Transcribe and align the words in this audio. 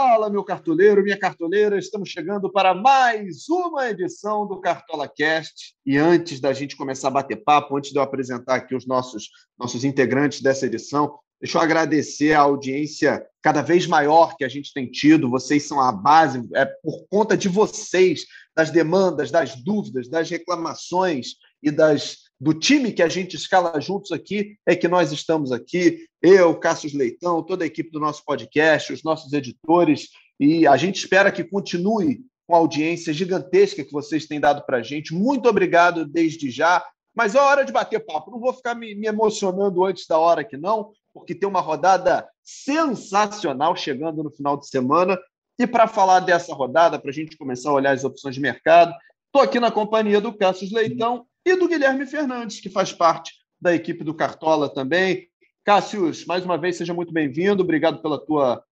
Fala, 0.00 0.30
meu 0.30 0.44
cartoleiro, 0.44 1.02
minha 1.02 1.18
cartoleira, 1.18 1.76
estamos 1.76 2.08
chegando 2.08 2.48
para 2.48 2.72
mais 2.72 3.48
uma 3.48 3.90
edição 3.90 4.46
do 4.46 4.60
Cartola 4.60 5.08
Cast. 5.08 5.74
E 5.84 5.98
antes 5.98 6.38
da 6.38 6.52
gente 6.52 6.76
começar 6.76 7.08
a 7.08 7.10
bater 7.10 7.42
papo, 7.42 7.76
antes 7.76 7.90
de 7.90 7.98
eu 7.98 8.02
apresentar 8.02 8.54
aqui 8.54 8.76
os 8.76 8.86
nossos, 8.86 9.28
nossos 9.58 9.82
integrantes 9.82 10.40
dessa 10.40 10.66
edição, 10.66 11.18
deixa 11.40 11.58
eu 11.58 11.62
agradecer 11.62 12.32
a 12.32 12.42
audiência 12.42 13.26
cada 13.42 13.60
vez 13.60 13.88
maior 13.88 14.36
que 14.36 14.44
a 14.44 14.48
gente 14.48 14.72
tem 14.72 14.88
tido. 14.88 15.28
Vocês 15.28 15.64
são 15.64 15.80
a 15.80 15.90
base, 15.90 16.48
é 16.54 16.64
por 16.64 17.04
conta 17.10 17.36
de 17.36 17.48
vocês, 17.48 18.24
das 18.54 18.70
demandas, 18.70 19.32
das 19.32 19.56
dúvidas, 19.56 20.08
das 20.08 20.30
reclamações 20.30 21.30
e 21.60 21.72
das 21.72 22.18
do 22.40 22.54
time 22.54 22.92
que 22.92 23.02
a 23.02 23.08
gente 23.08 23.34
escala 23.34 23.80
juntos 23.80 24.12
aqui, 24.12 24.56
é 24.64 24.76
que 24.76 24.86
nós 24.86 25.10
estamos 25.10 25.50
aqui, 25.50 26.06
eu, 26.22 26.54
Cássio 26.54 26.96
Leitão, 26.96 27.42
toda 27.42 27.64
a 27.64 27.66
equipe 27.66 27.90
do 27.90 27.98
nosso 27.98 28.24
podcast, 28.24 28.92
os 28.92 29.02
nossos 29.02 29.32
editores, 29.32 30.08
e 30.38 30.66
a 30.66 30.76
gente 30.76 30.96
espera 30.96 31.32
que 31.32 31.42
continue 31.42 32.20
com 32.46 32.54
a 32.54 32.58
audiência 32.58 33.12
gigantesca 33.12 33.84
que 33.84 33.92
vocês 33.92 34.26
têm 34.26 34.40
dado 34.40 34.64
para 34.64 34.78
a 34.78 34.82
gente. 34.82 35.12
Muito 35.12 35.48
obrigado 35.48 36.06
desde 36.06 36.50
já, 36.50 36.84
mas 37.14 37.34
é 37.34 37.40
hora 37.40 37.64
de 37.64 37.72
bater 37.72 38.04
papo. 38.04 38.30
Não 38.30 38.38
vou 38.38 38.52
ficar 38.52 38.74
me, 38.74 38.94
me 38.94 39.08
emocionando 39.08 39.84
antes 39.84 40.06
da 40.06 40.16
hora 40.16 40.42
aqui, 40.42 40.56
não, 40.56 40.92
porque 41.12 41.34
tem 41.34 41.48
uma 41.48 41.60
rodada 41.60 42.26
sensacional 42.42 43.74
chegando 43.74 44.22
no 44.22 44.30
final 44.30 44.56
de 44.56 44.68
semana. 44.68 45.18
E 45.58 45.66
para 45.66 45.88
falar 45.88 46.20
dessa 46.20 46.54
rodada, 46.54 47.00
para 47.00 47.10
a 47.10 47.12
gente 47.12 47.36
começar 47.36 47.70
a 47.70 47.74
olhar 47.74 47.90
as 47.90 48.04
opções 48.04 48.36
de 48.36 48.40
mercado, 48.40 48.94
estou 49.26 49.42
aqui 49.42 49.58
na 49.58 49.72
companhia 49.72 50.20
do 50.20 50.32
Cássio 50.32 50.72
Leitão 50.72 51.26
e 51.48 51.56
do 51.56 51.68
Guilherme 51.68 52.06
Fernandes, 52.06 52.60
que 52.60 52.68
faz 52.68 52.92
parte 52.92 53.32
da 53.60 53.74
equipe 53.74 54.04
do 54.04 54.14
Cartola 54.14 54.68
também. 54.68 55.28
Cássius, 55.64 56.24
mais 56.26 56.44
uma 56.44 56.58
vez, 56.58 56.76
seja 56.76 56.92
muito 56.92 57.12
bem-vindo. 57.12 57.62
Obrigado 57.62 58.00
pela 58.00 58.18
tua, 58.18 58.62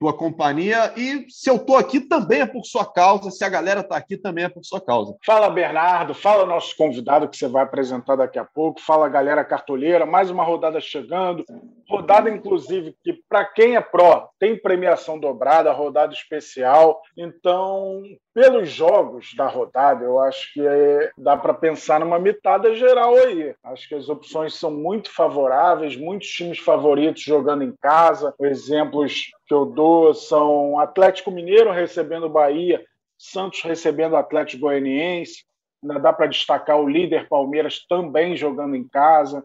tua 0.00 0.12
companhia. 0.12 0.92
E 0.96 1.26
se 1.28 1.48
eu 1.48 1.56
estou 1.56 1.76
aqui, 1.76 2.00
também 2.00 2.40
é 2.40 2.46
por 2.46 2.64
sua 2.64 2.84
causa. 2.84 3.30
Se 3.30 3.44
a 3.44 3.48
galera 3.48 3.80
está 3.80 3.96
aqui, 3.96 4.16
também 4.16 4.44
é 4.44 4.48
por 4.48 4.64
sua 4.64 4.80
causa. 4.80 5.16
Fala, 5.24 5.48
Bernardo. 5.48 6.14
Fala, 6.14 6.44
nosso 6.44 6.76
convidado 6.76 7.28
que 7.28 7.36
você 7.36 7.48
vai 7.48 7.62
apresentar 7.62 8.16
daqui 8.16 8.38
a 8.38 8.44
pouco. 8.44 8.80
Fala, 8.80 9.08
galera 9.08 9.44
cartoleira. 9.44 10.04
Mais 10.04 10.30
uma 10.30 10.44
rodada 10.44 10.80
chegando. 10.80 11.44
Rodada, 11.88 12.30
inclusive, 12.30 12.96
que 13.02 13.14
para 13.28 13.44
quem 13.44 13.76
é 13.76 13.80
pró, 13.80 14.28
tem 14.38 14.60
premiação 14.60 15.18
dobrada, 15.18 15.72
rodada 15.72 16.12
especial. 16.12 17.00
Então, 17.16 18.02
pelos 18.34 18.68
jogos 18.68 19.32
da 19.36 19.46
rodada, 19.46 20.04
eu 20.04 20.18
acho 20.18 20.52
que 20.52 20.60
é, 20.60 21.12
dá 21.16 21.36
para 21.36 21.54
pensar 21.54 22.00
numa 22.00 22.18
mitada 22.18 22.74
geral 22.74 23.14
aí. 23.14 23.54
Acho 23.62 23.88
que 23.88 23.94
as 23.94 24.08
opções 24.08 24.54
são 24.54 24.72
muito 24.72 25.14
favoráveis, 25.14 25.96
muitos 25.96 26.28
times 26.28 26.58
favoritos 26.58 27.22
jogando 27.22 27.62
em 27.62 27.72
casa. 27.80 28.34
Exemplos 28.40 29.30
que 29.46 29.54
eu 29.54 29.64
dou 29.64 30.12
são 30.12 30.80
Atlético 30.80 31.30
Mineiro 31.30 31.70
recebendo 31.70 32.28
Bahia, 32.28 32.84
Santos 33.16 33.62
recebendo 33.62 34.16
Atlético 34.16 34.62
Goianiense. 34.62 35.44
Ainda 35.80 36.00
dá 36.00 36.12
para 36.12 36.26
destacar 36.26 36.80
o 36.80 36.88
líder 36.88 37.28
Palmeiras 37.28 37.86
também 37.88 38.36
jogando 38.36 38.74
em 38.74 38.88
casa. 38.88 39.44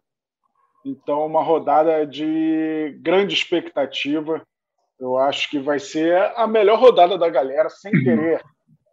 Então, 0.83 1.27
uma 1.27 1.43
rodada 1.43 2.07
de 2.07 2.97
grande 3.01 3.35
expectativa. 3.35 4.41
Eu 4.99 5.15
acho 5.17 5.47
que 5.49 5.59
vai 5.59 5.77
ser 5.77 6.17
a 6.35 6.47
melhor 6.47 6.79
rodada 6.79 7.17
da 7.19 7.29
galera, 7.29 7.69
sem 7.69 7.91
querer 8.03 8.41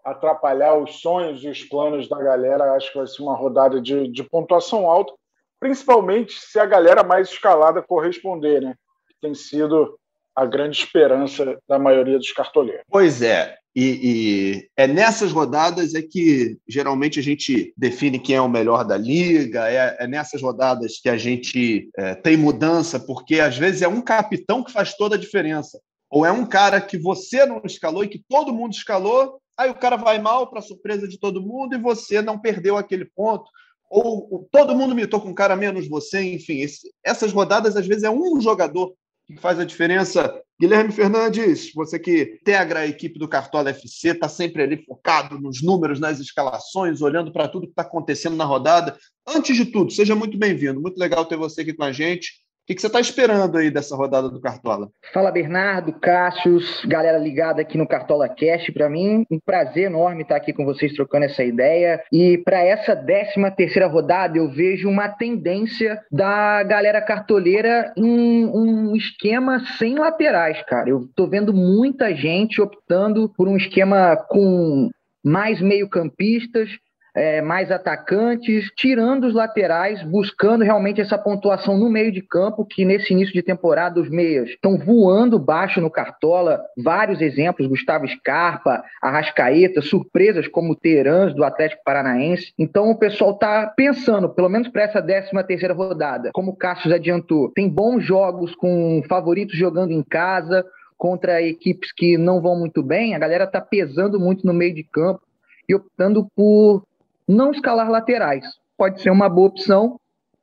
atrapalhar 0.06 0.74
os 0.76 1.00
sonhos 1.00 1.42
e 1.42 1.48
os 1.48 1.64
planos 1.64 2.08
da 2.08 2.22
galera. 2.22 2.74
Acho 2.74 2.92
que 2.92 2.98
vai 2.98 3.06
ser 3.06 3.22
uma 3.22 3.36
rodada 3.36 3.80
de, 3.80 4.08
de 4.08 4.22
pontuação 4.22 4.88
alta, 4.88 5.12
principalmente 5.58 6.34
se 6.38 6.58
a 6.58 6.64
galera 6.64 7.02
mais 7.02 7.28
escalada 7.28 7.82
corresponder, 7.82 8.62
né? 8.62 8.74
Tem 9.20 9.34
sido 9.34 9.98
a 10.34 10.46
grande 10.46 10.78
esperança 10.78 11.58
da 11.68 11.78
maioria 11.78 12.18
dos 12.18 12.30
cartoleiros. 12.30 12.84
Pois 12.88 13.20
é, 13.20 13.56
e, 13.74 13.84
e, 13.84 14.68
é 14.76 14.86
nessas 14.86 15.32
rodadas 15.32 15.94
é 15.94 16.02
que 16.02 16.56
geralmente 16.68 17.18
a 17.18 17.22
gente 17.22 17.74
define 17.76 18.18
quem 18.18 18.36
é 18.36 18.40
o 18.40 18.48
melhor 18.48 18.84
da 18.84 18.96
liga, 18.96 19.68
é, 19.68 19.96
é 19.98 20.06
nessas 20.06 20.40
rodadas 20.40 20.98
que 20.98 21.08
a 21.08 21.16
gente 21.16 21.90
é, 21.96 22.14
tem 22.14 22.36
mudança, 22.36 23.00
porque 23.00 23.40
às 23.40 23.56
vezes 23.56 23.82
é 23.82 23.88
um 23.88 24.00
capitão 24.00 24.62
que 24.62 24.72
faz 24.72 24.94
toda 24.94 25.16
a 25.16 25.18
diferença. 25.18 25.80
Ou 26.10 26.24
é 26.24 26.30
um 26.30 26.46
cara 26.46 26.80
que 26.80 26.96
você 26.96 27.44
não 27.44 27.60
escalou 27.64 28.04
e 28.04 28.08
que 28.08 28.22
todo 28.28 28.54
mundo 28.54 28.72
escalou, 28.72 29.40
Aí 29.58 29.70
o 29.70 29.74
cara 29.74 29.96
vai 29.96 30.20
mal, 30.20 30.48
para 30.48 30.60
surpresa 30.60 31.08
de 31.08 31.18
todo 31.18 31.40
mundo, 31.40 31.74
e 31.74 31.80
você 31.80 32.20
não 32.20 32.38
perdeu 32.38 32.76
aquele 32.76 33.04
ponto. 33.04 33.50
Ou, 33.88 34.48
todo 34.50 34.74
mundo 34.74 34.94
mitou 34.94 35.20
com 35.20 35.28
um 35.28 35.34
cara 35.34 35.56
menos 35.56 35.88
você, 35.88 36.20
enfim. 36.20 36.60
Esse, 36.60 36.92
essas 37.04 37.32
rodadas, 37.32 37.76
às 37.76 37.86
vezes, 37.86 38.02
é 38.02 38.10
um 38.10 38.40
jogador 38.40 38.94
que 39.26 39.36
faz 39.36 39.58
a 39.58 39.64
diferença. 39.64 40.40
Guilherme 40.58 40.92
Fernandes, 40.92 41.72
você 41.74 41.98
que 41.98 42.38
integra 42.40 42.80
a 42.80 42.86
equipe 42.86 43.18
do 43.18 43.28
Cartola 43.28 43.70
FC, 43.70 44.10
está 44.10 44.28
sempre 44.28 44.62
ali 44.62 44.84
focado 44.84 45.38
nos 45.38 45.62
números, 45.62 46.00
nas 46.00 46.18
escalações, 46.18 47.02
olhando 47.02 47.32
para 47.32 47.48
tudo 47.48 47.66
que 47.66 47.72
está 47.72 47.82
acontecendo 47.82 48.36
na 48.36 48.44
rodada. 48.44 48.96
Antes 49.26 49.56
de 49.56 49.66
tudo, 49.66 49.90
seja 49.90 50.14
muito 50.14 50.38
bem-vindo. 50.38 50.80
Muito 50.80 50.98
legal 50.98 51.24
ter 51.24 51.36
você 51.36 51.62
aqui 51.62 51.74
com 51.74 51.84
a 51.84 51.92
gente. 51.92 52.45
O 52.66 52.74
que, 52.74 52.80
você 52.80 52.88
está 52.88 52.98
esperando 52.98 53.56
aí 53.56 53.70
dessa 53.70 53.94
rodada 53.94 54.28
do 54.28 54.40
Cartola? 54.40 54.90
Fala, 55.14 55.30
Bernardo, 55.30 55.92
Cássius, 55.92 56.84
galera 56.84 57.16
ligada 57.16 57.62
aqui 57.62 57.78
no 57.78 57.86
Cartola 57.86 58.28
Cast. 58.28 58.72
Para 58.72 58.90
mim, 58.90 59.24
um 59.30 59.38
prazer 59.38 59.84
enorme 59.84 60.22
estar 60.22 60.34
aqui 60.34 60.52
com 60.52 60.64
vocês 60.64 60.92
trocando 60.92 61.26
essa 61.26 61.44
ideia. 61.44 62.02
E 62.10 62.38
para 62.38 62.58
essa 62.58 62.96
13 62.96 63.34
terceira 63.56 63.86
rodada, 63.86 64.36
eu 64.36 64.50
vejo 64.50 64.88
uma 64.88 65.08
tendência 65.08 66.02
da 66.10 66.64
galera 66.64 67.00
cartoleira 67.00 67.92
em 67.96 68.46
um 68.46 68.96
esquema 68.96 69.60
sem 69.78 69.94
laterais, 69.94 70.60
cara. 70.64 70.90
Eu 70.90 71.02
estou 71.02 71.28
vendo 71.28 71.54
muita 71.54 72.16
gente 72.16 72.60
optando 72.60 73.32
por 73.36 73.46
um 73.46 73.56
esquema 73.56 74.16
com 74.28 74.90
mais 75.24 75.60
meio-campistas, 75.60 76.68
é, 77.16 77.40
mais 77.40 77.70
atacantes, 77.70 78.70
tirando 78.76 79.24
os 79.24 79.32
laterais, 79.32 80.02
buscando 80.02 80.62
realmente 80.62 81.00
essa 81.00 81.16
pontuação 81.16 81.78
no 81.78 81.88
meio 81.88 82.12
de 82.12 82.20
campo, 82.20 82.64
que 82.64 82.84
nesse 82.84 83.14
início 83.14 83.32
de 83.32 83.42
temporada 83.42 83.98
os 83.98 84.10
meias 84.10 84.50
estão 84.50 84.76
voando 84.76 85.38
baixo 85.38 85.80
no 85.80 85.90
Cartola. 85.90 86.60
Vários 86.76 87.22
exemplos, 87.22 87.66
Gustavo 87.66 88.06
Scarpa, 88.06 88.84
Arrascaeta, 89.02 89.80
surpresas 89.80 90.46
como 90.46 90.76
Terãs 90.76 91.34
do 91.34 91.42
Atlético 91.42 91.82
Paranaense. 91.82 92.52
Então 92.58 92.90
o 92.90 92.98
pessoal 92.98 93.30
está 93.30 93.66
pensando, 93.74 94.28
pelo 94.28 94.50
menos 94.50 94.68
para 94.68 94.82
essa 94.82 95.00
13 95.00 95.30
terceira 95.46 95.72
rodada, 95.72 96.30
como 96.34 96.50
o 96.50 96.56
Cassius 96.56 96.92
adiantou, 96.92 97.50
tem 97.54 97.68
bons 97.68 98.04
jogos 98.04 98.54
com 98.54 99.02
favoritos 99.08 99.56
jogando 99.56 99.92
em 99.92 100.02
casa, 100.02 100.66
contra 100.98 101.42
equipes 101.42 101.92
que 101.92 102.18
não 102.18 102.42
vão 102.42 102.58
muito 102.58 102.82
bem, 102.82 103.14
a 103.14 103.18
galera 103.18 103.44
está 103.44 103.60
pesando 103.60 104.18
muito 104.18 104.46
no 104.46 104.52
meio 104.52 104.74
de 104.74 104.82
campo 104.82 105.20
e 105.68 105.74
optando 105.74 106.26
por 106.34 106.82
não 107.26 107.50
escalar 107.50 107.90
laterais. 107.90 108.44
Pode 108.76 109.02
ser 109.02 109.10
uma 109.10 109.28
boa 109.28 109.48
opção, 109.48 109.98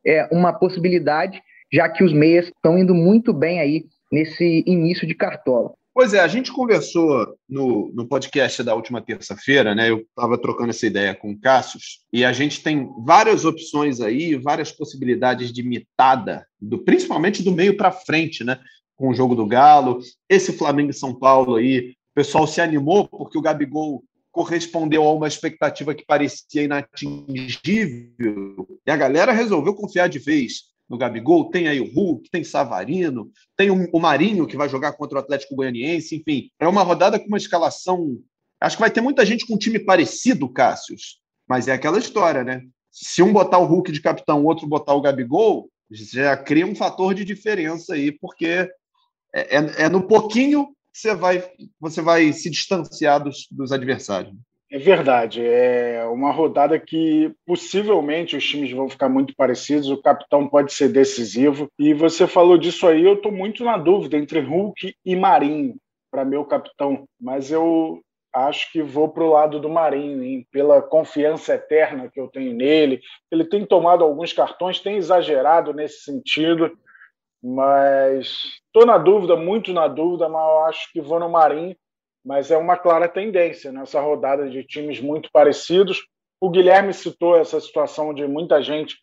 é 0.06 0.28
uma 0.32 0.52
possibilidade, 0.52 1.42
já 1.72 1.88
que 1.90 2.04
os 2.04 2.14
meias 2.14 2.48
estão 2.48 2.78
indo 2.78 2.94
muito 2.94 3.34
bem 3.34 3.60
aí 3.60 3.86
nesse 4.12 4.64
início 4.68 5.08
de 5.08 5.16
cartola. 5.16 5.74
Pois 5.96 6.12
é, 6.12 6.20
a 6.20 6.28
gente 6.28 6.52
conversou 6.52 7.38
no, 7.48 7.92
no 7.94 8.08
podcast 8.08 8.64
da 8.64 8.74
última 8.74 9.00
terça-feira, 9.00 9.76
né? 9.76 9.92
Eu 9.92 10.00
estava 10.00 10.40
trocando 10.40 10.72
essa 10.72 10.88
ideia 10.88 11.14
com 11.14 11.32
o 11.32 11.40
Cassius, 11.40 12.00
e 12.12 12.26
a 12.26 12.34
gente 12.34 12.64
tem 12.64 12.90
várias 13.06 13.46
opções 13.46 14.02
aí, 14.02 14.36
várias 14.36 14.72
possibilidades 14.72 15.54
de 15.54 15.62
mitada, 15.62 16.48
do, 16.60 16.80
principalmente 16.80 17.44
do 17.44 17.52
meio 17.52 17.78
para 17.78 17.92
frente, 17.92 18.44
né? 18.44 18.60
Com 18.96 19.10
o 19.10 19.14
jogo 19.14 19.36
do 19.36 19.46
Galo, 19.46 20.00
esse 20.28 20.54
Flamengo 20.54 20.90
e 20.90 20.96
São 20.96 21.14
Paulo 21.14 21.58
aí, 21.58 21.92
o 21.92 22.16
pessoal 22.16 22.48
se 22.48 22.60
animou 22.60 23.07
porque 23.07 23.38
o 23.38 23.42
Gabigol 23.42 24.04
correspondeu 24.33 25.03
a 25.03 25.13
uma 25.13 25.27
expectativa 25.27 25.94
que 25.94 26.03
parecia 26.03 26.63
inatingível, 26.63 28.68
e 28.85 28.91
a 28.91 28.97
galera 28.97 29.31
resolveu 29.31 29.75
confiar 29.75 30.09
de 30.09 30.18
vez 30.18 30.74
no 30.89 30.97
Gabigol, 30.97 31.51
tem 31.51 31.68
aí 31.68 31.80
o 31.80 31.94
Hulk, 31.94 32.30
tem 32.31 32.44
Savarino, 32.44 33.31
tem 33.56 33.69
o 33.69 34.00
Marinho 34.00 34.47
que 34.47 34.57
vai 34.57 34.68
jogar 34.68 34.94
contra 34.94 35.19
o 35.19 35.21
Atlético 35.21 35.56
Goianiense, 35.56 36.15
enfim, 36.15 36.50
é 36.59 36.68
uma 36.68 36.81
rodada 36.81 37.19
com 37.19 37.27
uma 37.27 37.38
escalação. 37.38 38.18
Acho 38.59 38.75
que 38.75 38.81
vai 38.81 38.91
ter 38.91 39.01
muita 39.01 39.24
gente 39.24 39.45
com 39.45 39.53
um 39.53 39.57
time 39.57 39.77
parecido, 39.77 40.50
Cássius, 40.50 41.19
mas 41.47 41.68
é 41.68 41.74
aquela 41.74 42.00
história, 42.00 42.44
né? 42.44 42.63
Se 42.91 43.21
um 43.21 43.31
botar 43.31 43.59
o 43.59 43.65
Hulk 43.65 43.91
de 43.91 44.01
capitão, 44.01 44.41
o 44.41 44.45
outro 44.45 44.68
botar 44.68 44.95
o 44.95 45.01
Gabigol, 45.01 45.69
já 45.91 46.35
cria 46.35 46.65
um 46.65 46.75
fator 46.75 47.13
de 47.13 47.24
diferença 47.24 47.94
aí, 47.94 48.12
porque 48.12 48.68
é, 49.33 49.57
é, 49.57 49.83
é 49.83 49.89
no 49.89 50.07
pouquinho 50.07 50.74
você 50.94 51.16
vai, 51.16 51.44
você 51.80 52.01
vai 52.01 52.31
se 52.31 52.50
distanciar 52.50 53.24
dos, 53.24 53.48
dos 53.51 53.72
adversários. 53.72 54.34
É 54.72 54.78
verdade. 54.78 55.45
É 55.45 56.04
uma 56.06 56.31
rodada 56.31 56.80
que 56.80 57.31
possivelmente 57.45 58.36
os 58.36 58.44
times 58.44 58.72
vão 58.72 58.90
ficar 58.90 59.10
muito 59.10 59.36
parecidos. 59.36 59.90
O 59.90 60.01
capitão 60.01 60.48
pode 60.48 60.74
ser 60.74 60.90
decisivo. 60.90 61.68
E 61.78 61.94
você 61.94 62.25
falou 62.25 62.57
disso 62.57 62.88
aí. 62.88 63.04
Eu 63.04 63.16
estou 63.16 63.31
muito 63.31 63.63
na 63.63 63.78
dúvida 63.78 64.18
entre 64.18 64.40
Hulk 64.40 64.95
e 65.06 65.16
Marinho 65.16 65.75
para 66.12 66.25
meu 66.25 66.45
capitão. 66.45 67.06
Mas 67.19 67.51
eu 67.51 68.01
acho 68.34 68.72
que 68.72 68.81
vou 68.81 69.10
para 69.10 69.24
o 69.24 69.30
lado 69.30 69.60
do 69.60 69.69
Marinho, 69.69 70.24
hein? 70.24 70.48
pela 70.51 70.81
confiança 70.81 71.54
eterna 71.54 72.10
que 72.12 72.19
eu 72.19 72.28
tenho 72.28 72.54
nele. 72.56 73.00
Ele 73.31 73.45
tem 73.45 73.63
tomado 73.63 74.04
alguns 74.04 74.34
cartões, 74.34 74.80
tem 74.80 74.98
exagerado 74.98 75.72
nesse 75.72 76.04
sentido 76.04 76.72
mas 77.44 78.38
estou 78.74 78.86
na 78.86 78.98
dúvida, 78.98 79.36
muito 79.36 79.72
na 79.72 79.88
dúvida, 79.88 80.28
mas 80.28 80.42
eu 80.42 80.60
acho 80.66 80.92
que 80.92 81.02
vou 81.02 81.20
no 81.20 81.30
Marinho 81.30 81.75
mas 82.24 82.50
é 82.52 82.58
uma 82.58 82.78
clara 82.78 83.08
tendência 83.08 83.72
nessa 83.72 84.00
rodada 84.00 84.50
de 84.50 84.64
times 84.64 85.02
muito 85.02 85.30
parecidos. 85.31 86.02
O 86.40 86.50
Guilherme 86.50 86.94
citou 86.94 87.38
essa 87.38 87.60
situação 87.60 88.14
de 88.14 88.25
muita 88.25 88.62
gente 88.62 88.96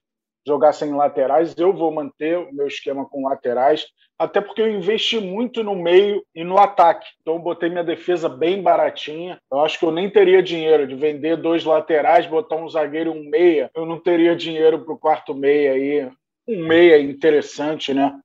jogar 0.47 0.73
sem 0.73 0.95
laterais. 0.95 1.55
Eu 1.59 1.73
vou 1.73 1.93
manter 1.93 2.39
o 2.39 2.53
meu 2.53 2.67
esquema 2.67 3.07
com 3.07 3.29
laterais, 3.29 3.87
até 4.19 4.41
porque 4.41 4.63
eu 4.63 4.71
investi 4.71 5.21
muito 5.21 5.63
no 5.63 5.75
meio 5.75 6.25
e 6.35 6.43
no 6.43 6.59
ataque. 6.59 7.07
Então, 7.21 7.39
botei 7.39 7.69
minha 7.69 7.85
defesa 7.85 8.29
bem 8.29 8.63
baratinha. 8.63 9.39
Eu 9.53 9.61
acho 9.61 9.79
que 9.79 9.85
eu 9.85 9.93
nem 9.93 10.09
teria 10.09 10.43
dinheiro 10.43 10.87
de 10.87 10.95
vender 10.95 11.37
dois 11.37 11.65
laterais, 11.65 12.27
botar 12.27 12.57
um 12.57 12.69
zagueiro 12.69 13.15
e 13.15 13.19
um 13.19 13.29
meia. 13.29 13.71
Eu 13.75 13.85
não 13.85 13.99
teria 13.99 14.35
dinheiro 14.35 14.83
para 14.83 14.95
o 14.95 14.99
quarto 14.99 15.35
meia 15.35 15.73
aí. 15.73 16.11
Um 16.49 16.67
meia 16.67 16.99
interessante, 16.99 17.93
né? 17.93 18.19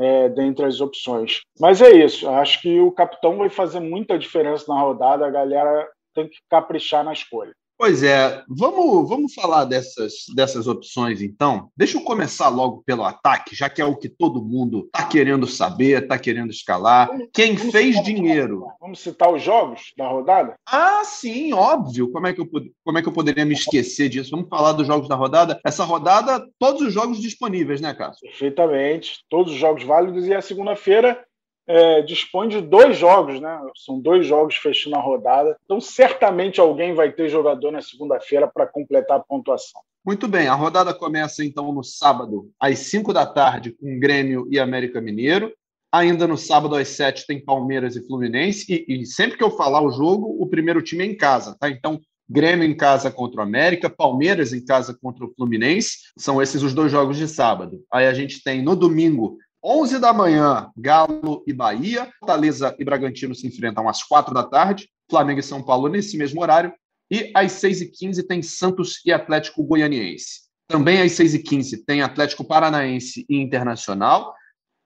É, 0.00 0.30
dentre 0.30 0.64
as 0.64 0.80
opções. 0.80 1.40
Mas 1.60 1.82
é 1.82 1.90
isso. 1.90 2.28
Acho 2.28 2.62
que 2.62 2.80
o 2.80 2.90
capitão 2.90 3.36
vai 3.36 3.50
fazer 3.50 3.80
muita 3.80 4.18
diferença 4.18 4.64
na 4.72 4.80
rodada. 4.80 5.26
A 5.26 5.30
galera 5.30 5.86
tem 6.14 6.26
que 6.26 6.38
caprichar 6.48 7.04
na 7.04 7.12
escolha. 7.12 7.52
Pois 7.80 8.02
é, 8.02 8.44
vamos, 8.46 9.08
vamos 9.08 9.32
falar 9.32 9.64
dessas, 9.64 10.26
dessas 10.36 10.66
opções 10.66 11.22
então. 11.22 11.70
Deixa 11.74 11.96
eu 11.96 12.02
começar 12.02 12.50
logo 12.50 12.82
pelo 12.84 13.02
ataque, 13.02 13.56
já 13.56 13.70
que 13.70 13.80
é 13.80 13.84
o 13.86 13.96
que 13.96 14.06
todo 14.06 14.44
mundo 14.44 14.84
está 14.84 15.08
querendo 15.08 15.46
saber, 15.46 16.02
está 16.02 16.18
querendo 16.18 16.50
escalar. 16.50 17.08
Quem 17.32 17.56
fez 17.56 18.02
dinheiro. 18.04 18.66
Vamos 18.78 19.00
citar 19.00 19.32
os 19.32 19.42
jogos 19.42 19.94
da 19.96 20.06
rodada? 20.06 20.56
Ah, 20.68 21.00
sim, 21.06 21.54
óbvio. 21.54 22.12
Como 22.12 22.26
é, 22.26 22.34
que 22.34 22.42
eu, 22.42 22.48
como 22.84 22.98
é 22.98 23.02
que 23.02 23.08
eu 23.08 23.14
poderia 23.14 23.46
me 23.46 23.54
esquecer 23.54 24.10
disso? 24.10 24.32
Vamos 24.32 24.50
falar 24.50 24.72
dos 24.72 24.86
jogos 24.86 25.08
da 25.08 25.14
rodada. 25.14 25.58
Essa 25.64 25.82
rodada, 25.82 26.46
todos 26.58 26.82
os 26.82 26.92
jogos 26.92 27.18
disponíveis, 27.18 27.80
né, 27.80 27.94
Cássio? 27.94 28.28
Perfeitamente. 28.28 29.20
Todos 29.30 29.54
os 29.54 29.58
jogos 29.58 29.84
válidos 29.84 30.26
e 30.26 30.34
a 30.34 30.42
segunda-feira 30.42 31.18
é, 31.66 32.02
dispõe 32.02 32.48
de 32.48 32.60
dois 32.60 32.96
jogos, 32.96 33.40
né? 33.40 33.60
São 33.76 34.00
dois 34.00 34.26
jogos 34.26 34.56
fechando 34.56 34.96
a 34.96 35.00
rodada. 35.00 35.56
Então, 35.64 35.80
certamente 35.80 36.60
alguém 36.60 36.94
vai 36.94 37.12
ter 37.12 37.28
jogador 37.28 37.70
na 37.70 37.80
segunda-feira 37.80 38.48
para 38.48 38.66
completar 38.66 39.18
a 39.18 39.22
pontuação. 39.22 39.80
Muito 40.04 40.26
bem, 40.26 40.48
a 40.48 40.54
rodada 40.54 40.94
começa 40.94 41.44
então 41.44 41.70
no 41.72 41.84
sábado, 41.84 42.50
às 42.58 42.78
5 42.78 43.12
da 43.12 43.26
tarde, 43.26 43.72
com 43.72 44.00
Grêmio 44.00 44.48
e 44.50 44.58
América 44.58 45.00
Mineiro. 45.00 45.52
Ainda 45.92 46.26
no 46.26 46.38
sábado, 46.38 46.76
às 46.76 46.88
7, 46.88 47.26
tem 47.26 47.44
Palmeiras 47.44 47.96
e 47.96 48.06
Fluminense. 48.06 48.84
E, 48.88 49.02
e 49.02 49.06
sempre 49.06 49.36
que 49.36 49.44
eu 49.44 49.50
falar 49.50 49.82
o 49.82 49.90
jogo, 49.90 50.36
o 50.40 50.46
primeiro 50.46 50.80
time 50.80 51.04
é 51.04 51.06
em 51.06 51.16
casa, 51.16 51.56
tá? 51.58 51.68
Então, 51.68 52.00
Grêmio 52.32 52.64
em 52.64 52.76
casa 52.76 53.10
contra 53.10 53.40
o 53.40 53.42
América, 53.42 53.90
Palmeiras 53.90 54.52
em 54.52 54.64
casa 54.64 54.96
contra 55.02 55.24
o 55.24 55.34
Fluminense. 55.34 55.98
São 56.16 56.40
esses 56.40 56.62
os 56.62 56.72
dois 56.72 56.92
jogos 56.92 57.16
de 57.16 57.26
sábado. 57.26 57.82
Aí 57.92 58.06
a 58.06 58.14
gente 58.14 58.40
tem 58.40 58.62
no 58.62 58.76
domingo 58.76 59.36
11 59.62 59.98
da 59.98 60.12
manhã, 60.12 60.70
Galo 60.76 61.44
e 61.46 61.52
Bahia. 61.52 62.10
Fortaleza 62.18 62.74
e 62.78 62.84
Bragantino 62.84 63.34
se 63.34 63.46
enfrentam 63.46 63.88
às 63.88 64.02
4 64.02 64.32
da 64.32 64.42
tarde. 64.42 64.88
Flamengo 65.10 65.40
e 65.40 65.42
São 65.42 65.62
Paulo 65.62 65.88
nesse 65.88 66.16
mesmo 66.16 66.40
horário. 66.40 66.72
E 67.10 67.30
às 67.34 67.52
6h15 67.52 68.26
tem 68.26 68.42
Santos 68.42 69.00
e 69.04 69.12
Atlético 69.12 69.62
Goianiense. 69.64 70.48
Também 70.68 71.02
às 71.02 71.12
6h15 71.12 71.82
tem 71.84 72.00
Atlético 72.00 72.44
Paranaense 72.44 73.26
e 73.28 73.36
Internacional. 73.36 74.32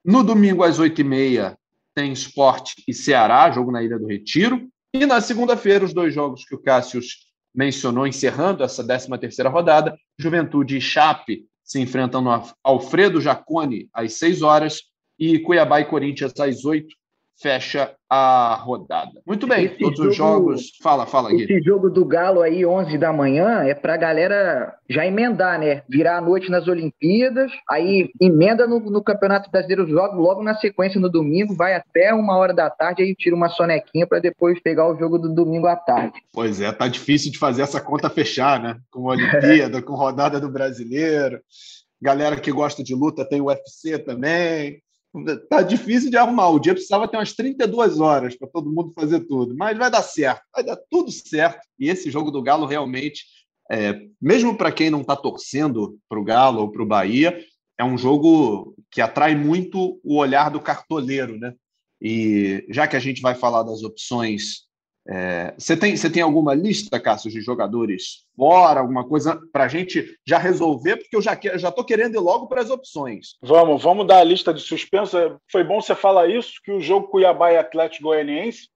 No 0.05 0.23
domingo, 0.25 0.65
às 0.65 0.81
8h30, 0.81 1.57
tem 1.95 2.13
Esporte 2.13 2.83
e 2.89 2.93
Ceará, 2.93 3.51
jogo 3.51 3.71
na 3.71 3.83
Ilha 3.83 3.99
do 3.99 4.07
Retiro. 4.07 4.69
E 4.93 5.07
na 5.07 5.21
segunda-feira, 5.21 5.85
os 5.85 5.93
dois 5.93 6.13
jogos 6.15 6.45
que 6.45 6.55
o 6.55 6.59
Cássio 6.59 7.01
mencionou, 7.55 8.07
encerrando 8.07 8.65
essa 8.65 8.83
13ª 8.83 9.51
rodada, 9.51 9.97
Juventude 10.19 10.77
e 10.77 10.81
Chape, 10.81 11.47
se 11.65 11.81
enfrentam 11.81 12.21
no 12.21 12.31
Alfredo 12.63 13.21
Jacone 13.21 13.89
às 13.93 14.13
6 14.15 14.43
horas 14.43 14.83
e 15.19 15.39
Cuiabá 15.39 15.81
e 15.81 15.87
Corinthians 15.87 16.39
às 16.39 16.65
8 16.65 16.95
fecha 17.41 17.95
a 18.09 18.55
rodada. 18.55 19.21
Muito 19.27 19.47
bem, 19.47 19.65
esse 19.65 19.79
todos 19.79 19.99
jogo, 19.99 20.09
os 20.09 20.17
jogos. 20.17 20.63
Fala, 20.81 21.05
fala, 21.05 21.31
Gui. 21.31 21.43
Esse 21.43 21.61
jogo 21.63 21.91
do 21.91 22.05
Galo 22.05 22.43
aí, 22.43 22.65
11 22.65 22.97
da 22.97 23.13
manhã, 23.13 23.65
é 23.65 23.75
para 23.75 23.95
a 23.95 23.97
galera 23.99 24.73
já 24.89 25.05
emendar, 25.05 25.59
né? 25.59 25.83
Virar 25.89 26.19
a 26.19 26.21
noite 26.21 26.51
nas 26.51 26.69
Olimpíadas, 26.69 27.51
aí 27.69 28.11
emenda 28.21 28.67
no, 28.67 28.79
no 28.79 29.03
Campeonato 29.03 29.51
Brasileiro 29.51 29.85
logo, 29.91 30.21
logo 30.21 30.43
na 30.43 30.55
sequência 30.55 31.01
no 31.01 31.11
domingo, 31.11 31.57
vai 31.57 31.75
até 31.75 32.15
uma 32.15 32.37
hora 32.37 32.55
da 32.55 32.71
tarde, 32.71 33.03
aí 33.03 33.15
tira 33.17 33.35
uma 33.35 33.49
sonequinha 33.49 34.07
para 34.07 34.21
depois 34.21 34.61
pegar 34.63 34.89
o 34.89 34.97
jogo 34.97 35.19
do 35.19 35.35
domingo 35.35 35.67
à 35.67 35.75
tarde. 35.75 36.21
Pois 36.33 36.61
é, 36.61 36.71
tá 36.71 36.87
difícil 36.87 37.33
de 37.33 37.39
fazer 37.39 37.63
essa 37.63 37.81
conta 37.81 38.09
fechar, 38.09 38.61
né? 38.61 38.77
Com 38.91 39.03
Olimpíada, 39.05 39.83
com 39.83 39.95
rodada 39.95 40.41
do 40.41 40.49
Brasileiro. 40.49 41.41
Galera 42.01 42.37
que 42.37 42.53
gosta 42.53 42.85
de 42.85 42.95
luta 42.95 43.25
tem 43.25 43.41
o 43.41 43.47
UFC 43.47 43.99
também 43.99 44.84
tá 45.49 45.63
difícil 45.63 46.11
de 46.11 46.17
arrumar. 46.17 46.49
O 46.51 46.59
dia 46.59 46.75
precisava 46.75 47.07
ter 47.09 47.17
umas 47.17 47.33
32 47.33 48.01
horas 48.01 48.37
para 48.37 48.49
todo 48.49 48.73
mundo 48.73 48.93
fazer 48.93 49.21
tudo, 49.21 49.55
mas 49.57 49.77
vai 49.77 49.91
dar 49.91 50.03
certo, 50.03 50.43
vai 50.53 50.65
dar 50.65 50.77
tudo 50.91 51.11
certo. 51.11 51.61
E 51.79 51.89
esse 51.89 52.11
jogo 52.11 52.31
do 52.31 52.43
Galo 52.43 52.67
realmente, 52.67 53.25
é, 53.71 54.07
mesmo 54.21 54.57
para 54.57 54.73
quem 54.73 54.91
não 54.91 55.03
está 55.03 55.15
torcendo 55.15 55.99
para 56.09 56.19
o 56.19 56.25
Galo 56.25 56.63
ou 56.63 56.71
para 56.71 56.83
o 56.83 56.87
Bahia, 56.87 57.39
é 57.79 57.85
um 57.85 57.99
jogo 57.99 58.75
que 58.91 59.01
atrai 59.01 59.35
muito 59.35 60.01
o 60.03 60.17
olhar 60.17 60.51
do 60.51 60.61
cartoleiro, 60.61 61.39
né? 61.39 61.55
E 62.01 62.65
já 62.69 62.87
que 62.87 62.97
a 62.97 63.01
gente 63.01 63.21
vai 63.21 63.35
falar 63.35 63.63
das 63.63 63.83
opções 63.83 64.65
é, 65.07 65.55
você, 65.59 65.77
tem, 65.77 65.97
você 65.97 66.09
tem 66.09 66.23
alguma 66.23 66.55
lista, 66.55 66.99
Cássio, 66.99 67.31
de 67.31 67.41
jogadores 67.43 68.25
fora, 68.35 68.81
alguma 68.81 69.07
coisa 69.07 69.39
para 69.53 69.65
a 69.65 69.69
gente 69.69 70.19
já 70.27 70.39
resolver? 70.39 70.97
Porque 70.97 71.17
eu 71.17 71.23
já 71.23 71.35
estou 71.35 71.85
querendo 71.85 72.15
ir 72.15 72.21
logo 72.21 72.47
para 72.47 72.63
as 72.63 72.71
opções. 72.71 73.37
Vamos, 73.43 73.83
vamos 73.83 74.07
dar 74.07 74.19
a 74.19 74.25
lista 74.25 74.53
de 74.55 74.61
suspenso. 74.61 75.17
Foi 75.51 75.63
bom 75.63 75.81
você 75.81 75.95
falar 75.95 76.29
isso, 76.29 76.55
que 76.65 76.73
o 76.73 76.81
jogo 76.81 77.09
Cuiabá 77.09 77.53
e 77.53 77.59
Atlético 77.59 78.05
Goianiense, 78.05 78.69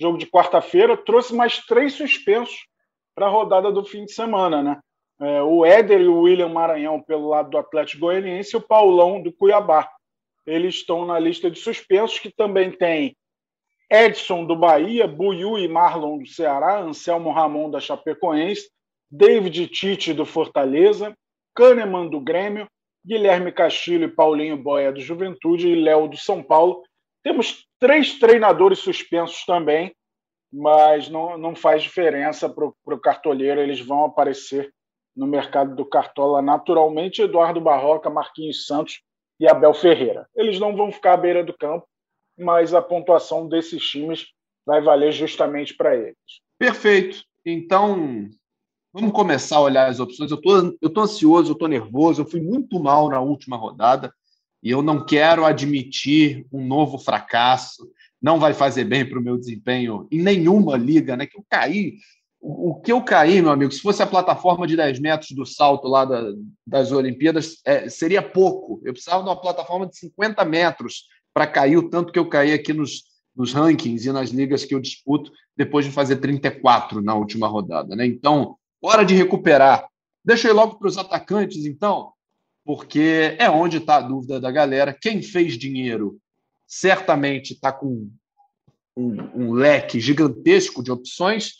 jogo 0.00 0.18
de 0.18 0.26
quarta-feira, 0.26 0.96
trouxe 0.96 1.32
mais 1.32 1.58
três 1.64 1.92
suspensos 1.92 2.66
para 3.14 3.26
a 3.26 3.30
rodada 3.30 3.70
do 3.70 3.84
fim 3.84 4.04
de 4.04 4.12
semana, 4.12 4.62
né? 4.62 4.78
É, 5.18 5.40
o 5.42 5.64
Éder 5.64 6.02
e 6.02 6.08
o 6.08 6.22
William 6.22 6.50
Maranhão 6.50 7.00
pelo 7.00 7.28
lado 7.28 7.48
do 7.48 7.56
Atlético 7.56 8.00
Goianiense 8.00 8.54
e 8.54 8.58
o 8.58 8.60
Paulão 8.60 9.22
do 9.22 9.32
Cuiabá. 9.32 9.88
Eles 10.46 10.74
estão 10.74 11.06
na 11.06 11.18
lista 11.18 11.50
de 11.50 11.58
suspensos, 11.58 12.18
que 12.18 12.30
também 12.30 12.70
tem 12.70 13.16
Edson 13.90 14.44
do 14.44 14.56
Bahia, 14.56 15.06
Buiu 15.06 15.58
e 15.58 15.68
Marlon 15.68 16.18
do 16.18 16.26
Ceará, 16.26 16.80
Anselmo 16.80 17.30
Ramon 17.30 17.70
da 17.70 17.80
Chapecoense, 17.80 18.68
David 19.10 19.68
Tite 19.68 20.12
do 20.12 20.26
Fortaleza, 20.26 21.16
Kahneman 21.54 22.08
do 22.08 22.20
Grêmio, 22.20 22.68
Guilherme 23.04 23.52
Castilho 23.52 24.04
e 24.04 24.10
Paulinho 24.10 24.56
Boia 24.56 24.92
do 24.92 25.00
Juventude 25.00 25.68
e 25.68 25.80
Léo 25.80 26.08
do 26.08 26.16
São 26.16 26.42
Paulo. 26.42 26.82
Temos 27.22 27.64
três 27.78 28.18
treinadores 28.18 28.80
suspensos 28.80 29.44
também, 29.44 29.94
mas 30.52 31.08
não, 31.08 31.38
não 31.38 31.54
faz 31.54 31.82
diferença 31.82 32.48
para 32.48 32.64
o 32.66 33.00
cartoleiro, 33.00 33.60
eles 33.60 33.80
vão 33.80 34.04
aparecer 34.04 34.72
no 35.16 35.26
mercado 35.26 35.74
do 35.74 35.84
Cartola 35.84 36.42
naturalmente. 36.42 37.22
Eduardo 37.22 37.60
Barroca, 37.60 38.10
Marquinhos 38.10 38.66
Santos 38.66 39.00
e 39.40 39.48
Abel 39.48 39.72
Ferreira. 39.72 40.28
Eles 40.34 40.58
não 40.58 40.76
vão 40.76 40.92
ficar 40.92 41.14
à 41.14 41.16
beira 41.16 41.42
do 41.42 41.56
campo, 41.56 41.86
mas 42.38 42.74
a 42.74 42.82
pontuação 42.82 43.48
desses 43.48 43.82
times 43.82 44.26
vai 44.64 44.80
valer 44.80 45.12
justamente 45.12 45.74
para 45.74 45.96
eles. 45.96 46.16
Perfeito. 46.58 47.22
Então, 47.44 48.28
vamos 48.92 49.12
começar 49.12 49.56
a 49.56 49.60
olhar 49.60 49.88
as 49.88 50.00
opções. 50.00 50.30
Eu 50.30 50.40
tô, 50.40 50.72
tô 50.72 51.00
ansioso, 51.00 51.52
eu 51.52 51.56
tô 51.56 51.66
nervoso, 51.68 52.22
eu 52.22 52.26
fui 52.26 52.40
muito 52.40 52.80
mal 52.80 53.08
na 53.08 53.20
última 53.20 53.56
rodada 53.56 54.12
e 54.62 54.70
eu 54.70 54.82
não 54.82 55.04
quero 55.04 55.44
admitir 55.44 56.46
um 56.52 56.66
novo 56.66 56.98
fracasso. 56.98 57.88
Não 58.20 58.40
vai 58.40 58.52
fazer 58.52 58.84
bem 58.84 59.08
para 59.08 59.18
o 59.18 59.22
meu 59.22 59.38
desempenho 59.38 60.08
em 60.10 60.20
nenhuma 60.20 60.76
liga, 60.76 61.16
né? 61.16 61.26
Que 61.26 61.38
eu 61.38 61.44
caí. 61.48 61.98
O 62.40 62.80
que 62.80 62.92
eu 62.92 63.02
caí, 63.02 63.40
meu 63.42 63.50
amigo, 63.50 63.72
se 63.72 63.80
fosse 63.80 64.02
a 64.02 64.06
plataforma 64.06 64.66
de 64.66 64.76
10 64.76 65.00
metros 65.00 65.30
do 65.30 65.44
salto 65.44 65.88
lá 65.88 66.04
da, 66.04 66.32
das 66.66 66.92
Olimpíadas, 66.92 67.60
é, 67.64 67.88
seria 67.88 68.22
pouco. 68.22 68.80
Eu 68.84 68.92
precisava 68.92 69.22
de 69.22 69.28
uma 69.28 69.40
plataforma 69.40 69.86
de 69.86 69.96
50 69.98 70.44
metros 70.44 71.06
para 71.36 71.46
cair 71.46 71.76
o 71.76 71.90
tanto 71.90 72.10
que 72.14 72.18
eu 72.18 72.26
caí 72.26 72.54
aqui 72.54 72.72
nos, 72.72 73.04
nos 73.36 73.52
rankings 73.52 74.08
e 74.08 74.10
nas 74.10 74.30
ligas 74.30 74.64
que 74.64 74.74
eu 74.74 74.80
disputo, 74.80 75.30
depois 75.54 75.84
de 75.84 75.92
fazer 75.92 76.16
34 76.16 77.02
na 77.02 77.14
última 77.14 77.46
rodada. 77.46 77.94
Né? 77.94 78.06
Então, 78.06 78.56
hora 78.80 79.04
de 79.04 79.14
recuperar. 79.14 79.86
Deixa 80.24 80.48
eu 80.48 80.52
ir 80.52 80.54
logo 80.54 80.78
para 80.78 80.88
os 80.88 80.96
atacantes, 80.96 81.66
então, 81.66 82.10
porque 82.64 83.36
é 83.38 83.50
onde 83.50 83.76
está 83.76 83.96
a 83.96 84.00
dúvida 84.00 84.40
da 84.40 84.50
galera. 84.50 84.96
Quem 84.98 85.20
fez 85.20 85.58
dinheiro 85.58 86.18
certamente 86.66 87.52
está 87.52 87.70
com 87.70 88.10
um, 88.96 89.20
um, 89.34 89.52
leque 89.52 90.00
gigantesco 90.00 90.82
de 90.82 90.90
opções. 90.90 91.56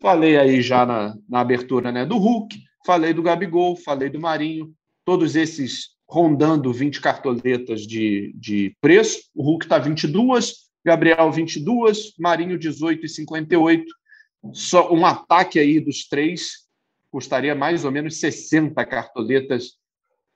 Falei 0.00 0.36
aí 0.36 0.60
já 0.60 0.84
na, 0.84 1.16
na 1.28 1.38
abertura 1.38 1.92
né, 1.92 2.04
do 2.04 2.18
Hulk, 2.18 2.60
falei 2.84 3.14
do 3.14 3.22
Gabigol, 3.22 3.76
falei 3.76 4.10
do 4.10 4.18
Marinho. 4.18 4.74
Todos 5.04 5.36
esses 5.36 5.90
rondando 6.12 6.70
20 6.70 7.00
cartoletas 7.00 7.86
de, 7.86 8.34
de 8.36 8.76
preço. 8.82 9.22
O 9.34 9.42
Hulk 9.42 9.64
está 9.64 9.78
22, 9.78 10.68
Gabriel 10.84 11.32
22, 11.32 12.12
Marinho 12.18 12.58
18 12.58 13.06
e 13.06 13.08
58. 13.08 13.82
Só 14.52 14.92
um 14.92 15.06
ataque 15.06 15.58
aí 15.58 15.80
dos 15.80 16.06
três 16.06 16.68
custaria 17.10 17.54
mais 17.54 17.86
ou 17.86 17.90
menos 17.90 18.20
60 18.20 18.84
cartoletas. 18.84 19.78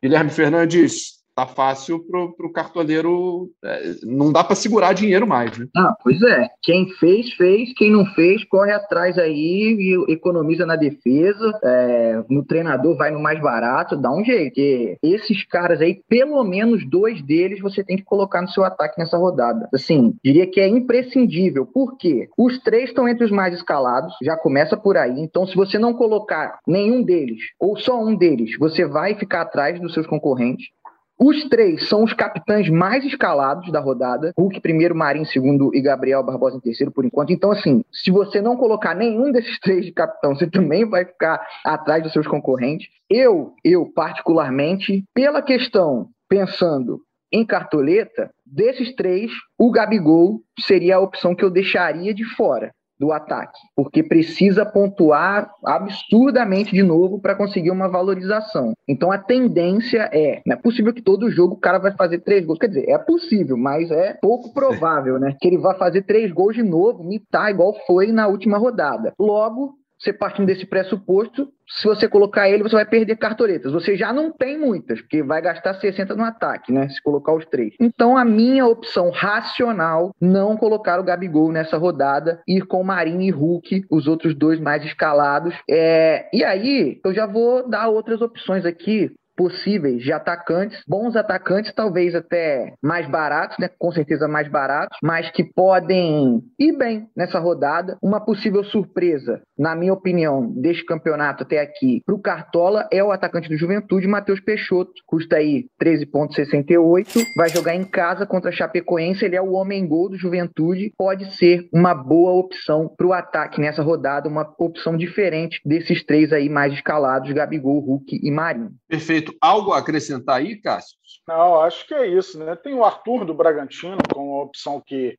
Guilherme 0.02 0.30
Fernandes, 0.30 1.15
tá 1.36 1.46
fácil 1.46 2.00
pro, 2.00 2.34
pro 2.34 2.50
cartoleiro. 2.50 3.50
É, 3.62 3.92
não 4.04 4.32
dá 4.32 4.42
para 4.42 4.56
segurar 4.56 4.94
dinheiro 4.94 5.26
mais, 5.26 5.56
né? 5.58 5.66
Ah, 5.76 5.94
pois 6.02 6.20
é. 6.22 6.48
Quem 6.62 6.88
fez, 6.94 7.34
fez. 7.34 7.74
Quem 7.74 7.92
não 7.92 8.06
fez, 8.06 8.42
corre 8.44 8.72
atrás 8.72 9.18
aí 9.18 9.76
e 9.78 10.12
economiza 10.12 10.64
na 10.64 10.76
defesa. 10.76 11.52
É, 11.62 12.24
no 12.30 12.42
treinador 12.42 12.96
vai 12.96 13.10
no 13.10 13.20
mais 13.20 13.38
barato, 13.40 13.96
dá 13.96 14.10
um 14.10 14.24
jeito. 14.24 14.54
Porque 14.54 14.96
esses 15.02 15.44
caras 15.44 15.82
aí, 15.82 16.00
pelo 16.08 16.42
menos 16.42 16.88
dois 16.88 17.20
deles, 17.20 17.60
você 17.60 17.84
tem 17.84 17.98
que 17.98 18.04
colocar 18.04 18.40
no 18.40 18.48
seu 18.48 18.64
ataque 18.64 18.98
nessa 18.98 19.18
rodada. 19.18 19.68
Assim, 19.74 20.14
diria 20.24 20.46
que 20.46 20.58
é 20.58 20.66
imprescindível. 20.66 21.66
Por 21.66 21.98
quê? 21.98 22.28
Os 22.38 22.58
três 22.60 22.88
estão 22.88 23.06
entre 23.06 23.24
os 23.24 23.30
mais 23.30 23.52
escalados, 23.52 24.14
já 24.22 24.36
começa 24.36 24.76
por 24.76 24.96
aí. 24.96 25.20
Então, 25.20 25.46
se 25.46 25.54
você 25.54 25.78
não 25.78 25.92
colocar 25.92 26.60
nenhum 26.66 27.02
deles, 27.02 27.42
ou 27.60 27.76
só 27.76 28.02
um 28.02 28.16
deles, 28.16 28.56
você 28.58 28.86
vai 28.86 29.14
ficar 29.14 29.42
atrás 29.42 29.78
dos 29.78 29.92
seus 29.92 30.06
concorrentes. 30.06 30.68
Os 31.18 31.44
três 31.48 31.88
são 31.88 32.04
os 32.04 32.12
capitães 32.12 32.68
mais 32.68 33.02
escalados 33.04 33.72
da 33.72 33.80
rodada. 33.80 34.32
Hulk 34.36 34.60
primeiro, 34.60 34.94
Marinho 34.94 35.24
segundo 35.24 35.74
e 35.74 35.80
Gabriel 35.80 36.22
Barbosa 36.22 36.58
em 36.58 36.60
terceiro 36.60 36.92
por 36.92 37.06
enquanto. 37.06 37.32
Então, 37.32 37.50
assim, 37.50 37.82
se 37.90 38.10
você 38.10 38.42
não 38.42 38.56
colocar 38.56 38.94
nenhum 38.94 39.32
desses 39.32 39.58
três 39.58 39.86
de 39.86 39.92
capitão, 39.92 40.34
você 40.34 40.46
também 40.46 40.84
vai 40.84 41.06
ficar 41.06 41.40
atrás 41.64 42.02
dos 42.02 42.12
seus 42.12 42.26
concorrentes. 42.26 42.88
Eu, 43.08 43.54
eu 43.64 43.86
particularmente, 43.86 45.04
pela 45.14 45.40
questão, 45.40 46.10
pensando 46.28 47.00
em 47.32 47.46
cartoleta, 47.46 48.30
desses 48.44 48.94
três, 48.94 49.32
o 49.58 49.70
Gabigol 49.70 50.42
seria 50.60 50.96
a 50.96 51.00
opção 51.00 51.34
que 51.34 51.44
eu 51.44 51.50
deixaria 51.50 52.12
de 52.12 52.24
fora 52.24 52.72
do 52.98 53.12
ataque, 53.12 53.58
porque 53.74 54.02
precisa 54.02 54.64
pontuar 54.64 55.50
absurdamente 55.64 56.72
de 56.72 56.82
novo 56.82 57.20
para 57.20 57.34
conseguir 57.34 57.70
uma 57.70 57.88
valorização. 57.88 58.74
Então 58.88 59.12
a 59.12 59.18
tendência 59.18 60.08
é, 60.12 60.40
não 60.46 60.54
é 60.54 60.58
possível 60.58 60.92
que 60.92 61.02
todo 61.02 61.30
jogo 61.30 61.54
o 61.54 61.60
cara 61.60 61.78
vai 61.78 61.92
fazer 61.92 62.20
três 62.20 62.44
gols, 62.44 62.58
quer 62.58 62.68
dizer, 62.68 62.88
é 62.88 62.98
possível, 62.98 63.56
mas 63.56 63.90
é 63.90 64.14
pouco 64.20 64.52
provável, 64.52 65.18
né? 65.18 65.36
Que 65.40 65.48
ele 65.48 65.58
vá 65.58 65.74
fazer 65.74 66.02
três 66.02 66.32
gols 66.32 66.54
de 66.54 66.62
novo, 66.62 67.04
mitar 67.04 67.50
igual 67.50 67.74
foi 67.86 68.12
na 68.12 68.26
última 68.26 68.58
rodada. 68.58 69.12
Logo, 69.18 69.74
você 69.98 70.12
partindo 70.12 70.46
desse 70.46 70.66
pressuposto, 70.66 71.48
se 71.68 71.86
você 71.86 72.08
colocar 72.08 72.48
ele, 72.48 72.62
você 72.62 72.76
vai 72.76 72.86
perder 72.86 73.16
cartoletas. 73.16 73.72
Você 73.72 73.96
já 73.96 74.12
não 74.12 74.30
tem 74.30 74.58
muitas, 74.58 75.00
porque 75.00 75.22
vai 75.22 75.42
gastar 75.42 75.74
60 75.74 76.14
no 76.14 76.24
ataque, 76.24 76.72
né? 76.72 76.88
Se 76.88 77.02
colocar 77.02 77.34
os 77.34 77.44
três. 77.46 77.74
Então, 77.80 78.16
a 78.16 78.24
minha 78.24 78.66
opção 78.66 79.10
racional, 79.10 80.14
não 80.20 80.56
colocar 80.56 81.00
o 81.00 81.04
Gabigol 81.04 81.50
nessa 81.50 81.76
rodada, 81.76 82.40
ir 82.46 82.66
com 82.66 82.84
Marinho 82.84 83.22
e 83.22 83.30
Hulk, 83.30 83.86
os 83.90 84.06
outros 84.06 84.34
dois 84.34 84.60
mais 84.60 84.84
escalados. 84.84 85.54
É... 85.68 86.28
E 86.32 86.44
aí, 86.44 87.00
eu 87.04 87.12
já 87.12 87.26
vou 87.26 87.68
dar 87.68 87.88
outras 87.88 88.20
opções 88.20 88.64
aqui 88.64 89.10
possíveis 89.36 90.02
de 90.02 90.12
atacantes, 90.12 90.82
bons 90.86 91.14
atacantes, 91.16 91.72
talvez 91.72 92.14
até 92.14 92.74
mais 92.82 93.08
baratos, 93.08 93.58
né? 93.58 93.68
Com 93.78 93.92
certeza 93.92 94.26
mais 94.26 94.48
baratos, 94.48 94.98
mas 95.02 95.30
que 95.30 95.44
podem 95.44 96.42
ir 96.58 96.76
bem 96.76 97.08
nessa 97.16 97.38
rodada. 97.38 97.96
Uma 98.02 98.24
possível 98.24 98.64
surpresa, 98.64 99.42
na 99.58 99.74
minha 99.74 99.92
opinião, 99.92 100.52
deste 100.52 100.84
campeonato 100.84 101.42
até 101.42 101.60
aqui, 101.60 102.02
para 102.04 102.14
o 102.14 102.20
Cartola 102.20 102.88
é 102.92 103.02
o 103.02 103.12
atacante 103.12 103.48
do 103.48 103.56
Juventude, 103.56 104.06
Matheus 104.06 104.40
Peixoto, 104.40 104.92
custa 105.06 105.36
aí 105.36 105.66
13,68, 105.82 107.24
vai 107.36 107.48
jogar 107.48 107.74
em 107.74 107.84
casa 107.84 108.26
contra 108.26 108.50
a 108.50 108.52
Chapecoense, 108.52 109.24
ele 109.24 109.36
é 109.36 109.42
o 109.42 109.52
homem 109.52 109.86
gol 109.86 110.08
do 110.08 110.16
Juventude, 110.16 110.92
pode 110.96 111.32
ser 111.36 111.68
uma 111.72 111.94
boa 111.94 112.32
opção 112.32 112.88
para 112.96 113.06
o 113.06 113.12
ataque 113.12 113.60
nessa 113.60 113.82
rodada, 113.82 114.28
uma 114.28 114.54
opção 114.58 114.96
diferente 114.96 115.60
desses 115.64 116.04
três 116.04 116.32
aí 116.32 116.48
mais 116.48 116.72
escalados, 116.72 117.32
Gabigol, 117.32 117.80
Hulk 117.80 118.20
e 118.22 118.30
Marinho. 118.30 118.70
Perfeito. 118.88 119.34
Algo 119.40 119.72
a 119.72 119.78
acrescentar 119.78 120.36
aí, 120.36 120.60
Cássio? 120.60 120.96
Não, 121.26 121.60
acho 121.60 121.86
que 121.86 121.94
é 121.94 122.06
isso. 122.06 122.38
Né? 122.38 122.54
Tem 122.54 122.74
o 122.74 122.84
Arthur 122.84 123.24
do 123.24 123.34
Bragantino, 123.34 123.98
com 124.12 124.34
uma 124.34 124.42
opção 124.44 124.80
que 124.84 125.18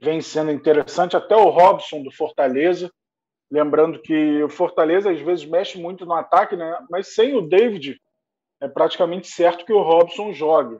vem 0.00 0.20
sendo 0.20 0.50
interessante, 0.50 1.16
até 1.16 1.34
o 1.34 1.48
Robson 1.48 2.02
do 2.02 2.10
Fortaleza. 2.10 2.90
Lembrando 3.50 4.00
que 4.02 4.42
o 4.42 4.48
Fortaleza 4.48 5.10
às 5.10 5.20
vezes 5.20 5.46
mexe 5.46 5.78
muito 5.78 6.04
no 6.04 6.14
ataque, 6.14 6.56
né? 6.56 6.78
mas 6.90 7.14
sem 7.14 7.34
o 7.34 7.40
David 7.40 7.98
é 8.60 8.68
praticamente 8.68 9.28
certo 9.28 9.64
que 9.64 9.72
o 9.72 9.82
Robson 9.82 10.32
jogue. 10.32 10.78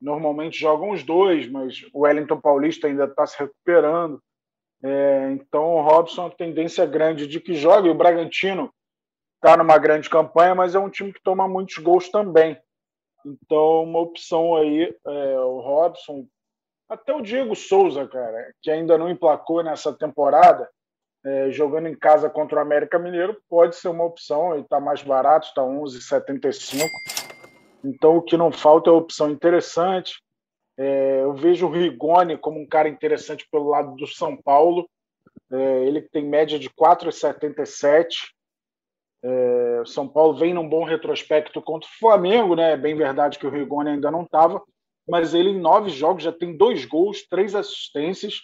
Normalmente 0.00 0.58
jogam 0.58 0.90
os 0.90 1.02
dois, 1.02 1.48
mas 1.48 1.84
o 1.92 2.00
Wellington 2.00 2.40
Paulista 2.40 2.86
ainda 2.86 3.04
está 3.04 3.26
se 3.26 3.38
recuperando. 3.38 4.20
É, 4.82 5.30
então 5.32 5.74
o 5.74 5.82
Robson 5.82 6.26
a 6.26 6.30
tendência 6.30 6.84
grande 6.84 7.26
de 7.26 7.40
que 7.40 7.54
jogue. 7.54 7.88
O 7.88 7.94
Bragantino 7.94 8.72
está 9.46 9.56
numa 9.56 9.78
grande 9.78 10.10
campanha, 10.10 10.56
mas 10.56 10.74
é 10.74 10.78
um 10.78 10.90
time 10.90 11.12
que 11.12 11.22
toma 11.22 11.46
muitos 11.46 11.78
gols 11.78 12.08
também. 12.08 12.58
Então, 13.24 13.84
uma 13.84 14.00
opção 14.00 14.56
aí, 14.56 14.92
é, 15.06 15.38
o 15.38 15.60
Robson, 15.60 16.26
até 16.88 17.14
o 17.14 17.22
Diego 17.22 17.54
Souza, 17.54 18.08
cara, 18.08 18.52
que 18.60 18.70
ainda 18.70 18.98
não 18.98 19.08
emplacou 19.08 19.62
nessa 19.62 19.92
temporada, 19.92 20.68
é, 21.24 21.50
jogando 21.50 21.86
em 21.86 21.96
casa 21.96 22.28
contra 22.28 22.58
o 22.58 22.60
América 22.60 22.98
Mineiro, 22.98 23.40
pode 23.48 23.76
ser 23.76 23.88
uma 23.88 24.04
opção, 24.04 24.52
ele 24.52 24.62
está 24.62 24.80
mais 24.80 25.02
barato, 25.02 25.46
está 25.46 25.62
11,75. 25.62 26.84
Então, 27.84 28.16
o 28.16 28.22
que 28.22 28.36
não 28.36 28.50
falta 28.50 28.90
é 28.90 28.92
opção 28.92 29.30
interessante. 29.30 30.20
É, 30.76 31.20
eu 31.22 31.34
vejo 31.34 31.66
o 31.66 31.70
Rigoni 31.70 32.36
como 32.36 32.60
um 32.60 32.66
cara 32.66 32.88
interessante 32.88 33.46
pelo 33.50 33.68
lado 33.68 33.94
do 33.94 34.06
São 34.08 34.36
Paulo. 34.36 34.88
É, 35.52 35.84
ele 35.84 36.02
tem 36.02 36.24
média 36.24 36.58
de 36.58 36.68
4,77. 36.70 38.35
É, 39.28 39.82
São 39.84 40.06
Paulo 40.06 40.38
vem 40.38 40.54
num 40.54 40.68
bom 40.68 40.84
retrospecto 40.84 41.60
contra 41.60 41.88
o 41.88 41.98
Flamengo, 41.98 42.54
né? 42.54 42.74
É 42.74 42.76
bem 42.76 42.94
verdade 42.94 43.40
que 43.40 43.46
o 43.46 43.50
Rigoni 43.50 43.90
ainda 43.90 44.08
não 44.08 44.22
estava, 44.22 44.62
mas 45.08 45.34
ele 45.34 45.50
em 45.50 45.58
nove 45.58 45.90
jogos 45.90 46.22
já 46.22 46.32
tem 46.32 46.56
dois 46.56 46.84
gols, 46.84 47.26
três 47.28 47.52
assistências 47.56 48.42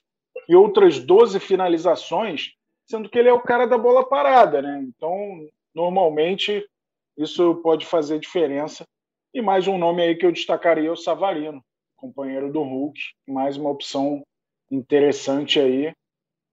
e 0.49 0.57
outras 0.57 0.99
12 0.99 1.39
finalizações, 1.39 2.55
sendo 2.85 3.09
que 3.09 3.17
ele 3.17 3.29
é 3.29 3.33
o 3.33 3.43
cara 3.43 3.65
da 3.65 3.79
bola 3.79 4.09
parada, 4.09 4.61
né? 4.61 4.85
Então, 4.89 5.47
normalmente, 5.73 6.67
isso 7.17 7.55
pode 7.63 7.87
fazer 7.87 8.19
diferença. 8.19 8.85
E 9.33 9.41
mais 9.41 9.69
um 9.69 9.79
nome 9.79 10.03
aí 10.03 10.17
que 10.17 10.27
eu 10.27 10.33
destacaria 10.33 10.89
é 10.89 10.93
o 10.93 10.97
Savarino, 10.97 11.63
companheiro 11.97 12.53
do 12.53 12.61
Hulk, 12.61 13.01
mais 13.29 13.57
uma 13.57 13.71
opção 13.71 14.21
interessante 14.69 15.61
aí. 15.61 15.95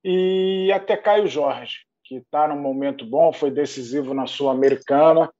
E 0.04 0.72
até 0.72 0.96
Caio 0.96 1.26
Jorge 1.26 1.89
que 2.10 2.16
está 2.16 2.48
num 2.48 2.60
momento 2.60 3.06
bom, 3.06 3.32
foi 3.32 3.52
decisivo 3.52 4.16
na 4.16 4.26
Sul-Americana 4.26 5.32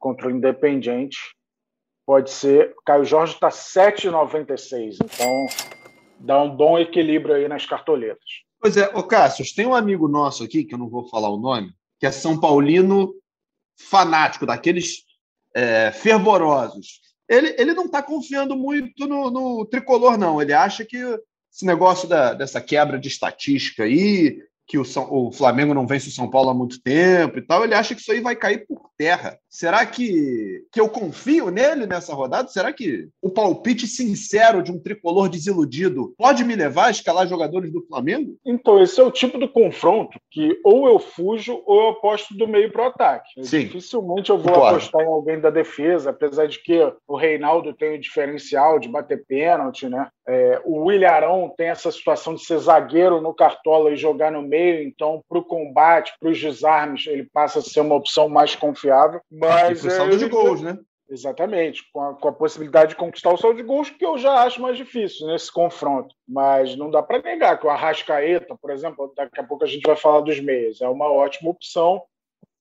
contra 0.00 0.26
o 0.26 0.30
Independiente. 0.32 1.16
Pode 2.04 2.32
ser. 2.32 2.74
Caio 2.84 3.04
Jorge 3.04 3.34
está 3.34 3.50
7,96, 3.50 4.96
então 5.04 5.46
dá 6.18 6.42
um 6.42 6.56
bom 6.56 6.76
equilíbrio 6.76 7.36
aí 7.36 7.46
nas 7.46 7.64
cartoletas. 7.64 8.24
Pois 8.60 8.76
é, 8.76 8.88
ô 8.96 9.04
Cássio, 9.04 9.44
tem 9.54 9.64
um 9.64 9.74
amigo 9.74 10.08
nosso 10.08 10.42
aqui, 10.42 10.64
que 10.64 10.74
eu 10.74 10.78
não 10.78 10.88
vou 10.88 11.08
falar 11.08 11.30
o 11.30 11.38
nome, 11.38 11.72
que 12.00 12.06
é 12.06 12.10
São 12.10 12.40
Paulino 12.40 13.14
fanático, 13.88 14.44
daqueles 14.44 15.04
é, 15.54 15.92
fervorosos. 15.92 17.00
Ele, 17.28 17.54
ele 17.56 17.74
não 17.74 17.84
está 17.84 18.02
confiando 18.02 18.56
muito 18.56 19.06
no, 19.06 19.30
no, 19.30 19.64
tricolor, 19.66 20.18
não. 20.18 20.42
Ele 20.42 20.52
acha 20.52 20.84
que 20.84 20.96
esse 20.96 21.64
negócio 21.64 22.08
da, 22.08 22.34
dessa 22.34 22.60
quebra 22.60 22.98
de 22.98 23.06
estatística 23.06 23.84
aí, 23.84 24.42
que 24.68 24.78
o, 24.78 24.84
São, 24.84 25.08
o 25.10 25.32
Flamengo 25.32 25.72
não 25.72 25.86
vence 25.86 26.08
o 26.08 26.12
São 26.12 26.28
Paulo 26.28 26.50
há 26.50 26.54
muito 26.54 26.80
tempo 26.82 27.38
e 27.38 27.42
tal, 27.42 27.64
ele 27.64 27.74
acha 27.74 27.94
que 27.94 28.02
isso 28.02 28.12
aí 28.12 28.20
vai 28.20 28.36
cair 28.36 28.66
por 28.66 28.90
terra. 28.98 29.38
Será 29.48 29.86
que, 29.86 30.64
que 30.70 30.80
eu 30.80 30.88
confio 30.88 31.50
nele 31.50 31.86
nessa 31.86 32.14
rodada? 32.14 32.48
Será 32.48 32.72
que 32.72 33.08
o 33.22 33.30
palpite 33.30 33.86
sincero 33.86 34.62
de 34.62 34.70
um 34.70 34.78
tricolor 34.78 35.28
desiludido 35.28 36.14
pode 36.18 36.44
me 36.44 36.54
levar 36.54 36.86
a 36.86 36.90
escalar 36.90 37.26
jogadores 37.26 37.72
do 37.72 37.84
Flamengo? 37.86 38.36
Então, 38.44 38.82
esse 38.82 39.00
é 39.00 39.02
o 39.02 39.10
tipo 39.10 39.38
do 39.38 39.48
confronto 39.48 40.18
que 40.30 40.58
ou 40.64 40.86
eu 40.86 40.98
fujo 40.98 41.62
ou 41.66 41.82
eu 41.82 41.88
aposto 41.88 42.36
do 42.36 42.46
meio 42.46 42.70
para 42.70 42.82
o 42.82 42.88
ataque. 42.88 43.44
Sim. 43.44 43.64
Dificilmente 43.66 44.30
eu 44.30 44.36
vou 44.36 44.52
Concordo. 44.52 44.76
apostar 44.76 45.02
em 45.02 45.06
alguém 45.08 45.40
da 45.40 45.50
defesa, 45.50 46.10
apesar 46.10 46.46
de 46.46 46.62
que 46.62 46.78
o 47.06 47.16
Reinaldo 47.16 47.72
tem 47.72 47.94
o 47.94 48.00
diferencial 48.00 48.78
de 48.78 48.88
bater 48.88 49.24
pênalti, 49.26 49.88
né? 49.88 50.08
É, 50.28 50.60
o 50.64 50.84
William 50.84 51.08
Arão 51.08 51.54
tem 51.56 51.68
essa 51.68 51.90
situação 51.90 52.34
de 52.34 52.44
ser 52.44 52.58
zagueiro 52.58 53.18
no 53.18 53.32
Cartola 53.32 53.90
e 53.90 53.96
jogar 53.96 54.30
no 54.30 54.42
meio, 54.42 54.86
então 54.86 55.22
para 55.26 55.38
o 55.38 55.44
combate, 55.44 56.12
para 56.20 56.28
os 56.28 56.38
desarmes, 56.38 57.06
ele 57.06 57.26
passa 57.32 57.60
a 57.60 57.62
ser 57.62 57.80
uma 57.80 57.94
opção 57.94 58.28
mais 58.28 58.54
confiável. 58.54 59.22
Mas 59.38 59.84
e 59.84 59.90
saldo 59.90 60.14
é, 60.14 60.18
de 60.18 60.28
gols, 60.28 60.60
né? 60.60 60.78
Exatamente, 61.10 61.90
com 61.90 62.02
a, 62.02 62.14
com 62.14 62.28
a, 62.28 62.32
possibilidade 62.32 62.90
de 62.90 62.96
conquistar 62.96 63.32
o 63.32 63.36
saldo 63.38 63.56
de 63.56 63.62
gols, 63.62 63.88
que 63.88 64.04
eu 64.04 64.18
já 64.18 64.42
acho 64.42 64.60
mais 64.60 64.76
difícil 64.76 65.26
nesse 65.26 65.50
confronto. 65.50 66.14
Mas 66.28 66.76
não 66.76 66.90
dá 66.90 67.02
para 67.02 67.22
negar 67.22 67.58
que 67.58 67.66
o 67.66 67.70
Arrascaeta, 67.70 68.54
por 68.60 68.70
exemplo, 68.70 69.10
daqui 69.16 69.40
a 69.40 69.44
pouco 69.44 69.64
a 69.64 69.66
gente 69.66 69.86
vai 69.86 69.96
falar 69.96 70.20
dos 70.20 70.38
meias, 70.38 70.82
é 70.82 70.88
uma 70.88 71.10
ótima 71.10 71.50
opção. 71.50 72.02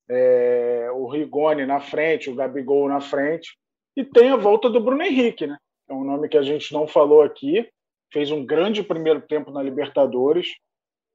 É, 0.09 0.89
o 0.93 1.07
Rigoni 1.07 1.65
na 1.65 1.81
frente, 1.81 2.29
o 2.29 2.35
Gabigol 2.35 2.87
na 2.87 3.01
frente. 3.01 3.57
E 3.97 4.05
tem 4.05 4.29
a 4.29 4.37
volta 4.37 4.69
do 4.69 4.79
Bruno 4.79 5.03
Henrique, 5.03 5.45
né? 5.45 5.57
É 5.89 5.93
um 5.93 6.05
nome 6.05 6.29
que 6.29 6.37
a 6.37 6.43
gente 6.43 6.73
não 6.73 6.87
falou 6.87 7.21
aqui. 7.21 7.67
Fez 8.13 8.31
um 8.31 8.45
grande 8.45 8.81
primeiro 8.81 9.19
tempo 9.19 9.51
na 9.51 9.61
Libertadores 9.61 10.55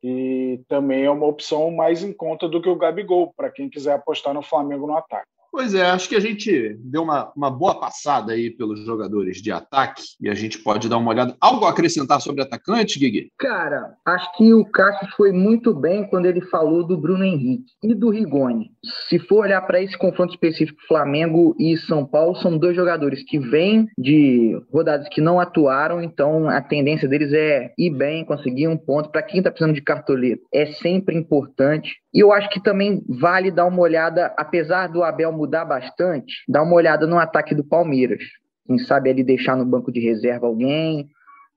e 0.02 0.60
também 0.68 1.04
é 1.04 1.10
uma 1.10 1.26
opção 1.26 1.70
mais 1.70 2.02
em 2.02 2.12
conta 2.12 2.46
do 2.46 2.60
que 2.60 2.68
o 2.68 2.76
Gabigol, 2.76 3.32
para 3.34 3.50
quem 3.50 3.70
quiser 3.70 3.94
apostar 3.94 4.34
no 4.34 4.42
Flamengo 4.42 4.86
no 4.86 4.96
ataque. 4.96 5.28
Pois 5.52 5.74
é, 5.74 5.82
acho 5.82 6.08
que 6.08 6.16
a 6.16 6.20
gente 6.20 6.78
deu 6.78 7.02
uma, 7.02 7.30
uma 7.36 7.50
boa 7.50 7.78
passada 7.78 8.32
aí 8.32 8.48
pelos 8.48 8.86
jogadores 8.86 9.36
de 9.42 9.52
ataque 9.52 10.02
e 10.18 10.30
a 10.30 10.34
gente 10.34 10.58
pode 10.58 10.88
dar 10.88 10.96
uma 10.96 11.10
olhada. 11.10 11.36
Algo 11.38 11.66
a 11.66 11.70
acrescentar 11.70 12.22
sobre 12.22 12.40
atacante, 12.40 12.98
Guigui? 12.98 13.28
Cara, 13.38 13.94
acho 14.06 14.34
que 14.38 14.54
o 14.54 14.64
Cássio 14.64 15.06
foi 15.14 15.30
muito 15.30 15.74
bem 15.74 16.08
quando 16.08 16.24
ele 16.24 16.40
falou 16.40 16.86
do 16.86 16.96
Bruno 16.96 17.22
Henrique 17.22 17.66
e 17.82 17.94
do 17.94 18.08
Rigoni. 18.08 18.70
Se 19.10 19.18
for 19.18 19.44
olhar 19.44 19.60
para 19.60 19.82
esse 19.82 19.96
confronto 19.98 20.32
específico, 20.32 20.80
Flamengo 20.88 21.54
e 21.58 21.76
São 21.76 22.06
Paulo 22.06 22.34
são 22.36 22.56
dois 22.56 22.74
jogadores 22.74 23.22
que 23.22 23.38
vêm 23.38 23.88
de 23.98 24.58
rodadas 24.72 25.06
que 25.10 25.20
não 25.20 25.38
atuaram, 25.38 26.02
então 26.02 26.48
a 26.48 26.62
tendência 26.62 27.06
deles 27.06 27.30
é 27.30 27.70
ir 27.76 27.90
bem, 27.90 28.24
conseguir 28.24 28.68
um 28.68 28.76
ponto. 28.76 29.10
Para 29.10 29.22
quem 29.22 29.38
está 29.38 29.50
precisando 29.50 29.74
de 29.74 29.82
cartoleta, 29.82 30.42
é 30.50 30.64
sempre 30.72 31.14
importante. 31.14 32.01
E 32.12 32.20
eu 32.20 32.32
acho 32.32 32.48
que 32.50 32.62
também 32.62 33.02
vale 33.08 33.50
dar 33.50 33.66
uma 33.66 33.80
olhada, 33.80 34.34
apesar 34.36 34.86
do 34.86 35.02
Abel 35.02 35.32
mudar 35.32 35.64
bastante, 35.64 36.34
dar 36.48 36.62
uma 36.62 36.74
olhada 36.74 37.06
no 37.06 37.18
ataque 37.18 37.54
do 37.54 37.64
Palmeiras. 37.64 38.22
Quem 38.66 38.78
sabe 38.78 39.10
ele 39.10 39.24
deixar 39.24 39.56
no 39.56 39.64
banco 39.64 39.90
de 39.90 40.00
reserva 40.00 40.46
alguém, 40.46 41.08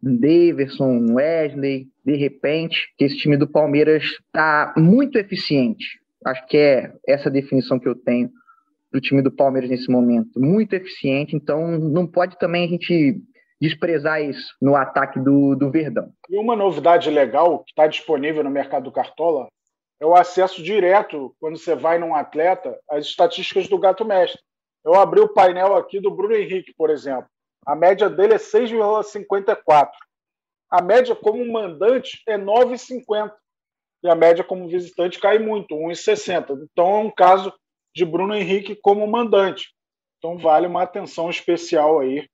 um 0.03 0.15
Daverson, 0.15 0.87
um 0.87 1.15
Wesley, 1.15 1.87
de 2.05 2.15
repente, 2.15 2.87
que 2.97 3.05
esse 3.05 3.17
time 3.17 3.35
do 3.35 3.47
Palmeiras 3.47 4.03
está 4.03 4.73
muito 4.77 5.17
eficiente. 5.17 5.85
Acho 6.25 6.45
que 6.47 6.57
é 6.57 6.93
essa 7.07 7.29
definição 7.29 7.79
que 7.79 7.87
eu 7.87 7.95
tenho 7.95 8.29
do 8.91 9.01
time 9.01 9.21
do 9.21 9.31
Palmeiras 9.31 9.69
nesse 9.69 9.91
momento. 9.91 10.39
Muito 10.39 10.73
eficiente, 10.73 11.35
então 11.35 11.77
não 11.77 12.07
pode 12.07 12.39
também 12.39 12.65
a 12.65 12.67
gente 12.67 13.21
desprezar 13.59 14.21
isso 14.21 14.55
no 14.61 14.75
ataque 14.75 15.19
do, 15.19 15.55
do 15.55 15.69
Verdão. 15.69 16.09
E 16.29 16.37
uma 16.37 16.55
novidade 16.55 17.09
legal 17.09 17.63
que 17.63 17.71
está 17.71 17.87
disponível 17.87 18.43
no 18.43 18.49
mercado 18.49 18.85
do 18.85 18.91
Cartola 18.91 19.47
é 19.99 20.05
o 20.05 20.15
acesso 20.15 20.61
direto, 20.61 21.35
quando 21.39 21.57
você 21.57 21.75
vai 21.75 21.97
num 21.97 22.15
atleta, 22.15 22.77
às 22.89 23.05
estatísticas 23.05 23.67
do 23.67 23.79
Gato 23.79 24.03
Mestre. 24.03 24.41
Eu 24.83 24.93
abri 24.93 25.19
o 25.19 25.33
painel 25.33 25.75
aqui 25.75 25.99
do 25.99 26.11
Bruno 26.11 26.35
Henrique, 26.35 26.73
por 26.77 26.89
exemplo. 26.89 27.27
A 27.65 27.75
média 27.75 28.09
dele 28.09 28.35
é 28.35 28.37
6,54. 28.37 29.89
A 30.69 30.81
média 30.81 31.15
como 31.15 31.43
mandante 31.51 32.21
é 32.27 32.37
9,50. 32.37 33.31
E 34.03 34.09
a 34.09 34.13
média 34.13 34.43
como 34.43 34.67
visitante 34.67 35.19
cai 35.19 35.39
muito, 35.39 35.73
1,60. 35.75 36.67
Então 36.71 36.97
é 36.97 36.99
um 36.99 37.09
caso 37.09 37.51
de 37.95 38.05
Bruno 38.05 38.35
Henrique 38.35 38.75
como 38.75 39.07
mandante. 39.07 39.73
Então 40.17 40.37
vale 40.37 40.67
uma 40.67 40.83
atenção 40.83 41.29
especial 41.29 41.99
aí 41.99 42.29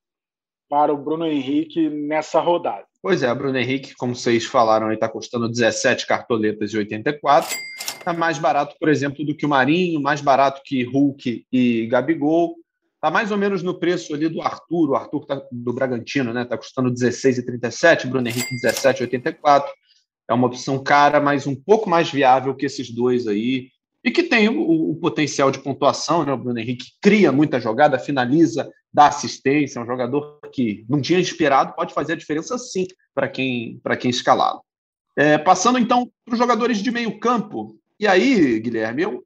para 0.69 0.93
o 0.93 0.97
Bruno 0.97 1.25
Henrique 1.25 1.89
nessa 1.89 2.41
rodada. 2.41 2.85
Pois 3.01 3.23
é, 3.23 3.33
Bruno 3.33 3.57
Henrique, 3.57 3.95
como 3.95 4.15
vocês 4.15 4.45
falaram, 4.45 4.91
está 4.91 5.09
custando 5.09 5.49
17 5.49 6.05
cartoletas 6.05 6.71
e 6.71 6.77
84. 6.77 7.57
Está 7.97 8.13
mais 8.13 8.37
barato, 8.37 8.75
por 8.79 8.89
exemplo, 8.89 9.25
do 9.25 9.35
que 9.35 9.45
o 9.45 9.49
Marinho, 9.49 9.99
mais 9.99 10.21
barato 10.21 10.61
que 10.63 10.83
Hulk 10.83 11.45
e 11.51 11.87
Gabigol. 11.87 12.55
Está 12.95 13.09
mais 13.09 13.31
ou 13.31 13.37
menos 13.37 13.63
no 13.63 13.79
preço 13.79 14.13
ali 14.13 14.29
do 14.29 14.39
Arthur. 14.43 14.91
O 14.91 14.95
Arthur 14.95 15.25
tá, 15.25 15.41
do 15.51 15.73
Bragantino, 15.73 16.31
né? 16.31 16.43
Está 16.43 16.55
custando 16.55 16.91
16,37, 16.91 18.07
Bruno 18.07 18.27
Henrique 18.27 18.55
17,84. 18.63 19.65
É 20.29 20.33
uma 20.33 20.45
opção 20.45 20.81
cara, 20.83 21.19
mas 21.19 21.47
um 21.47 21.55
pouco 21.55 21.89
mais 21.89 22.11
viável 22.11 22.53
que 22.55 22.67
esses 22.67 22.91
dois 22.91 23.25
aí 23.25 23.69
e 24.03 24.09
que 24.09 24.23
tem 24.23 24.49
o, 24.49 24.91
o, 24.91 24.95
potencial 24.95 25.51
de 25.51 25.59
pontuação, 25.59 26.25
né? 26.25 26.33
O 26.33 26.37
Bruno 26.37 26.59
Henrique 26.59 26.93
cria 27.01 27.31
muita 27.31 27.59
jogada, 27.59 27.99
finaliza, 27.99 28.71
dá 28.91 29.07
assistência, 29.07 29.79
é 29.79 29.83
um 29.83 29.85
jogador 29.85 30.39
que, 30.51 30.85
num 30.89 30.99
dia 30.99 31.19
inspirado, 31.19 31.73
pode 31.75 31.93
fazer 31.93 32.13
a 32.13 32.17
diferença 32.17 32.57
sim 32.57 32.87
para 33.13 33.27
quem, 33.27 33.79
quem 33.99 34.09
escalá-lo. 34.09 34.61
É, 35.15 35.37
passando 35.37 35.77
então 35.77 36.09
para 36.25 36.33
os 36.33 36.39
jogadores 36.39 36.79
de 36.79 36.89
meio 36.89 37.19
campo. 37.19 37.77
E 37.99 38.07
aí, 38.07 38.59
Guilherme, 38.59 39.03
eu 39.03 39.23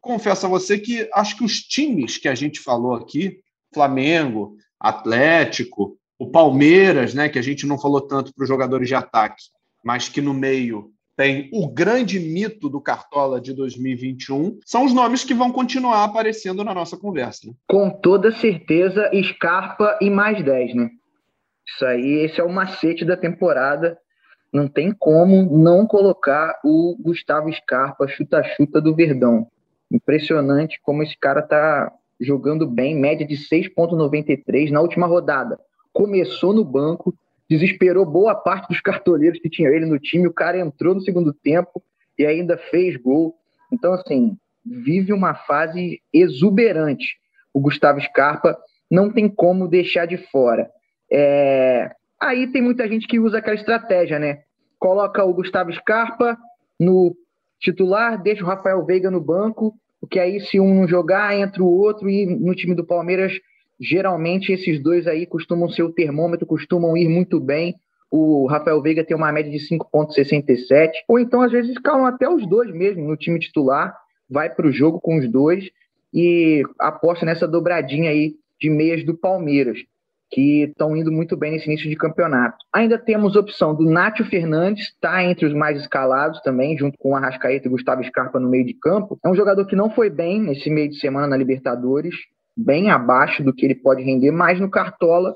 confesso 0.00 0.46
a 0.46 0.48
você 0.48 0.78
que 0.78 1.08
acho 1.14 1.36
que 1.36 1.44
os 1.44 1.60
times 1.60 2.18
que 2.18 2.28
a 2.28 2.34
gente 2.34 2.60
falou 2.60 2.94
aqui, 2.94 3.40
Flamengo, 3.72 4.56
Atlético, 4.78 5.96
o 6.18 6.30
Palmeiras, 6.30 7.14
né, 7.14 7.28
que 7.28 7.38
a 7.38 7.42
gente 7.42 7.66
não 7.66 7.78
falou 7.78 8.00
tanto 8.00 8.32
para 8.32 8.42
os 8.42 8.48
jogadores 8.48 8.86
de 8.86 8.94
ataque, 8.94 9.42
mas 9.84 10.08
que 10.08 10.20
no 10.20 10.32
meio 10.32 10.92
tem 11.22 11.48
o 11.52 11.68
grande 11.68 12.18
mito 12.18 12.68
do 12.68 12.80
Cartola 12.80 13.40
de 13.40 13.52
2021, 13.52 14.58
são 14.66 14.84
os 14.84 14.92
nomes 14.92 15.22
que 15.22 15.32
vão 15.32 15.52
continuar 15.52 16.02
aparecendo 16.02 16.64
na 16.64 16.74
nossa 16.74 16.96
conversa. 16.96 17.46
Né? 17.46 17.54
Com 17.68 17.90
toda 17.90 18.32
certeza, 18.32 19.08
Scarpa 19.22 19.96
e 20.00 20.10
mais 20.10 20.44
10, 20.44 20.74
né? 20.74 20.90
Isso 21.64 21.86
aí, 21.86 22.24
esse 22.24 22.40
é 22.40 22.44
o 22.44 22.52
macete 22.52 23.04
da 23.04 23.16
temporada. 23.16 23.96
Não 24.52 24.66
tem 24.66 24.92
como 24.92 25.56
não 25.56 25.86
colocar 25.86 26.58
o 26.64 26.96
Gustavo 27.00 27.52
Scarpa, 27.52 28.08
chuta-chuta 28.08 28.80
do 28.80 28.92
Verdão. 28.92 29.46
Impressionante 29.92 30.80
como 30.82 31.04
esse 31.04 31.16
cara 31.16 31.40
tá 31.40 31.92
jogando 32.20 32.66
bem, 32.66 32.98
média 32.98 33.24
de 33.24 33.36
6,93 33.36 34.72
na 34.72 34.80
última 34.80 35.06
rodada. 35.06 35.56
Começou 35.92 36.52
no 36.52 36.64
banco, 36.64 37.14
desesperou 37.52 38.06
boa 38.06 38.34
parte 38.34 38.68
dos 38.68 38.80
cartoleiros 38.80 39.38
que 39.38 39.50
tinha 39.50 39.68
ele 39.68 39.84
no 39.84 39.98
time. 39.98 40.26
O 40.26 40.32
cara 40.32 40.58
entrou 40.58 40.94
no 40.94 41.02
segundo 41.02 41.34
tempo 41.34 41.82
e 42.18 42.24
ainda 42.24 42.56
fez 42.56 42.96
gol. 42.96 43.34
Então, 43.70 43.92
assim, 43.92 44.36
vive 44.64 45.12
uma 45.12 45.34
fase 45.34 46.00
exuberante. 46.12 47.16
O 47.52 47.60
Gustavo 47.60 48.00
Scarpa 48.00 48.56
não 48.90 49.10
tem 49.10 49.28
como 49.28 49.68
deixar 49.68 50.06
de 50.06 50.16
fora. 50.16 50.70
É... 51.10 51.90
Aí 52.18 52.46
tem 52.46 52.62
muita 52.62 52.88
gente 52.88 53.06
que 53.06 53.20
usa 53.20 53.38
aquela 53.38 53.56
estratégia, 53.56 54.18
né? 54.18 54.42
Coloca 54.78 55.22
o 55.22 55.34
Gustavo 55.34 55.72
Scarpa 55.72 56.38
no 56.80 57.14
titular, 57.60 58.20
deixa 58.20 58.42
o 58.42 58.46
Rafael 58.46 58.84
Veiga 58.84 59.10
no 59.10 59.20
banco, 59.20 59.74
porque 60.00 60.18
aí 60.18 60.40
se 60.40 60.58
um 60.58 60.74
não 60.74 60.88
jogar, 60.88 61.36
entra 61.36 61.62
o 61.62 61.66
outro, 61.66 62.08
e 62.08 62.26
no 62.26 62.54
time 62.54 62.74
do 62.74 62.86
Palmeiras 62.86 63.32
Geralmente 63.82 64.52
esses 64.52 64.80
dois 64.80 65.08
aí 65.08 65.26
costumam 65.26 65.68
ser 65.68 65.82
o 65.82 65.92
termômetro, 65.92 66.46
costumam 66.46 66.96
ir 66.96 67.08
muito 67.08 67.40
bem. 67.40 67.74
O 68.08 68.46
Rafael 68.46 68.80
Veiga 68.80 69.04
tem 69.04 69.16
uma 69.16 69.32
média 69.32 69.50
de 69.50 69.58
5,67, 69.58 70.90
ou 71.08 71.18
então 71.18 71.42
às 71.42 71.50
vezes 71.50 71.76
calam 71.78 72.06
até 72.06 72.28
os 72.28 72.46
dois 72.48 72.72
mesmo 72.72 73.08
no 73.08 73.16
time 73.16 73.40
titular, 73.40 73.92
vai 74.30 74.48
para 74.48 74.68
o 74.68 74.72
jogo 74.72 75.00
com 75.00 75.18
os 75.18 75.28
dois 75.28 75.68
e 76.14 76.62
aposta 76.78 77.26
nessa 77.26 77.48
dobradinha 77.48 78.10
aí 78.10 78.34
de 78.60 78.70
meias 78.70 79.04
do 79.04 79.16
Palmeiras, 79.16 79.78
que 80.30 80.64
estão 80.64 80.96
indo 80.96 81.10
muito 81.10 81.36
bem 81.36 81.50
nesse 81.50 81.66
início 81.66 81.90
de 81.90 81.96
campeonato. 81.96 82.58
Ainda 82.72 82.98
temos 82.98 83.34
opção 83.34 83.74
do 83.74 83.84
Nátio 83.84 84.24
Fernandes, 84.26 84.88
está 84.88 85.24
entre 85.24 85.44
os 85.44 85.52
mais 85.52 85.80
escalados 85.80 86.40
também, 86.42 86.78
junto 86.78 86.96
com 86.98 87.10
o 87.10 87.16
Arrascaeta 87.16 87.66
e 87.66 87.70
Gustavo 87.70 88.04
Scarpa 88.04 88.38
no 88.38 88.48
meio 88.48 88.64
de 88.64 88.74
campo. 88.74 89.18
É 89.24 89.28
um 89.28 89.34
jogador 89.34 89.66
que 89.66 89.74
não 89.74 89.90
foi 89.90 90.08
bem 90.08 90.40
nesse 90.40 90.70
meio 90.70 90.88
de 90.88 91.00
semana 91.00 91.26
na 91.26 91.36
Libertadores, 91.36 92.14
bem 92.56 92.90
abaixo 92.90 93.42
do 93.42 93.52
que 93.52 93.64
ele 93.64 93.74
pode 93.74 94.02
render, 94.02 94.30
mas 94.30 94.60
no 94.60 94.70
Cartola, 94.70 95.34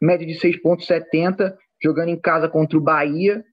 média 0.00 0.26
de 0.26 0.34
6,70, 0.34 1.54
jogando 1.82 2.08
em 2.08 2.20
casa 2.20 2.48
contra 2.48 2.76
o 2.76 2.80
Bahia, 2.80 3.44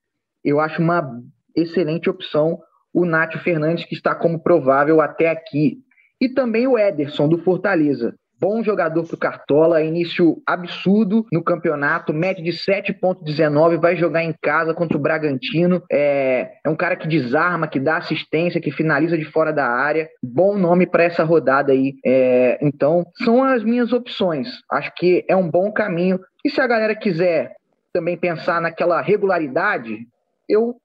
eu 0.44 0.60
acho 0.60 0.82
uma 0.82 1.22
excelente 1.56 2.10
opção 2.10 2.60
o 2.94 3.06
Nátio 3.06 3.40
Fernandes, 3.40 3.86
que 3.86 3.94
está 3.94 4.16
como 4.16 4.40
provável 4.40 5.02
até 5.02 5.30
aqui. 5.30 5.80
E 6.20 6.30
também 6.30 6.66
o 6.66 6.78
Ederson, 6.78 7.28
do 7.28 7.38
Fortaleza 7.40 8.16
bom 8.40 8.64
jogador 8.64 9.06
para 9.06 9.16
o 9.16 9.20
Cartola, 9.20 9.82
início 9.82 10.42
absurdo 10.46 11.26
no 11.32 11.44
campeonato, 11.44 12.14
média 12.14 12.44
de 12.44 12.52
7,19, 12.52 13.80
vai 13.80 13.96
jogar 13.96 14.24
em 14.24 14.34
casa 14.42 14.74
contra 14.74 14.98
o 14.98 15.02
Bragantino. 15.02 15.82
É, 15.92 16.52
é 16.64 16.70
um 16.70 16.76
cara 16.76 16.96
que 16.96 17.08
desarma, 17.08 17.68
que 17.68 17.80
dá 17.80 17.98
assistência, 17.98 18.62
que 18.62 18.72
finaliza 18.72 19.18
de 19.18 19.26
fora 19.26 19.52
da 19.52 19.68
área. 19.68 20.10
Bom 20.22 20.58
nome 20.58 20.86
para 20.86 21.04
essa 21.04 21.24
rodada 21.24 21.72
aí. 21.72 21.96
É, 22.06 22.60
então, 22.62 23.06
são 23.24 23.44
as 23.44 23.64
minhas 23.64 23.94
opções. 23.94 24.50
Acho 24.72 24.94
que 24.96 25.26
é 25.30 25.36
um 25.36 25.50
bom 25.50 25.72
caminho. 25.72 26.20
E 26.44 26.50
se 26.50 26.62
a 26.62 26.68
galera 26.68 26.96
quiser 26.96 27.56
também 27.94 28.18
pensar 28.18 28.62
naquela 28.62 29.02
regularidade, 29.02 30.06
eu 30.50 30.76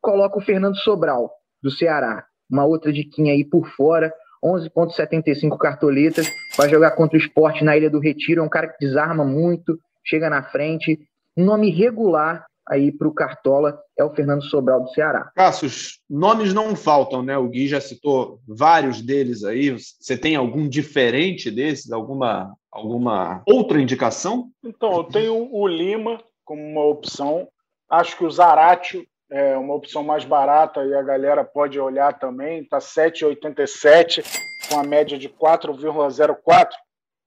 coloco 0.00 0.38
o 0.38 0.42
Fernando 0.42 0.76
Sobral, 0.76 1.30
do 1.62 1.70
Ceará. 1.70 2.24
Uma 2.50 2.64
outra 2.64 2.92
diquinha 2.92 3.32
aí 3.32 3.44
por 3.44 3.66
fora. 3.68 4.12
11,75 4.44 5.56
cartoletas. 5.58 6.28
Vai 6.56 6.68
jogar 6.68 6.92
contra 6.92 7.16
o 7.16 7.20
esporte 7.20 7.64
na 7.64 7.76
Ilha 7.76 7.90
do 7.90 8.00
Retiro. 8.00 8.40
É 8.40 8.44
um 8.44 8.48
cara 8.48 8.68
que 8.68 8.84
desarma 8.84 9.24
muito, 9.24 9.78
chega 10.04 10.30
na 10.30 10.42
frente. 10.42 10.98
Um 11.36 11.44
nome 11.44 11.70
regular 11.70 12.46
aí 12.68 12.92
para 12.92 13.08
o 13.08 13.14
Cartola 13.14 13.80
é 13.98 14.04
o 14.04 14.14
Fernando 14.14 14.44
Sobral 14.44 14.82
do 14.82 14.90
Ceará. 14.90 15.32
Cassius, 15.34 16.00
nomes 16.08 16.52
não 16.52 16.76
faltam, 16.76 17.22
né? 17.22 17.36
O 17.38 17.48
Gui 17.48 17.66
já 17.66 17.80
citou 17.80 18.40
vários 18.46 19.00
deles 19.00 19.42
aí. 19.42 19.70
Você 19.70 20.16
tem 20.16 20.36
algum 20.36 20.68
diferente 20.68 21.50
desses? 21.50 21.90
Alguma, 21.90 22.54
alguma 22.70 23.42
outra 23.46 23.80
indicação? 23.80 24.50
Então, 24.62 24.92
eu 24.98 25.04
tenho 25.04 25.48
o 25.50 25.66
Lima 25.66 26.22
como 26.44 26.62
uma 26.62 26.84
opção. 26.84 27.48
Acho 27.90 28.16
que 28.18 28.24
o 28.24 28.30
Zaratio 28.30 29.06
é 29.30 29.56
uma 29.56 29.74
opção 29.74 30.02
mais 30.02 30.24
barata 30.24 30.84
e 30.84 30.94
a 30.94 31.02
galera 31.02 31.44
pode 31.44 31.78
olhar 31.78 32.18
também, 32.18 32.62
está 32.62 32.78
7,87 32.78 34.24
com 34.68 34.78
a 34.78 34.82
média 34.82 35.18
de 35.18 35.28
4,04. 35.28 36.70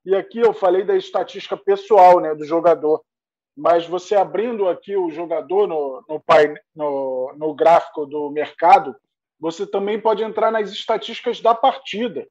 E 0.06 0.16
aqui 0.16 0.40
eu 0.40 0.54
falei 0.54 0.84
da 0.84 0.96
estatística 0.96 1.56
pessoal 1.56 2.20
né, 2.20 2.34
do 2.34 2.44
jogador, 2.44 3.02
mas 3.56 3.86
você 3.86 4.16
abrindo 4.16 4.68
aqui 4.68 4.96
o 4.96 5.12
jogador 5.12 5.68
no, 5.68 6.04
no, 6.08 6.24
no, 6.76 7.34
no 7.38 7.54
gráfico 7.54 8.06
do 8.06 8.32
mercado, 8.32 8.96
você 9.40 9.68
também 9.68 10.00
pode 10.00 10.24
entrar 10.24 10.52
nas 10.52 10.72
estatísticas 10.72 11.40
da 11.40 11.54
partida. 11.54 12.28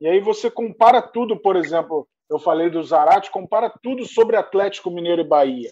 E 0.00 0.06
aí 0.06 0.20
você 0.20 0.50
compara 0.50 1.00
tudo, 1.00 1.38
por 1.38 1.56
exemplo, 1.56 2.06
eu 2.28 2.38
falei 2.38 2.68
do 2.68 2.82
Zarate, 2.82 3.30
compara 3.30 3.72
tudo 3.82 4.04
sobre 4.04 4.36
Atlético 4.36 4.90
Mineiro 4.90 5.22
e 5.22 5.28
Bahia. 5.28 5.70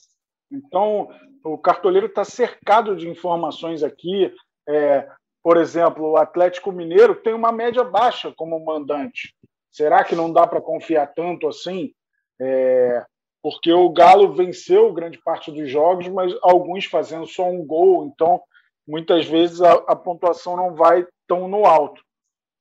Então, 0.52 1.08
o 1.42 1.56
cartoleiro 1.56 2.06
está 2.06 2.24
cercado 2.24 2.94
de 2.94 3.08
informações 3.08 3.82
aqui. 3.82 4.32
É, 4.68 5.08
por 5.42 5.56
exemplo, 5.56 6.10
o 6.10 6.16
Atlético 6.16 6.70
Mineiro 6.70 7.14
tem 7.14 7.34
uma 7.34 7.50
média 7.50 7.82
baixa 7.82 8.32
como 8.36 8.64
mandante. 8.64 9.34
Será 9.70 10.04
que 10.04 10.14
não 10.14 10.32
dá 10.32 10.46
para 10.46 10.60
confiar 10.60 11.06
tanto 11.14 11.48
assim? 11.48 11.92
É, 12.40 13.04
porque 13.42 13.72
o 13.72 13.90
Galo 13.90 14.32
venceu 14.32 14.92
grande 14.92 15.18
parte 15.18 15.50
dos 15.50 15.68
jogos, 15.68 16.06
mas 16.08 16.32
alguns 16.42 16.84
fazendo 16.84 17.26
só 17.26 17.48
um 17.48 17.66
gol, 17.66 18.04
então 18.06 18.40
muitas 18.86 19.26
vezes 19.26 19.60
a, 19.60 19.72
a 19.72 19.96
pontuação 19.96 20.56
não 20.56 20.74
vai 20.74 21.06
tão 21.26 21.48
no 21.48 21.64
alto. 21.64 22.02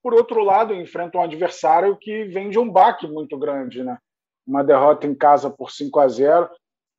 Por 0.01 0.13
outro 0.13 0.43
lado, 0.43 0.73
enfrenta 0.73 1.17
um 1.17 1.21
adversário 1.21 1.95
que 1.97 2.23
vem 2.25 2.49
de 2.49 2.57
um 2.57 2.69
baque 2.69 3.07
muito 3.07 3.37
grande, 3.37 3.83
né? 3.83 3.97
Uma 4.47 4.63
derrota 4.63 5.05
em 5.05 5.13
casa 5.13 5.49
por 5.51 5.69
5 5.69 5.99
a 5.99 6.07
0. 6.07 6.49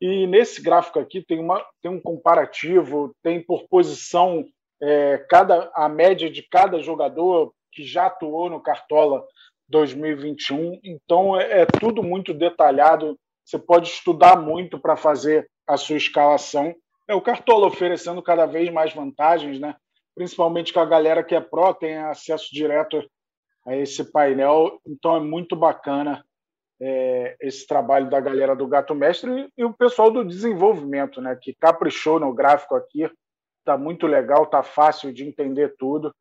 E 0.03 0.27
nesse 0.27 0.61
gráfico 0.61 0.99
aqui 0.99 1.23
tem, 1.23 1.39
uma, 1.39 1.65
tem 1.81 1.89
um 1.89 2.01
comparativo, 2.01 3.15
tem 3.23 3.41
por 3.41 3.69
posição 3.69 4.45
é, 4.83 5.17
cada, 5.31 5.71
a 5.77 5.89
média 5.89 6.29
de 6.29 6.43
cada 6.43 6.83
jogador 6.83 7.55
que 7.71 7.85
já 7.85 8.07
atuou 8.07 8.51
no 8.51 8.61
Cartola 8.61 9.25
2021. 9.69 10.81
Então 10.83 11.41
é, 11.41 11.61
é 11.61 11.67
tudo 11.67 12.03
muito 12.03 12.35
detalhado. 12.35 13.17
Você 13.45 13.57
pode 13.61 13.91
estudar 13.91 14.35
muito 14.37 14.77
para 14.77 14.97
fazer 14.97 15.49
a 15.69 15.77
sua 15.77 15.99
escalação. 15.99 16.75
É 17.07 17.15
o 17.15 17.23
Cartola 17.23 17.69
oferecendo 17.69 18.21
cada 18.21 18.45
vez 18.45 18.73
mais 18.73 18.93
vantagens, 18.93 19.61
né? 19.61 19.77
principalmente 20.17 20.73
que 20.73 20.81
a 20.81 20.85
galera 20.85 21.23
que 21.23 21.37
é 21.37 21.41
pró 21.41 21.73
tem 21.73 21.97
acesso 21.99 22.53
direto 22.53 23.09
a 23.65 23.77
esse 23.77 24.11
painel. 24.11 24.81
Então 24.85 25.15
é 25.15 25.21
muito 25.21 25.55
bacana 25.55 26.25
é, 26.85 27.37
esse 27.41 27.65
trabalho 27.65 28.11
da 28.11 28.19
galera 28.19 28.57
do 28.57 28.67
Gato 28.67 28.93
Mestre 28.95 29.31
e, 29.31 29.63
e, 29.63 29.65
o 29.65 29.73
pessoal 29.73 30.11
do 30.11 30.25
desenvolvimento, 30.25 31.21
né, 31.21 31.39
que 31.41 31.55
caprichou 31.55 32.19
no 32.19 32.35
gráfico 32.35 32.75
aqui. 32.75 33.09
Está 33.61 33.79
muito 33.79 34.09
legal, 34.09 34.43
está 34.43 34.65
fácil 34.65 35.13
de 35.13 35.25
entender 35.25 35.77
tudo. 35.79 36.13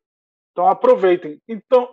Então 0.52 0.68
aproveitem. 0.68 1.40
Então, 1.48 1.92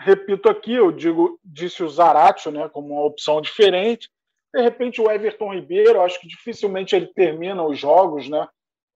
repito 0.00 0.48
aqui, 0.48 0.72
eu 0.72 0.90
digo, 0.90 1.38
disse 1.44 1.82
o 1.82 1.88
Zaratio, 1.88 2.50
né, 2.50 2.68
como 2.70 2.94
uma 2.94 3.04
opção 3.04 3.42
diferente. 3.42 4.08
De 4.54 4.62
repente, 4.62 5.00
o 5.00 5.10
Everton 5.10 5.52
Ribeiro, 5.52 6.00
acho 6.00 6.18
que 6.18 6.26
dificilmente 6.26 6.96
ele 6.96 7.08
termina 7.08 7.62
os 7.62 7.78
jogos, 7.78 8.26
né, 8.30 8.48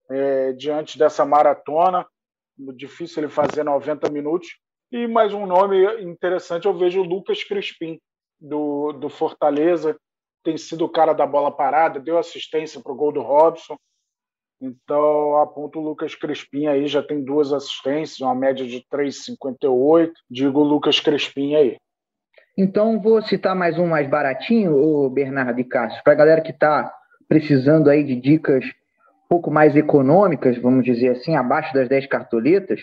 é, 0.09 0.53
diante 0.53 0.97
dessa 0.97 1.23
maratona 1.23 2.03
difícil 2.75 3.23
ele 3.23 3.31
fazer 3.31 3.63
90 3.63 4.09
minutos. 4.09 4.47
E 4.91 5.07
mais 5.07 5.33
um 5.33 5.45
nome 5.45 5.85
interessante, 6.03 6.65
eu 6.65 6.73
vejo 6.73 7.01
o 7.01 7.03
Lucas 7.03 7.43
Crispim, 7.43 7.99
do, 8.43 8.91
do 8.91 9.09
Fortaleza, 9.09 9.95
tem 10.43 10.57
sido 10.57 10.83
o 10.83 10.89
cara 10.89 11.13
da 11.13 11.25
bola 11.25 11.49
parada, 11.49 11.99
deu 11.99 12.17
assistência 12.17 12.81
para 12.81 12.91
o 12.91 12.95
gol 12.95 13.13
do 13.13 13.21
Robson. 13.21 13.77
Então, 14.61 15.37
aponto 15.37 15.79
o 15.79 15.81
Lucas 15.81 16.15
Crispim 16.15 16.67
aí, 16.67 16.87
já 16.87 17.01
tem 17.01 17.23
duas 17.23 17.53
assistências, 17.53 18.19
uma 18.19 18.35
média 18.35 18.65
de 18.65 18.85
3,58. 18.91 20.11
Digo 20.29 20.59
o 20.59 20.63
Lucas 20.63 20.99
Crispim 20.99 21.55
aí. 21.55 21.77
Então, 22.57 23.01
vou 23.01 23.21
citar 23.21 23.55
mais 23.55 23.79
um 23.79 23.87
mais 23.87 24.07
baratinho, 24.09 24.75
o 24.75 25.09
Bernardo 25.09 25.59
e 25.59 25.63
Cássio, 25.63 26.03
para 26.03 26.13
a 26.13 26.17
galera 26.17 26.41
que 26.41 26.51
está 26.51 26.93
precisando 27.27 27.89
aí 27.89 28.03
de 28.03 28.15
dicas 28.15 28.65
pouco 29.33 29.49
mais 29.49 29.75
econômicas, 29.75 30.59
vamos 30.59 30.85
dizer 30.85 31.09
assim, 31.09 31.35
abaixo 31.35 31.73
das 31.73 31.89
10 31.89 32.05
cartoletas, 32.05 32.81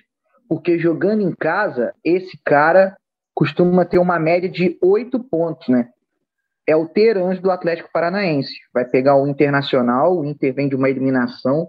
porque 0.48 0.80
jogando 0.80 1.22
em 1.22 1.32
casa, 1.32 1.94
esse 2.04 2.36
cara 2.44 2.96
costuma 3.40 3.86
ter 3.86 3.98
uma 3.98 4.18
média 4.18 4.50
de 4.50 4.76
8 4.82 5.18
pontos, 5.18 5.66
né? 5.66 5.88
É 6.66 6.76
o 6.76 6.86
Terãs 6.86 7.40
do 7.40 7.50
Atlético 7.50 7.88
Paranaense. 7.90 8.52
Vai 8.70 8.84
pegar 8.84 9.16
o 9.16 9.26
Internacional, 9.26 10.18
o 10.18 10.26
Inter 10.26 10.52
vem 10.52 10.68
de 10.68 10.76
uma 10.76 10.90
eliminação 10.90 11.66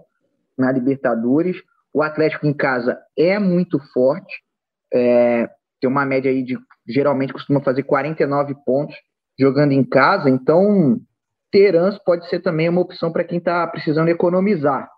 na 0.56 0.70
Libertadores. 0.70 1.56
O 1.90 2.02
Atlético 2.02 2.46
em 2.46 2.52
casa 2.52 2.98
é 3.16 3.38
muito 3.38 3.78
forte, 3.94 4.34
é, 4.92 5.48
tem 5.80 5.88
uma 5.88 6.04
média 6.04 6.30
aí 6.30 6.42
de 6.42 6.58
geralmente 6.86 7.32
costuma 7.32 7.62
fazer 7.62 7.84
49 7.84 8.54
pontos 8.66 8.94
jogando 9.40 9.72
em 9.72 9.82
casa, 9.82 10.28
então 10.28 11.00
Terans 11.50 11.98
pode 12.04 12.28
ser 12.28 12.40
também 12.40 12.68
uma 12.68 12.82
opção 12.82 13.10
para 13.10 13.24
quem 13.24 13.38
está 13.38 13.66
precisando 13.66 14.08
economizar 14.10 14.90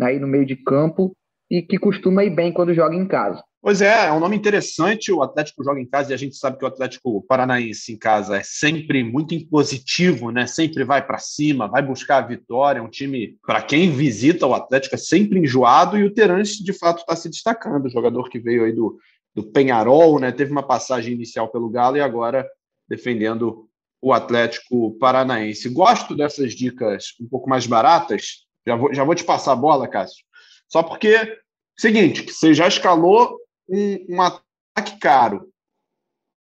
aí 0.00 0.18
no 0.18 0.26
meio 0.26 0.44
de 0.44 0.56
campo 0.56 1.16
e 1.50 1.62
que 1.62 1.78
costuma 1.78 2.24
ir 2.24 2.30
bem 2.30 2.52
quando 2.52 2.74
joga 2.74 2.94
em 2.94 3.06
casa. 3.06 3.42
Pois 3.62 3.82
é, 3.82 4.06
é 4.06 4.12
um 4.12 4.20
nome 4.20 4.36
interessante. 4.36 5.10
O 5.10 5.22
Atlético 5.22 5.64
joga 5.64 5.80
em 5.80 5.86
casa 5.86 6.12
e 6.12 6.14
a 6.14 6.16
gente 6.16 6.36
sabe 6.36 6.56
que 6.56 6.64
o 6.64 6.68
Atlético 6.68 7.20
Paranaense 7.26 7.92
em 7.92 7.98
casa 7.98 8.36
é 8.36 8.42
sempre 8.44 9.02
muito 9.02 9.34
impositivo, 9.34 10.30
né? 10.30 10.46
Sempre 10.46 10.84
vai 10.84 11.04
para 11.04 11.18
cima, 11.18 11.66
vai 11.66 11.82
buscar 11.82 12.18
a 12.18 12.26
vitória. 12.26 12.78
É 12.78 12.82
um 12.82 12.88
time, 12.88 13.36
para 13.44 13.60
quem 13.60 13.90
visita 13.90 14.46
o 14.46 14.54
Atlético, 14.54 14.94
é 14.94 14.98
sempre 14.98 15.40
enjoado 15.40 15.98
e 15.98 16.04
o 16.04 16.14
Terans, 16.14 16.50
de 16.50 16.72
fato, 16.72 17.00
está 17.00 17.16
se 17.16 17.28
destacando. 17.28 17.86
O 17.86 17.90
jogador 17.90 18.28
que 18.28 18.38
veio 18.38 18.64
aí 18.64 18.72
do, 18.72 18.98
do 19.34 19.42
Penharol, 19.42 20.20
né? 20.20 20.30
Teve 20.30 20.52
uma 20.52 20.62
passagem 20.62 21.14
inicial 21.14 21.48
pelo 21.48 21.68
Galo 21.68 21.96
e 21.96 22.00
agora 22.00 22.46
defendendo 22.88 23.68
o 24.00 24.12
Atlético 24.12 24.96
Paranaense. 24.98 25.68
Gosto 25.70 26.14
dessas 26.14 26.54
dicas 26.54 27.14
um 27.20 27.26
pouco 27.26 27.48
mais 27.48 27.66
baratas. 27.66 28.46
Já 28.64 28.76
vou, 28.76 28.94
já 28.94 29.02
vou 29.02 29.14
te 29.14 29.24
passar 29.24 29.52
a 29.52 29.56
bola, 29.56 29.88
Cássio. 29.88 30.24
Só 30.68 30.82
porque, 30.82 31.38
seguinte, 31.76 32.32
você 32.32 32.52
já 32.52 32.66
escalou 32.66 33.38
um, 33.68 34.16
um 34.16 34.22
ataque 34.22 34.98
caro. 35.00 35.50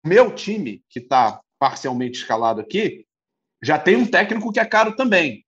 Meu 0.05 0.33
time, 0.33 0.83
que 0.89 0.99
está 0.99 1.41
parcialmente 1.59 2.19
escalado 2.19 2.59
aqui, 2.59 3.05
já 3.61 3.79
tem 3.79 3.95
um 3.95 4.05
técnico 4.05 4.51
que 4.51 4.59
é 4.59 4.65
caro 4.65 4.95
também. 4.95 5.43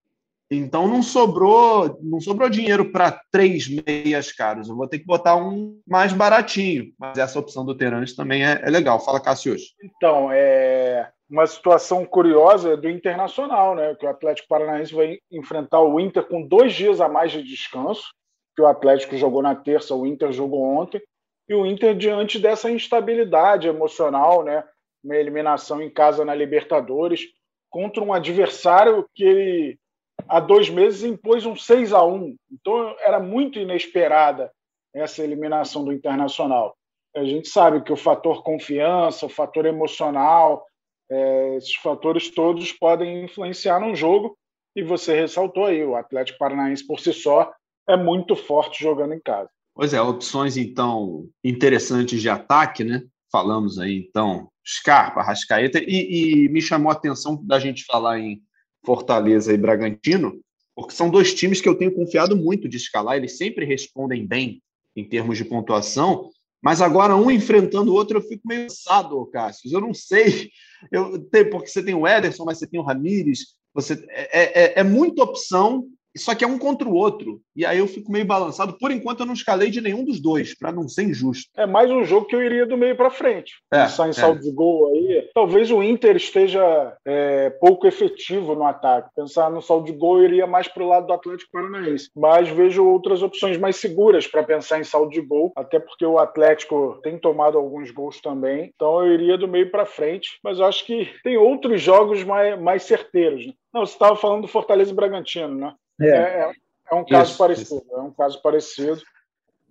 Então 0.50 0.88
não 0.88 1.02
sobrou, 1.02 1.98
não 2.02 2.22
sobrou 2.22 2.50
dinheiro 2.50 2.92
para 2.92 3.20
três 3.32 3.68
meias 3.68 4.32
caros. 4.32 4.70
Eu 4.70 4.76
vou 4.76 4.88
ter 4.88 5.00
que 5.00 5.06
botar 5.06 5.36
um 5.36 5.80
mais 5.88 6.14
baratinho. 6.14 6.94
Mas 7.00 7.18
essa 7.18 7.40
opção 7.40 7.66
do 7.66 7.76
Terãs 7.76 8.14
também 8.14 8.46
é, 8.46 8.62
é, 8.64 8.70
legal. 8.70 9.04
Fala, 9.04 9.20
Cássio. 9.20 9.56
Então, 9.84 10.30
é 10.32 11.10
uma 11.28 11.48
situação 11.48 12.06
curiosa 12.06 12.78
do 12.78 12.88
Internacional, 12.88 13.76
né? 13.76 13.96
Que 13.96 14.06
o 14.06 14.10
Atlético 14.10 14.48
Paranaense 14.48 14.94
vai 14.94 15.18
enfrentar 15.32 15.82
o 15.82 16.00
Inter 16.00 16.24
com 16.28 16.48
dois 16.48 16.74
dias 16.74 17.02
a 17.02 17.10
mais 17.10 17.32
de 17.32 17.42
descanso, 17.42 18.14
que 18.56 18.62
o 18.62 18.68
Atlético 18.68 19.18
jogou 19.18 19.42
na 19.42 19.56
terça, 19.56 19.94
o 19.94 20.06
Inter 20.06 20.32
jogou 20.32 20.64
ontem, 20.64 21.02
e 21.48 21.54
o 21.54 21.66
Inter 21.66 21.96
diante 21.96 22.40
dessa 22.40 22.72
instabilidade 22.72 23.68
emocional, 23.68 24.44
né? 24.44 24.64
Uma 25.04 25.16
eliminação 25.16 25.82
em 25.82 25.90
casa 25.90 26.26
na 26.26 26.34
Libertadores 26.34 27.22
contra 27.70 28.04
um 28.04 28.14
adversário 28.14 29.08
que 29.14 29.24
ele 29.24 29.80
há 30.28 30.40
dois 30.40 30.70
meses 30.70 31.04
impôs 31.04 31.46
um 31.46 31.56
6 31.56 31.94
a 31.94 32.04
1 32.04 32.36
Então 32.52 32.96
era 33.00 33.20
muito 33.20 33.60
inesperada 33.60 34.52
essa 34.94 35.24
eliminação 35.24 35.84
do 35.84 35.92
Internacional. 35.92 36.76
A 37.16 37.24
gente 37.24 37.48
sabe 37.48 37.82
que 37.82 37.94
o 37.94 37.98
fator 37.98 38.44
confiança, 38.44 39.26
o 39.26 39.30
fator 39.30 39.66
emocional, 39.66 40.66
é, 41.10 41.56
esses 41.56 41.76
fatores 41.76 42.30
todos 42.34 42.72
podem 42.72 43.24
influenciar 43.24 43.80
num 43.80 43.96
jogo. 43.96 44.38
E 44.76 44.84
você 44.84 45.14
ressaltou 45.14 45.66
aí, 45.66 45.84
o 45.84 45.96
Atlético 45.96 46.40
Paranaense 46.40 46.86
por 46.86 47.00
si 47.00 47.14
só 47.14 47.54
é 47.88 47.98
muito 47.98 48.36
forte 48.36 48.84
jogando 48.84 49.14
em 49.14 49.20
casa. 49.20 49.50
Pois 49.74 49.94
é, 49.94 50.02
opções 50.02 50.58
então 50.58 51.28
interessantes 51.44 52.22
de 52.22 52.30
ataque, 52.30 52.84
né? 52.84 53.04
Falamos 53.32 53.78
aí 53.78 54.08
então 54.08 54.50
Scarpa, 54.66 55.22
Rascaeta, 55.22 55.80
e, 55.80 56.46
e 56.46 56.50
me 56.50 56.62
chamou 56.62 56.90
a 56.90 56.94
atenção 56.94 57.40
da 57.46 57.60
gente 57.60 57.84
falar 57.86 58.20
em 58.20 58.42
Fortaleza 58.84 59.54
e 59.54 59.58
Bragantino, 59.58 60.40
porque 60.76 60.94
são 60.94 61.10
dois 61.10 61.34
times 61.34 61.62
que 61.62 61.70
eu 61.70 61.78
tenho 61.78 61.94
confiado 61.94 62.36
muito 62.36 62.68
de 62.68 62.78
escalar, 62.78 63.18
eles 63.18 63.38
sempre 63.38 63.66
respondem 63.66 64.26
bem 64.26 64.62
em 64.96 65.04
termos 65.08 65.38
de 65.38 65.46
pontuação, 65.46 66.30
mas 66.62 66.82
agora 66.82 67.16
um 67.16 67.30
enfrentando 67.30 67.92
o 67.92 67.96
outro 67.96 68.18
eu 68.18 68.22
fico 68.22 68.48
meio 68.48 68.64
cansado, 68.64 69.24
Cássio. 69.28 69.72
Eu 69.72 69.82
não 69.82 69.94
sei, 69.94 70.50
eu, 70.92 71.24
porque 71.52 71.68
você 71.68 71.84
tem 71.84 71.94
o 71.94 72.08
Ederson, 72.08 72.44
mas 72.44 72.58
você 72.58 72.66
tem 72.66 72.80
o 72.80 72.84
Ramires, 72.84 73.56
você 73.74 74.04
é, 74.10 74.64
é, 74.64 74.80
é 74.80 74.84
muita 74.84 75.22
opção 75.22 75.88
só 76.18 76.34
que 76.34 76.44
é 76.44 76.48
um 76.48 76.58
contra 76.58 76.88
o 76.88 76.94
outro. 76.94 77.42
E 77.56 77.66
aí 77.66 77.80
eu 77.80 77.88
fico 77.88 78.12
meio 78.12 78.26
balançado. 78.26 78.78
Por 78.78 78.92
enquanto 78.92 79.22
eu 79.22 79.26
não 79.26 79.34
escalei 79.34 79.70
de 79.70 79.82
nenhum 79.82 80.04
dos 80.04 80.20
dois, 80.20 80.58
para 80.58 80.72
não 80.72 80.88
ser 80.88 81.04
injusto. 81.04 81.50
É 81.56 81.66
mais 81.66 81.90
um 81.90 82.04
jogo 82.04 82.28
que 82.28 82.36
eu 82.36 82.44
iria 82.44 82.66
do 82.66 82.78
meio 82.78 82.96
para 82.96 83.10
frente. 83.10 83.54
É, 83.72 83.84
Pensar 83.84 84.08
em 84.08 84.12
é. 84.12 84.14
saldo 84.14 84.42
de 84.42 84.52
gol 84.52 84.94
aí. 84.94 85.30
Talvez 85.34 85.72
o 85.72 85.82
Inter 85.82 86.16
esteja 86.16 86.96
é, 87.06 87.50
pouco 87.50 87.88
efetivo 87.88 88.56
no 88.56 88.64
ataque. 88.64 89.10
Pensar 89.16 89.50
no 89.50 89.62
saldo 89.62 89.86
de 89.86 89.94
gol 89.94 90.20
eu 90.20 90.26
iria 90.26 90.48
mais 90.48 90.68
para 90.68 90.84
o 90.84 90.88
lado 90.88 91.08
do 91.08 91.14
Atlético 91.14 91.52
Paranaense. 91.52 92.10
Mas 92.16 92.50
vejo 92.50 92.86
outras 92.86 93.22
opções 93.22 93.58
mais 93.58 93.78
seguras 93.78 94.28
para 94.28 94.44
pensar 94.44 94.80
em 94.80 94.84
saldo 94.84 95.12
de 95.12 95.22
gol, 95.22 95.52
até 95.56 95.80
porque 95.80 96.06
o 96.06 96.18
Atlético 96.18 97.00
tem 97.04 97.18
tomado 97.18 97.58
alguns 97.58 97.92
gols 97.92 98.22
também. 98.22 98.72
Então 98.76 99.06
eu 99.06 99.14
iria 99.14 99.38
do 99.38 99.48
meio 99.48 99.70
para 99.72 99.86
frente. 99.86 100.40
Mas 100.44 100.60
eu 100.60 100.66
acho 100.66 100.86
que 100.86 101.10
tem 101.24 101.38
outros 101.38 101.82
jogos 101.82 102.24
mais, 102.24 102.60
mais 102.60 102.84
certeiros. 102.84 103.46
Né? 103.46 103.54
Não, 103.74 103.86
você 103.86 103.94
estava 103.94 104.16
falando 104.16 104.44
do 104.44 104.48
Fortaleza 104.48 104.92
e 104.92 104.96
Bragantino, 104.96 105.54
né? 105.54 105.74
É, 106.02 106.08
é, 106.08 106.52
é 106.92 106.96
um 106.96 107.06
caso 107.06 107.32
isso, 107.32 107.38
parecido. 107.38 107.82
Isso. 107.82 107.96
É 107.96 108.02
um 108.02 108.12
caso 108.12 108.42
parecido. 108.42 109.02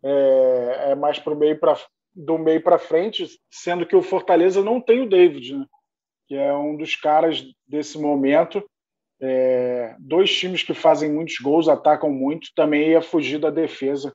É, 0.03 0.91
é 0.91 0.95
mais 0.95 1.19
para 1.19 1.33
o 1.33 1.37
meio 1.37 1.59
para 1.59 1.77
do 2.15 2.39
meio 2.39 2.63
para 2.63 2.79
frente, 2.79 3.27
sendo 3.51 3.85
que 3.85 3.97
o 3.97 4.03
Fortaleza 4.03 4.63
não 4.63 4.81
tem 4.81 5.03
o 5.03 5.09
David, 5.09 5.57
né? 5.57 5.67
que 6.29 6.37
é 6.37 6.55
um 6.55 6.77
dos 6.77 6.95
caras 6.95 7.45
desse 7.67 7.99
momento. 7.99 8.63
É, 9.21 9.97
dois 9.99 10.33
times 10.33 10.63
que 10.63 10.75
fazem 10.75 11.11
muitos 11.11 11.39
gols, 11.39 11.69
atacam 11.69 12.11
muito, 12.11 12.51
também 12.55 12.91
ia 12.91 13.03
fugir 13.03 13.39
da 13.39 13.51
defesa 13.51 14.13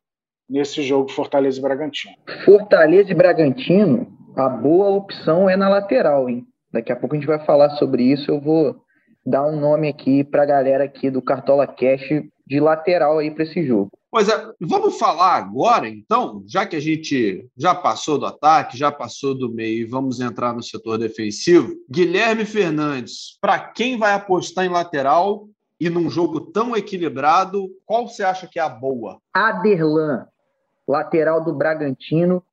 nesse 0.49 0.81
jogo 0.81 1.11
Fortaleza 1.11 1.59
e 1.59 1.61
Bragantino. 1.61 2.15
Fortaleza 2.45 3.11
e 3.11 3.15
Bragantino, 3.15 4.17
a 4.35 4.47
boa 4.49 4.89
opção 4.89 5.49
é 5.49 5.55
na 5.55 5.69
lateral, 5.69 6.29
hein? 6.29 6.45
Daqui 6.71 6.91
a 6.91 6.95
pouco 6.95 7.15
a 7.15 7.19
gente 7.19 7.27
vai 7.27 7.43
falar 7.45 7.71
sobre 7.71 8.03
isso. 8.03 8.29
Eu 8.29 8.39
vou 8.39 8.83
dar 9.25 9.45
um 9.45 9.59
nome 9.59 9.89
aqui 9.89 10.23
para 10.23 10.43
a 10.43 10.45
galera 10.45 10.83
aqui 10.83 11.09
do 11.09 11.21
Cartola 11.21 11.67
Cash 11.67 12.23
de 12.47 12.59
lateral 12.59 13.19
aí 13.19 13.29
para 13.29 13.43
esse 13.43 13.65
jogo. 13.65 13.91
Pois 14.11 14.27
é, 14.27 14.51
vamos 14.59 14.97
falar 14.97 15.35
agora, 15.35 15.87
então, 15.87 16.43
já 16.47 16.65
que 16.65 16.75
a 16.75 16.79
gente 16.79 17.47
já 17.55 17.75
passou 17.75 18.17
do 18.17 18.25
ataque, 18.25 18.75
já 18.75 18.91
passou 18.91 19.37
do 19.37 19.53
meio 19.53 19.81
e 19.81 19.85
vamos 19.85 20.19
entrar 20.19 20.51
no 20.51 20.63
setor 20.63 20.97
defensivo. 20.97 21.75
Guilherme 21.87 22.43
Fernandes, 22.43 23.37
para 23.39 23.59
quem 23.59 23.99
vai 23.99 24.13
apostar 24.13 24.65
em 24.65 24.69
lateral 24.69 25.47
e 25.79 25.91
num 25.91 26.09
jogo 26.09 26.41
tão 26.41 26.75
equilibrado, 26.75 27.69
qual 27.85 28.07
você 28.07 28.23
acha 28.23 28.47
que 28.47 28.57
é 28.57 28.63
a 28.63 28.67
boa? 28.67 29.19
Aderlan, 29.31 30.27
lateral 30.87 31.43
do 31.43 31.53
Bragantino, 31.53 32.43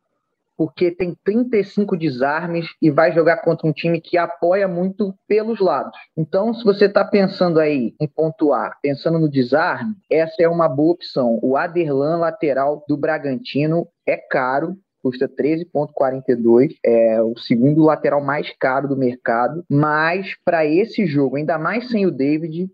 porque 0.57 0.91
tem 0.91 1.17
35 1.25 1.97
desarmes 1.97 2.67
e 2.81 2.91
vai 2.91 3.13
jogar 3.13 3.39
contra 3.39 3.69
um 3.69 3.73
time 3.73 4.01
que 4.01 4.17
apoia 4.17 4.67
muito 4.67 5.15
pelos 5.29 5.61
lados. 5.61 5.99
Então, 6.17 6.55
se 6.55 6.65
você 6.65 6.87
está 6.87 7.05
pensando 7.05 7.61
aí 7.61 7.95
em 8.01 8.09
pontuar, 8.09 8.79
pensando 8.83 9.19
no 9.19 9.29
desarme, 9.29 9.95
essa 10.11 10.43
é 10.43 10.49
uma 10.49 10.69
boa 10.69 10.93
opção. 10.93 11.39
O 11.43 11.57
Aderlan, 11.57 12.19
lateral 12.19 12.85
do 12.89 12.97
Bragantino, 12.97 13.87
é 14.07 14.17
caro, 14.17 14.77
custa 15.03 15.29
13,42, 15.29 16.75
é 16.85 17.23
o 17.23 17.37
segundo 17.37 17.85
lateral 17.85 18.21
mais 18.21 18.53
caro 18.59 18.89
do 18.89 18.97
mercado, 18.97 19.65
mas 19.71 20.35
para 20.45 20.67
esse 20.67 21.07
jogo, 21.07 21.37
ainda 21.37 21.59
mais 21.59 21.89
sem 21.91 22.07
o 22.07 22.11
David, 22.11 22.69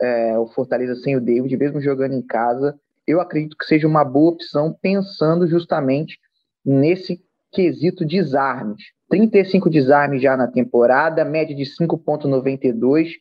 é, 0.00 0.38
o 0.38 0.46
Fortaleza 0.46 0.94
sem 0.96 1.16
o 1.16 1.20
David, 1.20 1.54
mesmo 1.56 1.80
jogando 1.80 2.14
em 2.14 2.22
casa, 2.22 2.74
eu 3.06 3.20
acredito 3.20 3.56
que 3.56 3.66
seja 3.66 3.86
uma 3.86 4.04
boa 4.04 4.32
opção, 4.32 4.76
pensando 4.80 5.46
justamente 5.46 6.18
nesse 6.66 7.22
quesito 7.52 8.04
desarmes. 8.04 8.82
35 9.08 9.70
desarmes 9.70 10.20
já 10.20 10.36
na 10.36 10.48
temporada, 10.48 11.24
média 11.24 11.54
de 11.54 11.62
5,92. 11.62 13.12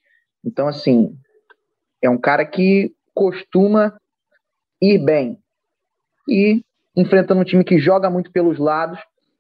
Então, 0.44 0.68
assim, 0.68 1.16
é 2.02 2.10
um 2.10 2.18
cara 2.18 2.44
que 2.44 2.92
costuma 3.14 3.96
ir 4.82 4.98
bem. 4.98 5.40
E 6.28 6.62
enfrentando 6.96 7.42
um 7.42 7.46
time 7.46 7.64
que 7.64 7.78
joga 7.78 8.10
muito 8.10 8.32
pelos 8.32 8.58
lados, 8.58 9.00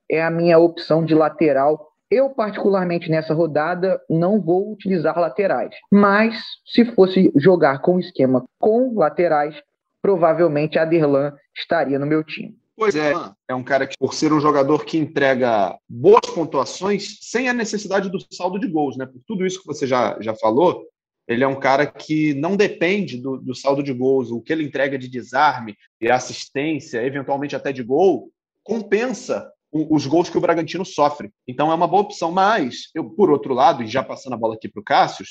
é 0.09 0.21
a 0.21 0.29
minha 0.29 0.59
opção 0.59 1.03
de 1.03 1.15
lateral. 1.15 1.89
Eu, 2.11 2.29
particularmente 2.29 3.09
nessa 3.09 3.33
rodada, 3.33 3.99
não 4.09 4.39
vou 4.39 4.71
utilizar 4.71 5.17
laterais. 5.17 5.75
Mas, 5.91 6.39
se 6.65 6.85
fosse 6.85 7.31
jogar 7.35 7.79
com 7.79 7.99
esquema 7.99 8.45
com 8.59 8.93
laterais, 8.95 9.59
provavelmente 10.01 10.77
a 10.77 10.85
Derlan 10.85 11.33
estaria 11.55 11.97
no 11.97 12.05
meu 12.05 12.23
time. 12.23 12.55
Pois 12.77 12.93
é, 12.95 13.13
é 13.47 13.55
um 13.55 13.63
cara 13.63 13.88
que, 13.88 13.97
por 13.97 14.13
ser 14.13 14.33
um 14.33 14.39
jogador 14.39 14.83
que 14.83 14.97
entrega 14.97 15.77
boas 15.88 16.29
pontuações 16.33 17.19
sem 17.21 17.47
a 17.47 17.53
necessidade 17.53 18.09
do 18.09 18.19
saldo 18.33 18.59
de 18.59 18.67
gols, 18.67 18.97
né? 18.97 19.05
Por 19.05 19.21
tudo 19.25 19.45
isso 19.45 19.61
que 19.61 19.67
você 19.67 19.88
já, 19.88 20.17
já 20.19 20.35
falou, 20.35 20.85
ele 21.25 21.43
é 21.43 21.47
um 21.47 21.59
cara 21.59 21.85
que 21.88 22.33
não 22.33 22.57
depende 22.57 23.17
do, 23.17 23.38
do 23.38 23.55
saldo 23.55 23.81
de 23.81 23.93
gols. 23.93 24.29
O 24.29 24.41
que 24.41 24.51
ele 24.51 24.63
entrega 24.63 24.97
de 24.97 25.07
desarme 25.07 25.75
e 26.01 26.11
assistência, 26.11 27.03
eventualmente 27.03 27.55
até 27.55 27.71
de 27.71 27.81
gol, 27.81 28.29
compensa 28.61 29.49
os 29.71 30.05
gols 30.05 30.29
que 30.29 30.38
o 30.38 30.41
Bragantino 30.41 30.85
sofre. 30.85 31.31
Então 31.47 31.71
é 31.71 31.75
uma 31.75 31.88
boa 31.88 32.03
opção. 32.03 32.31
Mas, 32.31 32.89
eu, 32.93 33.05
por 33.05 33.31
outro 33.31 33.53
lado, 33.53 33.83
e 33.83 33.88
já 33.88 34.03
passando 34.03 34.33
a 34.33 34.38
bola 34.38 34.55
aqui 34.55 34.67
para 34.67 34.81
o 34.81 34.83
Cássio, 34.83 35.25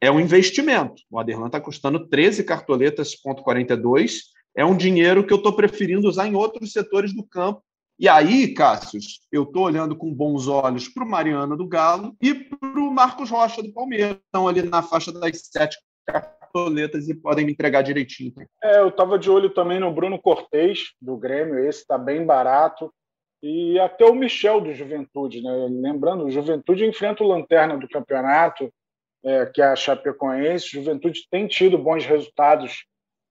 é 0.00 0.10
um 0.10 0.20
investimento. 0.20 1.02
O 1.10 1.18
Aderlan 1.18 1.46
está 1.46 1.60
custando 1.60 2.08
13 2.08 2.44
cartoletas, 2.44 3.14
ponto 3.14 3.42
42 3.42 4.36
é 4.56 4.64
um 4.64 4.76
dinheiro 4.76 5.26
que 5.26 5.32
eu 5.32 5.38
estou 5.38 5.52
preferindo 5.52 6.08
usar 6.08 6.26
em 6.26 6.34
outros 6.34 6.72
setores 6.72 7.14
do 7.14 7.22
campo. 7.22 7.62
E 7.98 8.08
aí, 8.08 8.54
Cássius, 8.54 9.20
eu 9.32 9.42
estou 9.42 9.64
olhando 9.64 9.96
com 9.96 10.14
bons 10.14 10.46
olhos 10.46 10.88
para 10.88 11.04
o 11.04 11.08
Mariano 11.08 11.56
do 11.56 11.66
Galo 11.66 12.14
e 12.22 12.32
para 12.32 12.80
o 12.80 12.90
Marcos 12.92 13.28
Rocha 13.28 13.60
do 13.60 13.72
Palmeiras. 13.72 14.18
Estão 14.24 14.46
ali 14.46 14.62
na 14.62 14.82
faixa 14.82 15.12
das 15.12 15.48
sete 15.52 15.76
cartoletas 16.06 17.08
e 17.08 17.14
podem 17.14 17.44
me 17.44 17.52
entregar 17.52 17.82
direitinho. 17.82 18.34
É, 18.62 18.78
eu 18.78 18.88
estava 18.88 19.18
de 19.18 19.28
olho 19.28 19.50
também 19.50 19.80
no 19.80 19.92
Bruno 19.92 20.16
Cortez, 20.16 20.92
do 21.00 21.16
Grêmio. 21.16 21.58
Esse 21.58 21.80
está 21.80 21.98
bem 21.98 22.24
barato. 22.24 22.92
E 23.42 23.78
até 23.78 24.04
o 24.04 24.14
Michel 24.14 24.60
do 24.60 24.72
Juventude, 24.72 25.42
né? 25.42 25.68
Lembrando, 25.68 26.24
o 26.24 26.30
Juventude 26.30 26.84
enfrenta 26.84 27.22
o 27.22 27.28
Lanterna 27.28 27.76
do 27.76 27.88
campeonato, 27.88 28.72
é, 29.24 29.46
que 29.46 29.62
é 29.62 29.66
a 29.66 29.76
Chapecoense. 29.76 30.68
Juventude 30.68 31.20
tem 31.30 31.46
tido 31.46 31.78
bons 31.78 32.04
resultados 32.04 32.84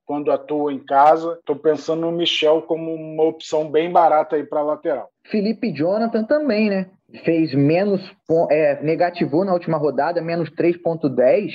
quando 0.07 0.31
atua 0.31 0.71
em 0.71 0.79
casa. 0.79 1.33
Estou 1.33 1.57
pensando 1.57 2.01
no 2.01 2.11
Michel 2.11 2.61
como 2.61 2.93
uma 2.93 3.23
opção 3.23 3.69
bem 3.69 3.91
barata 3.91 4.37
aí 4.37 4.43
para 4.43 4.63
lateral. 4.63 5.09
Felipe 5.25 5.71
Jonathan 5.71 6.23
também, 6.23 6.69
né? 6.69 6.89
Fez 7.25 7.53
menos, 7.53 8.01
é, 8.49 8.81
negativou 8.81 9.43
na 9.43 9.53
última 9.53 9.77
rodada, 9.77 10.21
menos 10.21 10.49
3,10. 10.49 11.51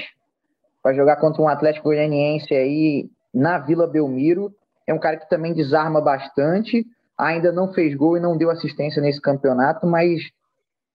Vai 0.84 0.94
jogar 0.94 1.16
contra 1.16 1.42
um 1.42 1.48
Atlético 1.48 1.88
Goianiense 1.88 2.54
aí 2.54 3.08
na 3.34 3.58
Vila 3.58 3.86
Belmiro. 3.86 4.52
É 4.86 4.92
um 4.92 4.98
cara 4.98 5.16
que 5.16 5.28
também 5.28 5.54
desarma 5.54 6.00
bastante. 6.00 6.84
Ainda 7.16 7.50
não 7.52 7.72
fez 7.72 7.94
gol 7.94 8.16
e 8.16 8.20
não 8.20 8.36
deu 8.36 8.50
assistência 8.50 9.00
nesse 9.00 9.20
campeonato, 9.20 9.86
mas 9.86 10.20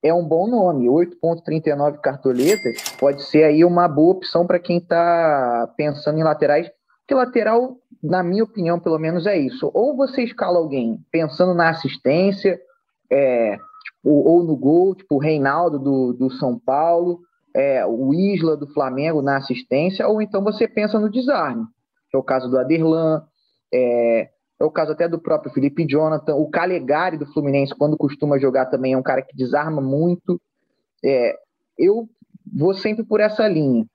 é 0.03 0.13
um 0.13 0.23
bom 0.23 0.47
nome. 0.47 0.87
8,39 0.87 1.99
cartoletas 2.01 2.83
pode 2.99 3.23
ser 3.23 3.43
aí 3.45 3.65
uma 3.65 3.87
boa 3.87 4.11
opção 4.11 4.45
para 4.45 4.59
quem 4.59 4.77
está 4.77 5.71
pensando 5.75 6.19
em 6.19 6.23
laterais 6.23 6.69
que 7.07 7.13
lateral, 7.13 7.77
na 8.03 8.21
minha 8.21 8.43
opinião, 8.43 8.79
pelo 8.79 8.99
menos 8.99 9.25
é 9.25 9.37
isso. 9.37 9.71
Ou 9.73 9.95
você 9.95 10.23
escala 10.23 10.57
alguém 10.57 10.99
pensando 11.09 11.53
na 11.53 11.69
assistência, 11.69 12.59
é, 13.09 13.57
tipo, 13.85 14.09
ou 14.09 14.43
no 14.43 14.55
gol, 14.57 14.93
tipo 14.93 15.15
o 15.15 15.19
Reinaldo 15.19 15.79
do, 15.79 16.13
do 16.13 16.29
São 16.31 16.59
Paulo, 16.59 17.21
é, 17.55 17.85
o 17.85 18.13
Isla 18.13 18.57
do 18.57 18.67
Flamengo 18.67 19.21
na 19.21 19.37
assistência, 19.37 20.07
ou 20.07 20.21
então 20.21 20.43
você 20.43 20.67
pensa 20.67 20.99
no 20.99 21.09
desarme, 21.09 21.65
que 22.09 22.17
é 22.17 22.19
o 22.19 22.23
caso 22.23 22.49
do 22.49 22.59
Aderlan, 22.59 23.23
é, 23.73 24.29
é 24.59 24.65
o 24.65 24.71
caso 24.71 24.91
até 24.91 25.07
do 25.07 25.19
próprio 25.19 25.51
Felipe 25.51 25.85
Jonathan, 25.87 26.35
o 26.35 26.49
Calegari 26.49 27.17
do 27.17 27.25
Fluminense, 27.27 27.75
quando 27.75 27.97
costuma 27.97 28.37
jogar 28.37 28.65
também, 28.65 28.93
é 28.93 28.97
um 28.97 29.03
cara 29.03 29.21
que 29.21 29.35
desarma 29.35 29.81
muito. 29.81 30.41
É, 31.03 31.37
eu 31.77 32.09
vou 32.53 32.73
sempre 32.73 33.03
por 33.05 33.19
essa 33.19 33.47
linha 33.47 33.85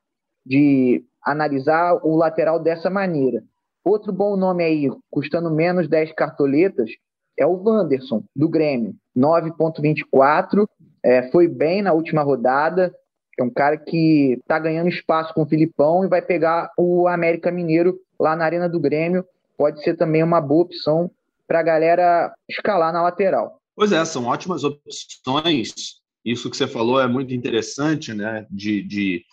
de 0.47 1.05
analisar 1.25 1.95
o 2.03 2.17
lateral 2.17 2.59
dessa 2.59 2.91
maneira. 2.91 3.43
Outro 3.85 4.13
bom 4.13 4.37
nome 4.37 4.63
aí, 4.63 4.91
custando 5.11 5.51
menos 5.51 5.89
10 5.89 6.13
cartoletas, 6.13 6.91
é 7.37 7.47
o 7.47 7.61
Wanderson, 7.63 8.23
do 8.35 8.49
Grêmio. 8.49 8.95
9,24. 9.17 10.67
É, 11.03 11.31
foi 11.31 11.49
bem 11.49 11.83
na 11.83 11.93
última 11.93 12.23
rodada. 12.23 12.95
É 13.39 13.43
um 13.43 13.51
cara 13.51 13.77
que 13.77 14.39
está 14.41 14.59
ganhando 14.59 14.89
espaço 14.89 15.33
com 15.35 15.43
o 15.43 15.47
Filipão 15.47 16.05
e 16.05 16.09
vai 16.09 16.23
pegar 16.23 16.71
o 16.77 17.09
América 17.09 17.51
Mineiro 17.51 17.99
lá 18.21 18.37
na 18.37 18.45
Arena 18.45 18.69
do 18.69 18.79
Grêmio. 18.79 19.25
Pode 19.57 19.83
ser 19.83 19.97
também 19.97 20.23
uma 20.23 20.41
boa 20.41 20.63
opção 20.63 21.11
para 21.47 21.61
a 21.61 21.63
galera 21.63 22.33
escalar 22.49 22.93
na 22.93 23.03
lateral. 23.03 23.59
Pois 23.75 23.91
é, 23.91 24.05
são 24.05 24.27
ótimas 24.27 24.65
opções. 24.65 26.01
Isso 26.25 26.49
que 26.51 26.57
você 26.57 26.67
falou 26.67 27.01
é 27.01 27.09
muito 27.09 27.35
interessante, 27.35 28.15
né? 28.15 28.47
De, 28.51 28.83
de 28.83 29.25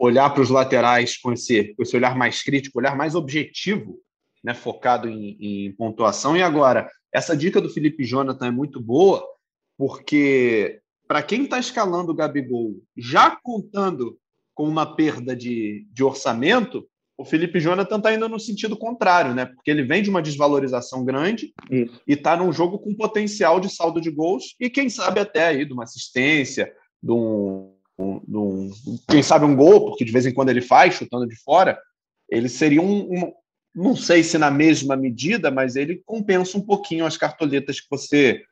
olhar 0.00 0.30
para 0.30 0.42
os 0.42 0.48
laterais 0.48 1.18
com 1.18 1.30
esse, 1.30 1.74
com 1.74 1.82
esse 1.82 1.94
olhar 1.94 2.16
mais 2.16 2.42
crítico, 2.42 2.78
olhar 2.78 2.96
mais 2.96 3.14
objetivo, 3.14 4.00
né, 4.42 4.54
focado 4.54 5.06
em, 5.06 5.36
em 5.38 5.72
pontuação. 5.72 6.34
E 6.34 6.42
agora, 6.42 6.90
essa 7.12 7.36
dica 7.36 7.60
do 7.60 7.68
Felipe 7.68 8.02
Jonathan 8.02 8.46
é 8.46 8.50
muito 8.50 8.80
boa, 8.80 9.22
porque 9.76 10.80
para 11.06 11.22
quem 11.22 11.44
está 11.44 11.58
escalando 11.58 12.12
o 12.12 12.14
Gabigol, 12.14 12.76
já 12.96 13.36
contando 13.42 14.18
com 14.54 14.64
uma 14.64 14.96
perda 14.96 15.36
de, 15.36 15.86
de 15.92 16.02
orçamento, 16.02 16.88
o 17.18 17.24
Felipe 17.24 17.60
Jonathan 17.60 17.98
está 17.98 18.14
indo 18.14 18.26
no 18.26 18.40
sentido 18.40 18.74
contrário, 18.78 19.34
né? 19.34 19.44
Porque 19.44 19.70
ele 19.70 19.82
vem 19.82 20.02
de 20.02 20.08
uma 20.08 20.22
desvalorização 20.22 21.04
grande 21.04 21.52
Isso. 21.70 22.00
e 22.06 22.14
está 22.14 22.34
num 22.34 22.50
jogo 22.50 22.78
com 22.78 22.94
potencial 22.94 23.60
de 23.60 23.68
saldo 23.68 24.00
de 24.00 24.10
gols 24.10 24.54
e 24.58 24.70
quem 24.70 24.88
sabe 24.88 25.20
até 25.20 25.48
aí 25.48 25.66
de 25.66 25.74
uma 25.74 25.84
assistência, 25.84 26.72
de 27.02 27.12
um, 27.12 27.69
um, 28.00 28.70
quem 29.08 29.22
sabe 29.22 29.44
um 29.44 29.54
gol, 29.54 29.86
porque 29.86 30.04
de 30.04 30.12
vez 30.12 30.26
em 30.26 30.32
quando 30.32 30.48
ele 30.48 30.60
faz, 30.60 30.94
chutando 30.94 31.26
de 31.26 31.36
fora, 31.36 31.78
ele 32.28 32.48
seria 32.48 32.80
um, 32.80 33.12
um, 33.12 33.32
não 33.74 33.94
sei 33.94 34.22
se 34.22 34.38
na 34.38 34.50
mesma 34.50 34.96
medida, 34.96 35.50
mas 35.50 35.76
ele 35.76 36.02
compensa 36.04 36.56
um 36.56 36.62
pouquinho 36.62 37.06
as 37.06 37.16
cartoletas 37.16 37.80
que 37.80 37.88
você 37.90 38.42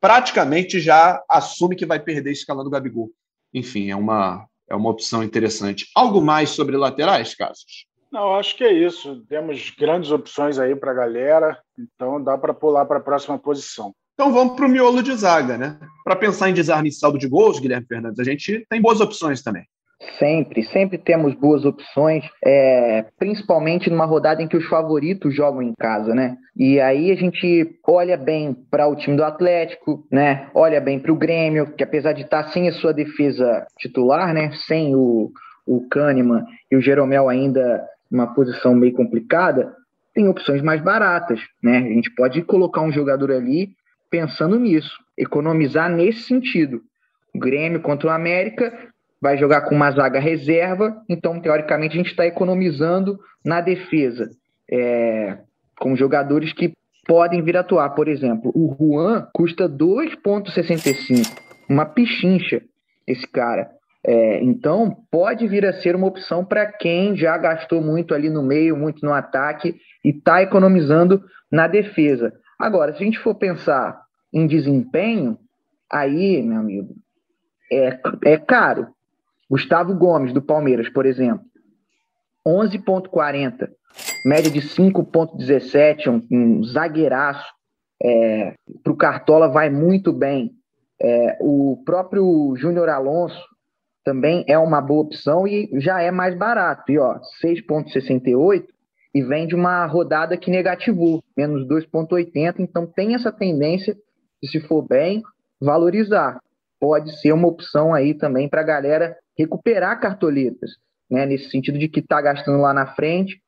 praticamente 0.00 0.80
já 0.80 1.22
assume 1.28 1.76
que 1.76 1.86
vai 1.86 1.98
perder 1.98 2.32
escalando 2.32 2.68
o 2.68 2.70
Gabigol. 2.70 3.10
Enfim, 3.52 3.90
é 3.90 3.96
uma, 3.96 4.46
é 4.68 4.74
uma 4.74 4.90
opção 4.90 5.22
interessante. 5.22 5.86
Algo 5.94 6.20
mais 6.20 6.50
sobre 6.50 6.76
laterais, 6.76 7.34
Casos? 7.34 7.86
Não, 8.10 8.34
acho 8.34 8.56
que 8.56 8.64
é 8.64 8.72
isso. 8.72 9.24
Temos 9.28 9.70
grandes 9.70 10.10
opções 10.10 10.58
aí 10.58 10.74
para 10.74 10.92
a 10.92 10.94
galera, 10.94 11.58
então 11.78 12.22
dá 12.22 12.38
para 12.38 12.54
pular 12.54 12.86
para 12.86 12.98
a 12.98 13.02
próxima 13.02 13.38
posição. 13.38 13.94
Então 14.20 14.32
vamos 14.32 14.56
para 14.56 14.66
o 14.66 14.68
miolo 14.68 15.00
de 15.00 15.14
zaga, 15.14 15.56
né? 15.56 15.76
Para 16.02 16.16
pensar 16.16 16.50
em 16.50 16.52
desarme 16.52 16.88
e 16.88 16.92
saldo 16.92 17.16
de 17.16 17.28
gols, 17.28 17.60
Guilherme 17.60 17.86
Fernandes, 17.86 18.18
a 18.18 18.24
gente 18.24 18.66
tem 18.68 18.82
boas 18.82 19.00
opções 19.00 19.44
também. 19.44 19.62
Sempre, 20.18 20.64
sempre 20.64 20.98
temos 20.98 21.34
boas 21.34 21.64
opções, 21.64 22.24
é, 22.44 23.04
principalmente 23.16 23.88
numa 23.88 24.06
rodada 24.06 24.42
em 24.42 24.48
que 24.48 24.56
os 24.56 24.66
favoritos 24.66 25.32
jogam 25.32 25.62
em 25.62 25.72
casa, 25.78 26.16
né? 26.16 26.36
E 26.56 26.80
aí 26.80 27.12
a 27.12 27.14
gente 27.14 27.78
olha 27.86 28.16
bem 28.16 28.56
para 28.68 28.88
o 28.88 28.96
time 28.96 29.16
do 29.16 29.22
Atlético, 29.22 30.04
né? 30.10 30.50
Olha 30.52 30.80
bem 30.80 30.98
para 30.98 31.12
o 31.12 31.16
Grêmio, 31.16 31.72
que 31.76 31.84
apesar 31.84 32.12
de 32.12 32.22
estar 32.22 32.42
tá 32.42 32.50
sem 32.50 32.68
a 32.68 32.72
sua 32.72 32.92
defesa 32.92 33.68
titular, 33.78 34.34
né? 34.34 34.50
Sem 34.66 34.96
o, 34.96 35.30
o 35.64 35.88
Kahneman 35.88 36.42
e 36.72 36.76
o 36.76 36.80
Jeromel 36.80 37.28
ainda 37.28 37.86
numa 38.10 38.34
posição 38.34 38.74
meio 38.74 38.94
complicada, 38.94 39.72
tem 40.12 40.26
opções 40.26 40.60
mais 40.60 40.82
baratas, 40.82 41.38
né? 41.62 41.78
A 41.78 41.94
gente 41.94 42.12
pode 42.16 42.42
colocar 42.42 42.80
um 42.80 42.90
jogador 42.90 43.30
ali 43.30 43.78
pensando 44.10 44.58
nisso, 44.58 44.96
economizar 45.16 45.90
nesse 45.90 46.22
sentido. 46.22 46.80
O 47.34 47.38
Grêmio 47.38 47.80
contra 47.80 48.08
o 48.08 48.12
América 48.12 48.72
vai 49.20 49.36
jogar 49.36 49.62
com 49.62 49.74
uma 49.74 49.90
zaga 49.90 50.20
reserva, 50.20 50.96
então, 51.08 51.40
teoricamente, 51.40 51.94
a 51.94 51.98
gente 51.98 52.10
está 52.10 52.26
economizando 52.26 53.18
na 53.44 53.60
defesa, 53.60 54.28
é, 54.70 55.38
com 55.78 55.96
jogadores 55.96 56.52
que 56.52 56.72
podem 57.06 57.42
vir 57.42 57.56
atuar. 57.56 57.90
Por 57.90 58.06
exemplo, 58.06 58.52
o 58.54 58.76
Juan 58.78 59.26
custa 59.32 59.68
2,65, 59.68 61.26
uma 61.68 61.84
pichincha, 61.84 62.62
esse 63.06 63.26
cara. 63.26 63.70
É, 64.06 64.42
então, 64.42 64.96
pode 65.10 65.46
vir 65.48 65.66
a 65.66 65.72
ser 65.72 65.96
uma 65.96 66.06
opção 66.06 66.44
para 66.44 66.66
quem 66.66 67.16
já 67.16 67.36
gastou 67.36 67.82
muito 67.82 68.14
ali 68.14 68.30
no 68.30 68.42
meio, 68.42 68.76
muito 68.76 69.04
no 69.04 69.12
ataque 69.12 69.74
e 70.04 70.10
está 70.10 70.40
economizando 70.42 71.22
na 71.50 71.66
defesa. 71.66 72.32
Agora, 72.58 72.92
se 72.92 73.02
a 73.02 73.04
gente 73.04 73.18
for 73.18 73.34
pensar 73.34 74.02
em 74.32 74.46
desempenho, 74.46 75.38
aí, 75.90 76.42
meu 76.42 76.58
amigo, 76.58 76.94
é, 77.70 77.98
é 78.24 78.36
caro. 78.36 78.88
Gustavo 79.48 79.94
Gomes, 79.94 80.32
do 80.32 80.42
Palmeiras, 80.42 80.88
por 80.90 81.06
exemplo, 81.06 81.44
11,40, 82.46 83.68
média 84.24 84.50
de 84.50 84.60
5,17, 84.60 86.08
um, 86.08 86.26
um 86.30 86.64
zagueiraço. 86.64 87.46
É, 88.02 88.54
Para 88.82 88.92
o 88.92 88.96
Cartola 88.96 89.48
vai 89.48 89.70
muito 89.70 90.12
bem. 90.12 90.52
É, 91.00 91.38
o 91.40 91.82
próprio 91.84 92.54
Júnior 92.56 92.88
Alonso 92.88 93.42
também 94.04 94.44
é 94.48 94.58
uma 94.58 94.80
boa 94.80 95.02
opção 95.02 95.46
e 95.46 95.70
já 95.74 96.02
é 96.02 96.10
mais 96.10 96.36
barato. 96.36 96.90
E 96.90 96.98
ó, 96.98 97.18
6,68 97.42 98.64
e 99.18 99.22
vem 99.22 99.48
de 99.48 99.54
uma 99.56 99.84
rodada 99.84 100.36
que 100.36 100.48
negativou, 100.48 101.24
menos 101.36 101.66
2,80. 101.66 102.60
Então 102.60 102.86
tem 102.86 103.16
essa 103.16 103.32
tendência 103.32 103.96
de, 104.40 104.48
se 104.48 104.60
for 104.60 104.82
bem, 104.82 105.22
valorizar. 105.60 106.40
Pode 106.80 107.18
ser 107.20 107.32
uma 107.32 107.48
opção 107.48 107.92
aí 107.92 108.14
também 108.14 108.48
para 108.48 108.60
a 108.60 108.64
galera 108.64 109.16
recuperar 109.36 110.00
cartoletas, 110.00 110.76
né? 111.10 111.26
Nesse 111.26 111.50
sentido 111.50 111.78
de 111.78 111.88
que 111.88 111.98
está 111.98 112.22
gastando 112.22 112.60
lá 112.60 112.72
na 112.72 112.86
frente, 112.94 113.42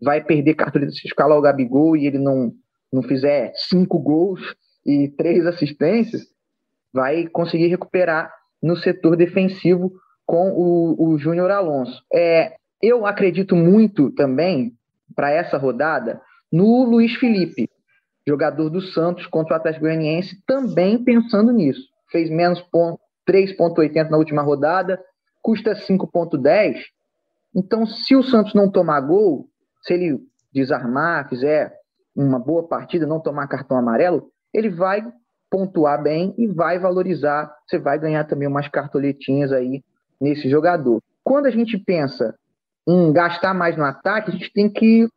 vai 0.00 0.22
perder 0.22 0.54
cartoletas 0.54 0.96
se 0.96 1.08
escalar 1.08 1.36
o 1.36 1.42
Gabigol 1.42 1.96
e 1.96 2.06
ele 2.06 2.18
não, 2.18 2.52
não 2.92 3.02
fizer 3.02 3.52
cinco 3.56 3.98
gols 3.98 4.40
e 4.86 5.08
três 5.08 5.44
assistências, 5.44 6.22
vai 6.92 7.26
conseguir 7.26 7.66
recuperar 7.66 8.32
no 8.62 8.76
setor 8.76 9.16
defensivo 9.16 9.92
com 10.24 10.50
o, 10.50 11.08
o 11.08 11.18
Júnior 11.18 11.50
Alonso. 11.50 12.00
É, 12.14 12.54
eu 12.80 13.04
acredito 13.04 13.56
muito 13.56 14.12
também, 14.12 14.72
para 15.14 15.30
essa 15.30 15.56
rodada, 15.56 16.20
no 16.52 16.84
Luiz 16.84 17.14
Felipe, 17.14 17.68
jogador 18.26 18.68
do 18.70 18.80
Santos 18.80 19.26
contra 19.26 19.54
o 19.54 19.56
Atlético 19.56 19.84
Goianiense, 19.84 20.42
também 20.46 21.02
pensando 21.02 21.52
nisso. 21.52 21.88
Fez 22.10 22.30
menos 22.30 22.64
3,80 23.28 24.10
na 24.10 24.16
última 24.16 24.42
rodada, 24.42 25.00
custa 25.42 25.74
5,10. 25.74 26.76
Então, 27.54 27.86
se 27.86 28.16
o 28.16 28.22
Santos 28.22 28.54
não 28.54 28.70
tomar 28.70 29.00
gol, 29.00 29.48
se 29.82 29.94
ele 29.94 30.20
desarmar, 30.52 31.28
fizer 31.28 31.72
uma 32.14 32.38
boa 32.38 32.66
partida, 32.66 33.06
não 33.06 33.20
tomar 33.20 33.46
cartão 33.46 33.76
amarelo, 33.76 34.30
ele 34.52 34.70
vai 34.70 35.06
pontuar 35.50 36.02
bem 36.02 36.34
e 36.36 36.46
vai 36.46 36.78
valorizar. 36.78 37.54
Você 37.66 37.78
vai 37.78 37.98
ganhar 37.98 38.24
também 38.24 38.48
umas 38.48 38.68
cartoletinhas 38.68 39.52
aí 39.52 39.82
nesse 40.20 40.48
jogador. 40.48 41.02
Quando 41.22 41.46
a 41.46 41.50
gente 41.50 41.78
pensa 41.78 42.34
em 42.86 43.12
gastar 43.12 43.52
mais 43.52 43.76
no 43.76 43.84
ataque, 43.84 44.30
a 44.30 44.32
gente 44.32 44.52
tem 44.52 44.68
que 44.68 45.08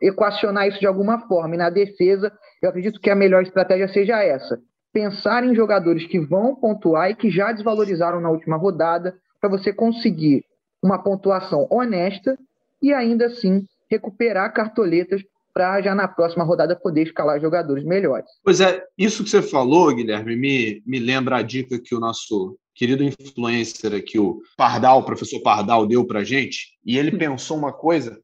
equacionar 0.00 0.68
isso 0.68 0.80
de 0.80 0.86
alguma 0.86 1.26
forma. 1.26 1.54
E 1.54 1.58
na 1.58 1.70
defesa, 1.70 2.32
eu 2.62 2.68
acredito 2.68 3.00
que 3.00 3.10
a 3.10 3.14
melhor 3.14 3.42
estratégia 3.42 3.88
seja 3.88 4.22
essa: 4.22 4.58
pensar 4.92 5.44
em 5.44 5.54
jogadores 5.54 6.06
que 6.06 6.18
vão 6.18 6.54
pontuar 6.54 7.10
e 7.10 7.14
que 7.14 7.30
já 7.30 7.52
desvalorizaram 7.52 8.20
na 8.20 8.30
última 8.30 8.56
rodada, 8.56 9.14
para 9.40 9.50
você 9.50 9.72
conseguir 9.72 10.44
uma 10.82 11.02
pontuação 11.02 11.66
honesta 11.70 12.38
e 12.82 12.92
ainda 12.92 13.26
assim 13.26 13.66
recuperar 13.90 14.52
cartoletas 14.52 15.22
para 15.52 15.82
já 15.82 15.94
na 15.94 16.06
próxima 16.06 16.44
rodada 16.44 16.76
poder 16.76 17.02
escalar 17.02 17.40
jogadores 17.40 17.84
melhores. 17.84 18.30
Pois 18.44 18.60
é, 18.60 18.84
isso 18.96 19.24
que 19.24 19.30
você 19.30 19.42
falou, 19.42 19.94
Guilherme, 19.94 20.36
me, 20.36 20.82
me 20.86 20.98
lembra 21.00 21.38
a 21.38 21.42
dica 21.42 21.78
que 21.78 21.94
o 21.94 22.00
nosso 22.00 22.56
querido 22.80 23.04
influencer 23.04 23.92
aqui, 23.92 24.18
o 24.18 24.40
Pardal, 24.56 25.00
o 25.00 25.04
professor 25.04 25.38
Pardal, 25.42 25.86
deu 25.86 26.02
para 26.02 26.24
gente, 26.24 26.78
e 26.82 26.96
ele 26.96 27.14
pensou 27.14 27.58
uma 27.58 27.74
coisa 27.74 28.18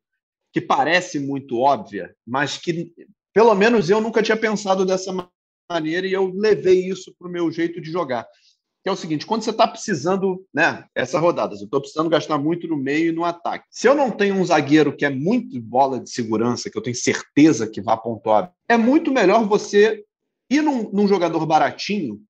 que 0.51 0.63
parece 0.63 1.21
muito 1.21 1.59
óbvia, 1.59 2.17
mas 2.27 2.57
que 2.57 2.91
pelo 3.35 3.55
menos 3.55 3.91
eu 3.91 4.01
nunca 4.01 4.23
tinha 4.23 4.35
pensado 4.35 4.87
dessa 4.87 5.15
maneira 5.71 6.07
e 6.07 6.13
eu 6.15 6.33
levei 6.35 6.89
isso 6.89 7.15
para 7.19 7.29
o 7.29 7.31
meu 7.31 7.53
jeito 7.53 7.83
de 7.83 7.91
jogar 7.91 8.27
que 8.83 8.89
é 8.89 8.93
o 8.93 8.97
seguinte: 8.97 9.27
quando 9.27 9.43
você 9.43 9.51
está 9.51 9.67
precisando, 9.67 10.47
né, 10.55 10.85
essa 10.95 11.19
rodada, 11.19 11.55
eu 11.57 11.65
estou 11.65 11.81
precisando 11.81 12.09
gastar 12.09 12.39
muito 12.39 12.69
no 12.69 12.77
meio 12.77 13.09
e 13.09 13.13
no 13.13 13.25
ataque. 13.25 13.67
Se 13.69 13.89
eu 13.89 13.97
não 13.97 14.13
tenho 14.13 14.37
um 14.37 14.45
zagueiro 14.45 14.97
que 14.97 15.05
é 15.05 15.11
muito 15.11 15.61
bola 15.61 15.99
de 15.99 16.09
segurança, 16.09 16.71
que 16.71 16.79
eu 16.79 16.83
tenho 16.83 16.95
certeza 16.95 17.69
que 17.69 17.83
vai 17.83 18.01
pontuar, 18.01 18.53
é 18.69 18.77
muito 18.77 19.13
melhor 19.13 19.45
você 19.45 20.05
ir 20.49 20.63
num, 20.63 20.89
num 20.93 21.09
jogador 21.09 21.45
baratinho, 21.45 22.23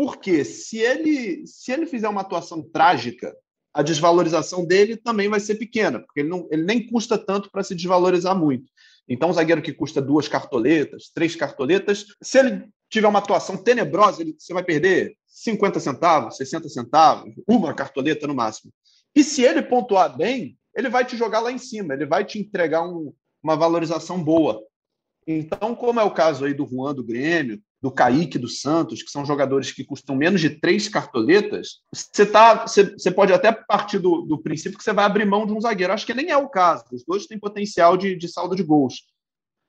porque 0.00 0.46
se 0.46 0.78
ele, 0.78 1.46
se 1.46 1.70
ele 1.70 1.84
fizer 1.84 2.08
uma 2.08 2.22
atuação 2.22 2.62
trágica, 2.62 3.36
a 3.70 3.82
desvalorização 3.82 4.64
dele 4.64 4.96
também 4.96 5.28
vai 5.28 5.38
ser 5.38 5.56
pequena, 5.56 6.00
porque 6.00 6.20
ele, 6.20 6.30
não, 6.30 6.48
ele 6.50 6.64
nem 6.64 6.88
custa 6.88 7.18
tanto 7.18 7.50
para 7.50 7.62
se 7.62 7.74
desvalorizar 7.74 8.34
muito. 8.34 8.64
Então, 9.06 9.28
um 9.28 9.32
zagueiro 9.34 9.60
que 9.60 9.74
custa 9.74 10.00
duas 10.00 10.26
cartoletas, 10.26 11.10
três 11.14 11.36
cartoletas, 11.36 12.06
se 12.22 12.38
ele 12.38 12.66
tiver 12.88 13.08
uma 13.08 13.18
atuação 13.18 13.58
tenebrosa, 13.58 14.22
ele, 14.22 14.34
você 14.38 14.54
vai 14.54 14.64
perder 14.64 15.18
50 15.26 15.78
centavos, 15.78 16.38
60 16.38 16.70
centavos, 16.70 17.34
uma 17.46 17.74
cartoleta 17.74 18.26
no 18.26 18.34
máximo. 18.34 18.72
E 19.14 19.22
se 19.22 19.42
ele 19.42 19.60
pontuar 19.60 20.16
bem, 20.16 20.56
ele 20.74 20.88
vai 20.88 21.04
te 21.04 21.14
jogar 21.14 21.40
lá 21.40 21.52
em 21.52 21.58
cima, 21.58 21.92
ele 21.92 22.06
vai 22.06 22.24
te 22.24 22.38
entregar 22.38 22.88
um, 22.88 23.12
uma 23.42 23.54
valorização 23.54 24.24
boa. 24.24 24.62
Então, 25.26 25.74
como 25.74 26.00
é 26.00 26.04
o 26.04 26.14
caso 26.14 26.46
aí 26.46 26.54
do 26.54 26.66
Juan 26.66 26.94
do 26.94 27.04
Grêmio, 27.04 27.60
do 27.80 27.90
Kaique 27.90 28.38
do 28.38 28.48
Santos, 28.48 29.02
que 29.02 29.10
são 29.10 29.24
jogadores 29.24 29.72
que 29.72 29.84
custam 29.84 30.14
menos 30.14 30.40
de 30.40 30.50
três 30.50 30.88
cartoletas, 30.88 31.78
você, 31.92 32.26
tá, 32.26 32.66
você, 32.66 32.84
você 32.84 33.10
pode 33.10 33.32
até 33.32 33.50
partir 33.52 33.98
do, 33.98 34.22
do 34.22 34.42
princípio 34.42 34.76
que 34.76 34.84
você 34.84 34.92
vai 34.92 35.04
abrir 35.04 35.24
mão 35.24 35.46
de 35.46 35.52
um 35.52 35.60
zagueiro. 35.60 35.92
Acho 35.92 36.04
que 36.04 36.14
nem 36.14 36.30
é 36.30 36.36
o 36.36 36.48
caso. 36.48 36.84
Os 36.92 37.04
dois 37.04 37.26
têm 37.26 37.38
potencial 37.38 37.96
de, 37.96 38.14
de 38.16 38.28
saldo 38.28 38.54
de 38.54 38.62
gols. 38.62 39.06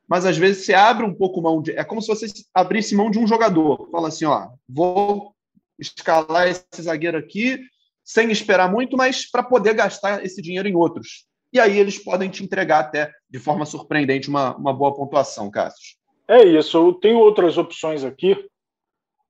Mas 0.09 0.25
às 0.25 0.37
vezes 0.37 0.65
você 0.65 0.73
abre 0.73 1.05
um 1.05 1.13
pouco 1.13 1.41
mão 1.41 1.61
de. 1.61 1.71
É 1.71 1.85
como 1.85 2.01
se 2.01 2.09
você 2.09 2.25
abrisse 2.53 2.95
mão 2.95 3.09
de 3.09 3.17
um 3.17 3.25
jogador. 3.25 3.89
Fala 3.89 4.09
assim: 4.09 4.25
ó, 4.25 4.49
vou 4.67 5.33
escalar 5.79 6.49
esse 6.49 6.81
zagueiro 6.81 7.17
aqui 7.17 7.59
sem 8.03 8.29
esperar 8.29 8.69
muito, 8.69 8.97
mas 8.97 9.29
para 9.29 9.41
poder 9.41 9.73
gastar 9.73 10.23
esse 10.25 10.41
dinheiro 10.41 10.67
em 10.67 10.75
outros. 10.75 11.25
E 11.53 11.59
aí 11.59 11.77
eles 11.77 11.97
podem 11.97 12.29
te 12.29 12.43
entregar 12.43 12.79
até 12.79 13.09
de 13.29 13.39
forma 13.39 13.65
surpreendente 13.65 14.27
uma, 14.27 14.55
uma 14.57 14.73
boa 14.73 14.93
pontuação, 14.93 15.49
Cássio. 15.49 16.00
É 16.31 16.43
isso. 16.45 16.77
Eu 16.77 16.93
tenho 16.93 17.19
outras 17.19 17.57
opções 17.57 18.05
aqui. 18.05 18.49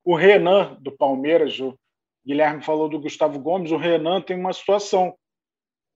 O 0.06 0.16
Renan, 0.16 0.78
do 0.80 0.92
Palmeiras, 0.92 1.60
o 1.60 1.76
Guilherme 2.24 2.64
falou 2.64 2.88
do 2.88 3.00
Gustavo 3.00 3.40
Gomes. 3.40 3.72
O 3.72 3.78
Renan 3.78 4.22
tem 4.22 4.38
uma 4.40 4.54
situação. 4.54 5.16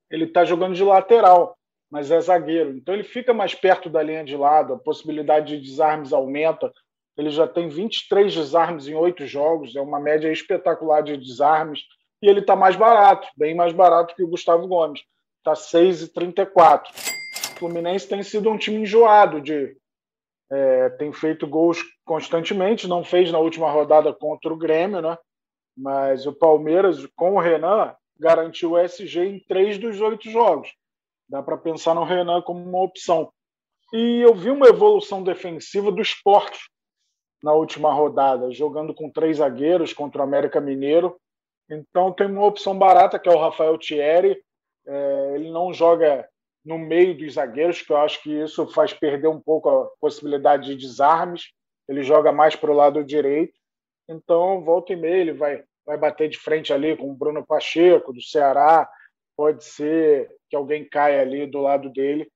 Ele 0.10 0.26
está 0.26 0.44
jogando 0.44 0.74
de 0.74 0.84
lateral, 0.84 1.56
mas 1.92 2.10
é 2.10 2.20
zagueiro. 2.20 2.72
Então 2.72 2.96
ele 2.96 3.04
fica 3.04 3.36
mais 3.36 3.54
perto 3.54 3.88
da 3.88 4.02
linha 4.02 4.24
de 4.24 4.36
lado, 4.36 4.74
a 4.74 4.80
possibilidade 4.80 5.56
de 5.56 5.70
desarmes 5.70 6.12
aumenta. 6.12 6.74
Ele 7.16 7.30
já 7.30 7.48
tem 7.48 7.70
23 7.70 8.34
desarmes 8.34 8.88
em 8.88 8.96
oito 8.96 9.28
jogos, 9.28 9.76
é 9.76 9.82
uma 9.82 10.00
média 10.00 10.32
espetacular 10.32 11.02
de 11.02 11.18
desarmes. 11.18 11.82
E 12.20 12.28
ele 12.28 12.40
está 12.40 12.56
mais 12.56 12.76
barato, 12.76 13.28
bem 13.38 13.54
mais 13.54 13.74
barato 13.74 14.16
que 14.16 14.24
o 14.24 14.28
Gustavo 14.28 14.68
Gomes. 14.68 15.02
Está 15.38 15.54
6,34. 15.54 16.82
O 16.90 17.60
Fluminense 17.60 18.08
tem 18.08 18.24
sido 18.24 18.50
um 18.50 18.58
time 18.58 18.78
enjoado 18.78 19.40
de. 19.40 19.78
É, 20.52 20.90
tem 20.92 21.12
feito 21.12 21.48
gols 21.48 21.84
constantemente, 22.06 22.88
não 22.88 23.04
fez 23.04 23.32
na 23.32 23.40
última 23.40 23.70
rodada 23.70 24.14
contra 24.14 24.54
o 24.54 24.58
Grêmio, 24.58 25.02
né? 25.02 25.18
Mas 25.76 26.26
o 26.26 26.34
Palmeiras, 26.34 27.06
com 27.16 27.34
o 27.34 27.40
Renan, 27.40 27.96
garantiu 28.18 28.72
o 28.72 28.78
SG 28.78 29.26
em 29.26 29.40
três 29.48 29.78
dos 29.78 30.00
oito 30.02 30.30
jogos. 30.30 30.72
Dá 31.28 31.42
para 31.42 31.58
pensar 31.58 31.96
no 31.96 32.04
Renan 32.04 32.42
como 32.42 32.64
uma 32.64 32.84
opção. 32.84 33.32
E 33.94 34.22
eu 34.22 34.34
vi 34.34 34.50
uma 34.50 34.68
evolução 34.68 35.24
defensiva 35.24 35.92
do 35.92 36.02
esporte 36.02 36.60
na 37.42 37.54
última 37.54 37.94
rodada, 37.94 38.52
jogando 38.52 38.94
com 38.94 39.10
três 39.10 39.38
zagueiros 39.38 39.94
contra 39.94 40.22
o 40.22 40.24
América 40.24 40.62
Mineiro. 40.62 41.16
Então 41.70 42.12
tem 42.12 42.28
uma 42.28 42.46
opção 42.46 42.78
barata 42.78 43.20
que 43.20 43.28
é 43.28 43.32
o 43.32 43.40
Rafael 43.40 43.78
Thierry. 43.78 44.42
É, 44.88 45.32
ele 45.36 45.52
não 45.52 45.74
joga 45.74 46.28
no 46.66 46.80
meio 46.80 47.16
dos 47.16 47.34
zagueiros, 47.34 47.82
que 47.82 47.92
eu 47.92 47.98
acho 47.98 48.22
que 48.24 48.32
isso 48.32 48.66
faz 48.68 48.92
perder 48.92 49.28
um 49.28 49.40
pouco 49.40 49.70
a 49.70 49.88
possibilidade 50.02 50.68
de 50.68 50.76
desarmes. 50.76 51.52
Ele 51.88 52.02
joga 52.02 52.32
mais 52.32 52.56
para 52.56 52.72
o 52.72 52.76
lado 52.76 53.04
direito. 53.04 53.54
Então, 54.10 54.64
volta 54.64 54.94
e 54.94 54.96
meia, 54.96 55.22
ele 55.22 55.34
vai, 55.34 55.64
vai 55.86 55.98
bater 55.98 56.28
de 56.28 56.38
frente 56.38 56.74
ali 56.74 56.98
com 56.98 57.12
o 57.12 57.16
Bruno 57.16 57.46
Pacheco, 57.46 58.12
do 58.12 58.22
Ceará. 58.22 58.90
Pode 59.38 59.64
ser 59.64 60.30
que 60.50 60.56
alguém 60.56 60.88
caia 60.88 61.22
ali 61.22 61.46
do 61.46 61.60
lado 61.60 61.90
dele 61.90 62.28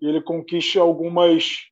e 0.00 0.08
ele 0.08 0.20
conquiste 0.20 0.78
algumas 0.78 1.68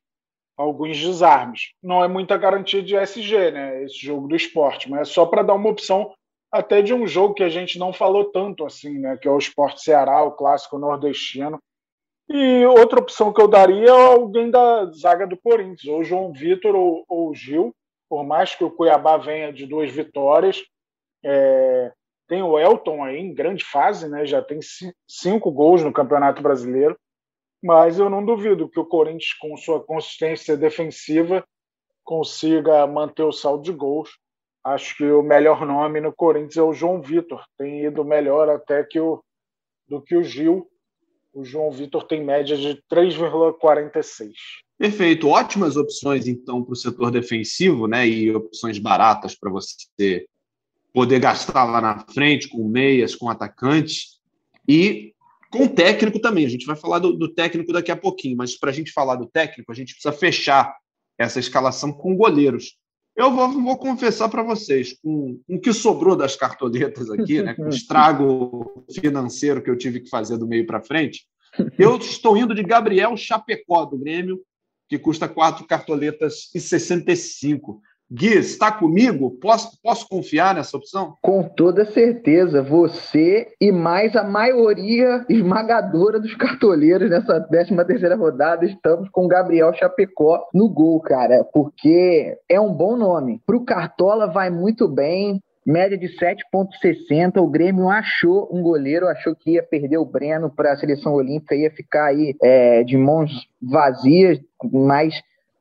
alguns 0.57 0.97
desarmes. 0.97 1.73
Não 1.83 2.01
é 2.01 2.07
muita 2.07 2.37
garantia 2.37 2.81
de 2.81 2.95
SG, 2.95 3.51
né? 3.51 3.83
Esse 3.83 3.97
jogo 3.97 4.29
do 4.29 4.37
esporte, 4.37 4.89
mas 4.89 5.01
é 5.01 5.05
só 5.11 5.25
para 5.25 5.43
dar 5.43 5.53
uma 5.53 5.69
opção 5.69 6.13
até 6.49 6.81
de 6.81 6.93
um 6.93 7.05
jogo 7.05 7.33
que 7.33 7.43
a 7.43 7.49
gente 7.49 7.77
não 7.77 7.91
falou 7.91 8.31
tanto 8.31 8.65
assim, 8.65 8.97
né? 8.97 9.17
Que 9.17 9.27
é 9.27 9.31
o 9.31 9.37
Esporte 9.37 9.81
Ceará, 9.81 10.23
o 10.23 10.31
clássico 10.31 10.77
nordestino. 10.77 11.59
E 12.27 12.65
outra 12.65 12.99
opção 12.99 13.31
que 13.31 13.41
eu 13.41 13.47
daria 13.47 13.87
é 13.87 13.91
alguém 13.91 14.49
da 14.49 14.85
zaga 14.91 15.27
do 15.27 15.37
Corinthians, 15.37 15.85
ou 15.85 16.03
João 16.03 16.33
Vitor 16.33 16.75
ou, 16.75 17.05
ou 17.07 17.33
Gil, 17.35 17.73
por 18.09 18.23
mais 18.23 18.55
que 18.55 18.63
o 18.63 18.71
Cuiabá 18.71 19.17
venha 19.17 19.53
de 19.53 19.65
duas 19.65 19.91
vitórias. 19.91 20.63
É, 21.23 21.91
tem 22.27 22.41
o 22.41 22.57
Elton 22.57 23.03
aí 23.03 23.17
em 23.17 23.33
grande 23.33 23.63
fase, 23.63 24.09
né? 24.09 24.25
já 24.25 24.41
tem 24.41 24.59
cinco 25.07 25.51
gols 25.51 25.83
no 25.83 25.93
Campeonato 25.93 26.41
Brasileiro 26.41 26.97
mas 27.65 27.97
eu 27.97 28.11
não 28.11 28.23
duvido 28.23 28.69
que 28.69 28.79
o 28.79 28.85
Corinthians, 28.85 29.33
com 29.33 29.57
sua 29.57 29.83
consistência 29.83 30.55
defensiva, 30.55 31.43
consiga 32.03 32.85
manter 32.85 33.23
o 33.23 33.31
saldo 33.31 33.63
de 33.63 33.71
gols. 33.71 34.19
Acho 34.63 34.95
que 34.95 35.03
o 35.03 35.23
melhor 35.23 35.65
nome 35.65 35.99
no 35.99 36.13
Corinthians 36.13 36.57
é 36.57 36.61
o 36.61 36.73
João 36.73 37.01
Vitor. 37.01 37.43
Tem 37.57 37.83
ido 37.83 38.05
melhor 38.05 38.49
até 38.49 38.83
que 38.83 38.99
o, 38.99 39.19
do 39.87 39.99
que 39.99 40.15
o 40.15 40.23
Gil. 40.23 40.69
O 41.35 41.43
João 41.43 41.69
Vitor 41.69 42.07
tem 42.07 42.23
média 42.23 42.55
de 42.55 42.81
3,46. 42.89 44.31
Perfeito. 44.77 45.27
Ótimas 45.27 45.75
opções, 45.75 46.27
então, 46.27 46.63
para 46.63 46.71
o 46.71 46.77
setor 46.77 47.11
defensivo, 47.11 47.87
né? 47.87 48.07
E 48.07 48.33
opções 48.33 48.79
baratas 48.79 49.35
para 49.35 49.51
você 49.51 50.25
poder 50.93 51.19
gastar 51.19 51.65
lá 51.65 51.81
na 51.81 51.99
frente, 52.07 52.47
com 52.47 52.65
meias, 52.65 53.13
com 53.13 53.29
atacantes. 53.29 54.21
E 54.65 55.13
com 55.51 55.67
técnico 55.67 56.21
também. 56.21 56.45
A 56.45 56.49
gente 56.49 56.65
vai 56.65 56.77
falar 56.77 56.99
do, 56.99 57.11
do 57.11 57.27
técnico 57.27 57.73
daqui 57.73 57.91
a 57.91 57.97
pouquinho, 57.97 58.37
mas 58.37 58.57
para 58.57 58.69
a 58.69 58.73
gente 58.73 58.93
falar 58.93 59.17
do 59.17 59.27
técnico, 59.27 59.69
a 59.73 59.75
gente 59.75 59.93
precisa 59.93 60.13
fechar 60.13 60.73
essa 61.17 61.37
escalação 61.37 61.91
com 61.91 62.15
goleiros. 62.15 62.77
Eu 63.15 63.31
vou, 63.31 63.49
vou 63.49 63.77
confessar 63.77 64.27
para 64.27 64.43
vocês, 64.43 64.93
com, 65.01 65.39
com 65.47 65.55
o 65.55 65.59
que 65.59 65.71
sobrou 65.71 66.15
das 66.15 66.35
cartoletas 66.35 67.09
aqui, 67.09 67.41
né, 67.41 67.53
com 67.53 67.63
o 67.63 67.69
estrago 67.69 68.85
financeiro 68.91 69.61
que 69.61 69.69
eu 69.69 69.77
tive 69.77 70.01
que 70.01 70.09
fazer 70.09 70.37
do 70.37 70.47
meio 70.47 70.65
para 70.65 70.83
frente, 70.83 71.25
eu 71.79 71.95
estou 71.97 72.35
indo 72.35 72.53
de 72.53 72.63
Gabriel 72.63 73.15
Chapecó, 73.15 73.85
do 73.85 73.97
Grêmio, 73.97 74.41
que 74.89 74.99
custa 74.99 75.27
quatro 75.27 75.65
cartoletas 75.65 76.49
e 76.53 76.59
65. 76.59 77.81
Gui, 78.11 78.37
está 78.37 78.71
comigo? 78.71 79.31
Posso, 79.41 79.79
posso 79.81 80.07
confiar 80.07 80.53
nessa 80.53 80.77
opção? 80.77 81.15
Com 81.21 81.41
toda 81.41 81.85
certeza. 81.85 82.61
Você 82.61 83.47
e 83.59 83.71
mais 83.71 84.15
a 84.15 84.23
maioria 84.23 85.25
esmagadora 85.27 86.19
dos 86.19 86.35
cartoleiros 86.35 87.09
nessa 87.09 87.41
13 87.41 87.75
terceira 87.85 88.15
rodada 88.15 88.63
estamos 88.65 89.09
com 89.09 89.27
Gabriel 89.27 89.73
Chapecó 89.73 90.47
no 90.53 90.69
gol, 90.69 90.99
cara, 91.01 91.43
porque 91.51 92.37
é 92.47 92.59
um 92.59 92.71
bom 92.71 92.95
nome. 92.95 93.41
Para 93.45 93.57
o 93.57 93.65
Cartola 93.65 94.27
vai 94.27 94.51
muito 94.51 94.87
bem, 94.87 95.41
média 95.65 95.97
de 95.97 96.07
7,60. 96.07 97.41
O 97.41 97.47
Grêmio 97.47 97.89
achou 97.89 98.47
um 98.51 98.61
goleiro, 98.61 99.07
achou 99.07 99.35
que 99.35 99.53
ia 99.53 99.63
perder 99.63 99.97
o 99.97 100.05
Breno 100.05 100.49
para 100.49 100.73
a 100.73 100.77
seleção 100.77 101.13
olímpica, 101.13 101.55
ia 101.55 101.71
ficar 101.71 102.05
aí 102.05 102.35
é, 102.41 102.83
de 102.83 102.97
mãos 102.97 103.31
vazias, 103.59 104.39
mas 104.71 105.15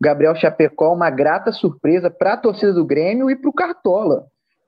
Gabriel 0.05 0.35
Chapecó, 0.35 0.93
uma 0.93 1.09
grata 1.09 1.51
surpresa 1.51 2.11
para 2.11 2.35
a 2.35 2.37
torcida 2.37 2.75
do 2.75 2.85
Grêmio 2.85 3.31
e 3.31 3.37
para 3.37 3.49
o 3.49 3.55
Cartola. 3.55 4.27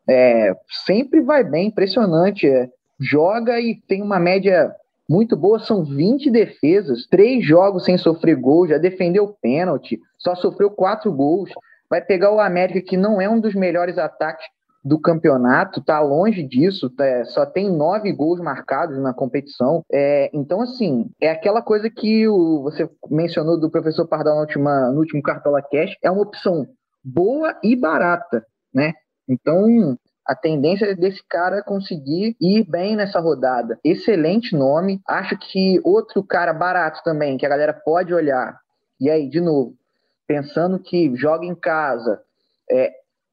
É, 0.08 0.56
sempre 0.86 1.20
vai 1.20 1.44
bem, 1.44 1.68
impressionante. 1.68 2.48
É, 2.48 2.70
joga 2.98 3.60
e 3.60 3.74
tem 3.86 4.00
uma 4.02 4.18
média 4.18 4.74
muito 5.06 5.36
boa, 5.36 5.58
são 5.58 5.84
20 5.84 6.30
defesas, 6.30 7.06
três 7.06 7.44
jogos 7.44 7.84
sem 7.84 7.98
sofrer 7.98 8.34
gol, 8.34 8.66
já 8.66 8.78
defendeu 8.78 9.36
pênalti, 9.40 10.00
só 10.18 10.34
sofreu 10.34 10.70
quatro 10.70 11.12
gols. 11.12 11.50
Vai 11.88 12.00
pegar 12.00 12.32
o 12.32 12.40
América, 12.40 12.80
que 12.80 12.96
não 12.96 13.20
é 13.20 13.28
um 13.28 13.38
dos 13.38 13.54
melhores 13.54 13.98
ataques 13.98 14.46
do 14.86 15.00
campeonato, 15.00 15.82
tá 15.82 15.98
longe 15.98 16.44
disso, 16.44 16.88
tá, 16.90 17.24
só 17.24 17.44
tem 17.44 17.68
nove 17.68 18.12
gols 18.12 18.38
marcados 18.38 18.96
na 18.98 19.12
competição. 19.12 19.84
É, 19.92 20.30
então, 20.32 20.60
assim, 20.60 21.10
é 21.20 21.28
aquela 21.28 21.60
coisa 21.60 21.90
que 21.90 22.28
o, 22.28 22.62
você 22.62 22.88
mencionou 23.10 23.58
do 23.58 23.68
professor 23.68 24.06
Pardal 24.06 24.36
no, 24.36 24.42
última, 24.42 24.92
no 24.92 25.00
último 25.00 25.20
Cartola 25.22 25.60
Cash, 25.60 25.96
é 26.00 26.08
uma 26.08 26.22
opção 26.22 26.68
boa 27.02 27.58
e 27.64 27.74
barata, 27.74 28.46
né? 28.72 28.92
Então, 29.28 29.98
a 30.24 30.36
tendência 30.36 30.94
desse 30.94 31.22
cara 31.28 31.64
conseguir 31.64 32.36
ir 32.40 32.64
bem 32.70 32.94
nessa 32.94 33.18
rodada. 33.18 33.80
Excelente 33.82 34.54
nome. 34.54 35.00
Acho 35.08 35.36
que 35.36 35.80
outro 35.82 36.22
cara 36.22 36.52
barato 36.52 37.00
também, 37.02 37.36
que 37.36 37.44
a 37.44 37.48
galera 37.48 37.72
pode 37.72 38.14
olhar. 38.14 38.56
E 39.00 39.10
aí, 39.10 39.28
de 39.28 39.40
novo, 39.40 39.74
pensando 40.28 40.78
que 40.78 41.12
joga 41.16 41.44
em 41.44 41.56
casa, 41.56 42.20
é, 42.70 42.92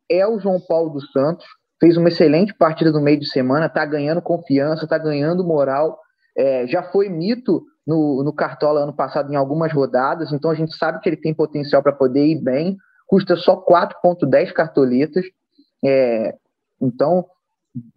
é 0.10 0.28
o 0.28 0.39
João 0.39 0.60
Paulo 0.60 0.91
dos 0.91 1.12
Santos. 1.12 1.45
Fez 1.80 1.97
uma 1.97 2.08
excelente 2.08 2.54
partida 2.54 2.91
no 2.91 3.01
meio 3.01 3.20
de 3.20 3.28
semana, 3.28 3.66
está 3.66 3.86
ganhando 3.86 4.22
confiança, 4.22 4.86
está 4.86 4.97
ganhando 4.97 5.43
moral. 5.43 5.99
É, 6.36 6.66
já 6.68 6.84
foi 6.84 7.10
mito 7.10 7.64
no, 7.86 8.24
no 8.24 8.34
Cartola 8.34 8.82
ano 8.82 8.93
passado 8.93 9.32
em 9.32 9.36
algumas 9.36 9.74
rodadas, 9.74 10.32
então 10.32 10.49
a 10.49 10.56
gente 10.56 10.76
sabe 10.76 10.99
que 10.99 11.10
ele 11.10 11.18
tem 11.18 11.34
potencial 11.34 11.84
para 11.84 11.91
poder 11.91 12.26
ir 12.26 12.41
bem. 12.41 12.78
Custa 13.06 13.36
só 13.36 13.58
4,10 13.58 14.54
cartoletas. 14.54 15.26
É, 15.84 16.36
então, 16.82 17.26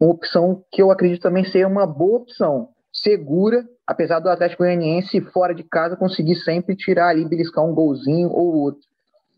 uma 0.01 0.11
opção 0.11 0.65
que 0.73 0.83
eu 0.83 0.91
acredito 0.91 1.23
também 1.23 1.45
ser 1.45 1.67
uma 1.67 1.87
boa 1.87 2.19
opção. 2.19 2.71
Segura, 2.93 3.65
apesar 3.87 4.21
do 4.21 4.29
Atlético 4.29 4.63
Goianiense 4.63 5.21
fora 5.21 5.55
de 5.55 5.63
casa 5.63 5.97
conseguir 5.97 6.37
sempre 6.37 6.75
tirar 6.75 7.09
ali, 7.09 7.29
beliscar 7.29 7.65
um 7.65 7.75
golzinho 7.75 8.31
ou 8.31 8.55
outro. 8.55 8.83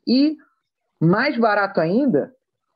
E 0.07 0.37
mais 1.01 1.39
barato 1.39 1.81
ainda, 1.81 2.33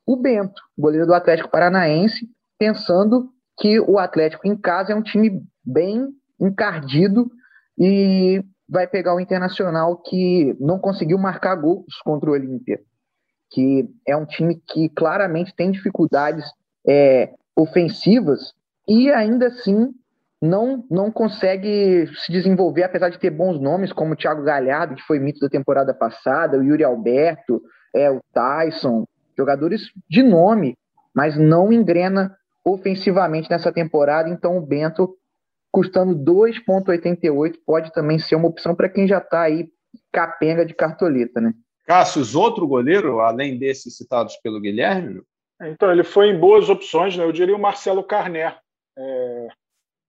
o 0.06 0.16
Bento, 0.16 0.60
goleiro 0.76 1.06
do 1.06 1.14
Atlético 1.14 1.50
Paranaense, 1.50 2.28
pensando 2.58 3.30
que 3.58 3.80
o 3.80 3.98
Atlético 3.98 4.46
em 4.46 4.56
casa 4.56 4.92
é 4.92 4.96
um 4.96 5.02
time 5.02 5.42
bem 5.64 6.08
encardido 6.40 7.30
e 7.78 8.42
vai 8.68 8.86
pegar 8.86 9.14
o 9.14 9.20
Internacional 9.20 9.96
que 9.96 10.56
não 10.58 10.78
conseguiu 10.78 11.18
marcar 11.18 11.54
gols 11.56 11.96
contra 12.04 12.30
o 12.30 12.32
Olímpia, 12.32 12.80
que 13.50 13.88
é 14.06 14.16
um 14.16 14.24
time 14.24 14.60
que 14.66 14.88
claramente 14.88 15.54
tem 15.54 15.70
dificuldades 15.70 16.44
é, 16.86 17.34
ofensivas 17.54 18.54
e 18.88 19.10
ainda 19.10 19.48
assim 19.48 19.92
não, 20.40 20.84
não 20.90 21.12
consegue 21.12 22.08
se 22.16 22.32
desenvolver, 22.32 22.82
apesar 22.82 23.10
de 23.10 23.18
ter 23.18 23.30
bons 23.30 23.60
nomes, 23.60 23.92
como 23.92 24.14
o 24.14 24.16
Thiago 24.16 24.42
Galhardo, 24.42 24.96
que 24.96 25.02
foi 25.02 25.20
mito 25.20 25.38
da 25.38 25.48
temporada 25.48 25.94
passada, 25.94 26.58
o 26.58 26.64
Yuri 26.64 26.82
Alberto, 26.82 27.62
é, 27.94 28.10
o 28.10 28.20
Tyson, 28.32 29.06
jogadores 29.36 29.92
de 30.08 30.22
nome, 30.22 30.76
mas 31.14 31.36
não 31.36 31.72
engrena 31.72 32.36
ofensivamente 32.64 33.50
nessa 33.50 33.72
temporada. 33.72 34.28
Então, 34.28 34.56
o 34.56 34.60
Bento, 34.60 35.16
custando 35.70 36.14
2,88, 36.14 37.56
pode 37.66 37.92
também 37.92 38.18
ser 38.18 38.36
uma 38.36 38.48
opção 38.48 38.74
para 38.74 38.88
quem 38.88 39.06
já 39.06 39.18
está 39.18 39.42
aí 39.42 39.68
capenga 40.10 40.64
de 40.64 40.74
cartoleta, 40.74 41.40
né? 41.40 41.52
Cássio, 41.84 42.22
outro 42.38 42.66
goleiro, 42.66 43.20
além 43.20 43.58
desses 43.58 43.96
citados 43.96 44.36
pelo 44.36 44.60
Guilherme? 44.60 45.22
Então, 45.60 45.90
ele 45.90 46.04
foi 46.04 46.28
em 46.28 46.38
boas 46.38 46.68
opções, 46.68 47.16
né? 47.16 47.24
Eu 47.24 47.32
diria 47.32 47.56
o 47.56 47.60
Marcelo 47.60 48.02
Carné. 48.02 48.56
É... 48.96 49.48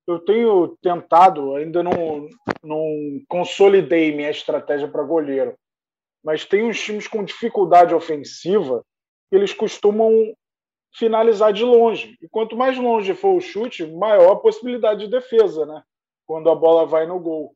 Eu 0.06 0.20
tenho 0.20 0.78
tentado, 0.82 1.56
ainda 1.56 1.82
não, 1.82 2.28
não 2.62 3.22
consolidei 3.28 4.14
minha 4.14 4.30
estratégia 4.30 4.88
para 4.88 5.02
goleiro, 5.02 5.56
mas 6.22 6.44
tem 6.44 6.66
uns 6.66 6.78
times 6.78 7.08
com 7.08 7.24
dificuldade 7.24 7.96
ofensiva 7.96 8.84
eles 9.36 9.54
costumam 9.54 10.34
finalizar 10.94 11.52
de 11.52 11.64
longe. 11.64 12.18
E 12.22 12.28
quanto 12.30 12.56
mais 12.56 12.78
longe 12.78 13.14
for 13.14 13.36
o 13.36 13.42
chute, 13.42 13.86
maior 13.86 14.34
a 14.34 14.40
possibilidade 14.40 15.06
de 15.06 15.12
defesa, 15.12 15.66
né? 15.66 15.84
Quando 16.26 16.50
a 16.50 16.56
bola 16.56 16.86
vai 16.86 17.06
no 17.06 17.20
gol. 17.20 17.56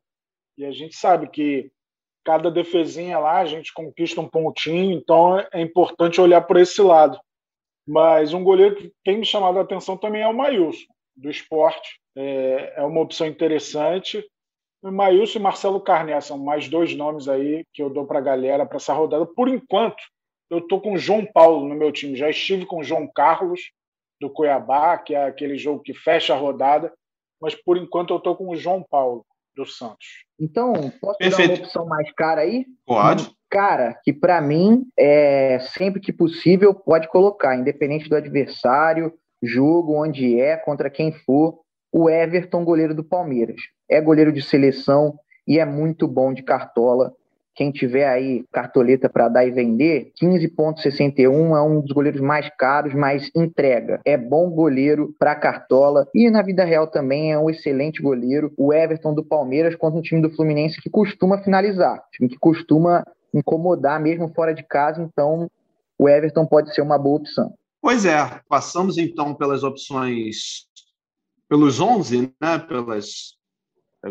E 0.56 0.64
a 0.64 0.72
gente 0.72 0.96
sabe 0.96 1.28
que 1.28 1.70
cada 2.24 2.50
defesinha 2.50 3.18
lá 3.18 3.38
a 3.38 3.46
gente 3.46 3.72
conquista 3.72 4.20
um 4.20 4.28
pontinho, 4.28 4.92
então 4.92 5.38
é 5.52 5.60
importante 5.60 6.20
olhar 6.20 6.42
por 6.42 6.56
esse 6.56 6.82
lado. 6.82 7.18
Mas 7.86 8.34
um 8.34 8.44
goleiro 8.44 8.76
que 8.76 8.92
tem 9.02 9.16
me 9.16 9.24
chamado 9.24 9.58
a 9.58 9.62
atenção 9.62 9.96
também 9.96 10.20
é 10.20 10.28
o 10.28 10.36
Maílson, 10.36 10.84
do 11.16 11.30
esporte. 11.30 11.98
É, 12.14 12.74
é 12.76 12.82
uma 12.82 13.00
opção 13.00 13.26
interessante. 13.26 14.22
O 14.82 14.90
Maílson 14.90 15.38
e 15.38 15.42
Marcelo 15.42 15.80
Carné 15.80 16.20
são 16.20 16.36
mais 16.36 16.68
dois 16.68 16.94
nomes 16.94 17.28
aí 17.28 17.64
que 17.72 17.82
eu 17.82 17.88
dou 17.88 18.06
para 18.06 18.18
a 18.18 18.22
galera 18.22 18.66
para 18.66 18.76
essa 18.76 18.92
rodada. 18.92 19.24
Por 19.24 19.48
enquanto, 19.48 20.02
eu 20.50 20.60
tô 20.60 20.80
com 20.80 20.94
o 20.94 20.98
João 20.98 21.26
Paulo 21.26 21.68
no 21.68 21.74
meu 21.74 21.92
time. 21.92 22.16
Já 22.16 22.30
estive 22.30 22.66
com 22.66 22.78
o 22.78 22.84
João 22.84 23.06
Carlos 23.06 23.70
do 24.20 24.30
Cuiabá, 24.30 24.98
que 24.98 25.14
é 25.14 25.24
aquele 25.24 25.56
jogo 25.56 25.82
que 25.82 25.94
fecha 25.94 26.34
a 26.34 26.36
rodada, 26.36 26.92
mas 27.40 27.54
por 27.54 27.76
enquanto 27.76 28.12
eu 28.12 28.20
tô 28.20 28.34
com 28.34 28.48
o 28.48 28.56
João 28.56 28.82
Paulo 28.82 29.24
do 29.54 29.66
Santos. 29.66 30.24
Então, 30.40 30.72
posso 31.00 31.18
Perfeito. 31.18 31.48
dar 31.48 31.54
uma 31.54 31.64
opção 31.64 31.86
mais 31.86 32.12
cara 32.12 32.40
aí? 32.42 32.66
Pode. 32.86 33.30
Cara, 33.50 33.94
que 34.04 34.12
para 34.12 34.40
mim, 34.40 34.86
é, 34.98 35.58
sempre 35.60 36.00
que 36.00 36.12
possível, 36.12 36.74
pode 36.74 37.08
colocar, 37.08 37.56
independente 37.56 38.08
do 38.08 38.16
adversário, 38.16 39.12
jogo, 39.42 39.94
onde 39.94 40.40
é, 40.40 40.56
contra 40.56 40.90
quem 40.90 41.12
for, 41.12 41.60
o 41.92 42.10
Everton, 42.10 42.64
goleiro 42.64 42.94
do 42.94 43.02
Palmeiras. 43.02 43.60
É 43.88 44.00
goleiro 44.00 44.32
de 44.32 44.42
seleção 44.42 45.18
e 45.46 45.58
é 45.58 45.64
muito 45.64 46.06
bom 46.06 46.32
de 46.32 46.42
cartola. 46.42 47.14
Quem 47.58 47.72
tiver 47.72 48.06
aí 48.06 48.44
cartoleta 48.52 49.08
para 49.08 49.28
dar 49.28 49.44
e 49.44 49.50
vender, 49.50 50.12
15,61 50.22 51.56
é 51.56 51.60
um 51.60 51.80
dos 51.80 51.90
goleiros 51.90 52.20
mais 52.20 52.48
caros, 52.56 52.94
mas 52.94 53.32
entrega. 53.34 54.00
É 54.04 54.16
bom 54.16 54.48
goleiro 54.48 55.12
para 55.18 55.34
cartola 55.34 56.06
e 56.14 56.30
na 56.30 56.40
vida 56.40 56.64
real 56.64 56.86
também 56.86 57.32
é 57.32 57.38
um 57.38 57.50
excelente 57.50 58.00
goleiro. 58.00 58.52
O 58.56 58.72
Everton 58.72 59.12
do 59.12 59.24
Palmeiras 59.24 59.74
contra 59.74 59.98
um 59.98 60.02
time 60.02 60.22
do 60.22 60.30
Fluminense 60.30 60.80
que 60.80 60.88
costuma 60.88 61.42
finalizar, 61.42 62.00
time 62.12 62.28
que 62.28 62.38
costuma 62.38 63.04
incomodar 63.34 64.00
mesmo 64.00 64.32
fora 64.32 64.54
de 64.54 64.62
casa, 64.62 65.02
então 65.02 65.50
o 65.98 66.08
Everton 66.08 66.46
pode 66.46 66.72
ser 66.72 66.82
uma 66.82 66.96
boa 66.96 67.16
opção. 67.16 67.52
Pois 67.82 68.04
é, 68.04 68.40
passamos 68.48 68.98
então 68.98 69.34
pelas 69.34 69.64
opções, 69.64 70.68
pelos 71.48 71.80
11, 71.80 72.32
né, 72.40 72.56
pelas 72.60 73.36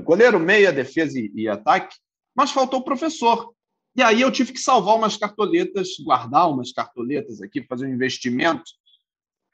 goleiro, 0.03 0.37
meia, 0.37 0.73
defesa 0.73 1.17
e, 1.17 1.31
e 1.33 1.47
ataque 1.47 1.95
mas 2.37 2.51
faltou 2.51 2.79
o 2.79 2.83
professor. 2.83 3.51
E 3.95 4.03
aí 4.03 4.21
eu 4.21 4.31
tive 4.31 4.53
que 4.53 4.59
salvar 4.59 4.95
umas 4.95 5.17
cartoletas, 5.17 5.97
guardar 6.05 6.47
umas 6.51 6.71
cartoletas 6.71 7.41
aqui, 7.41 7.65
fazer 7.67 7.87
um 7.87 7.93
investimento 7.93 8.71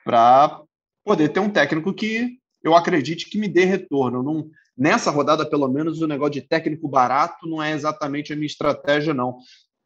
para 0.03 0.61
poder 1.05 1.29
ter 1.29 1.39
um 1.39 1.49
técnico 1.49 1.93
que 1.93 2.37
eu 2.61 2.75
acredite 2.75 3.29
que 3.29 3.37
me 3.37 3.47
dê 3.47 3.63
retorno. 3.63 4.21
Não, 4.21 4.49
nessa 4.77 5.09
rodada, 5.11 5.49
pelo 5.49 5.69
menos, 5.69 6.01
o 6.01 6.07
negócio 6.07 6.33
de 6.33 6.41
técnico 6.41 6.89
barato 6.89 7.47
não 7.47 7.63
é 7.63 7.71
exatamente 7.71 8.33
a 8.33 8.35
minha 8.35 8.45
estratégia, 8.45 9.13
não. 9.13 9.37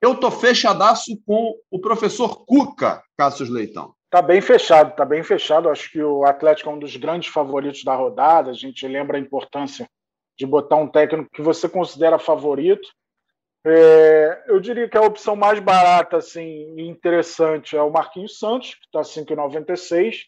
Eu 0.01 0.15
tô 0.15 0.31
fechadaço 0.31 1.19
com 1.23 1.55
o 1.69 1.79
professor 1.79 2.45
Cuca, 2.45 3.03
Cássio 3.15 3.51
Leitão. 3.51 3.93
Tá 4.09 4.21
bem 4.21 4.41
fechado, 4.41 4.95
tá 4.95 5.05
bem 5.05 5.21
fechado. 5.21 5.69
Acho 5.69 5.91
que 5.91 6.01
o 6.01 6.23
Atlético 6.23 6.69
é 6.69 6.73
um 6.73 6.79
dos 6.79 6.95
grandes 6.95 7.29
favoritos 7.29 7.83
da 7.83 7.95
rodada. 7.95 8.49
A 8.49 8.53
gente 8.53 8.87
lembra 8.87 9.17
a 9.17 9.19
importância 9.19 9.87
de 10.37 10.45
botar 10.45 10.75
um 10.75 10.87
técnico 10.87 11.29
que 11.33 11.41
você 11.41 11.67
considera 11.67 12.19
favorito. 12.19 12.87
É, 13.65 14.43
eu 14.47 14.59
diria 14.59 14.87
que 14.87 14.97
a 14.97 15.01
opção 15.01 15.35
mais 15.35 15.59
barata 15.59 16.17
assim, 16.17 16.75
e 16.77 16.87
interessante 16.87 17.75
é 17.75 17.81
o 17.81 17.91
Marquinhos 17.91 18.37
Santos, 18.37 18.75
que 18.75 18.85
está 18.85 19.01
5,96 19.01 20.25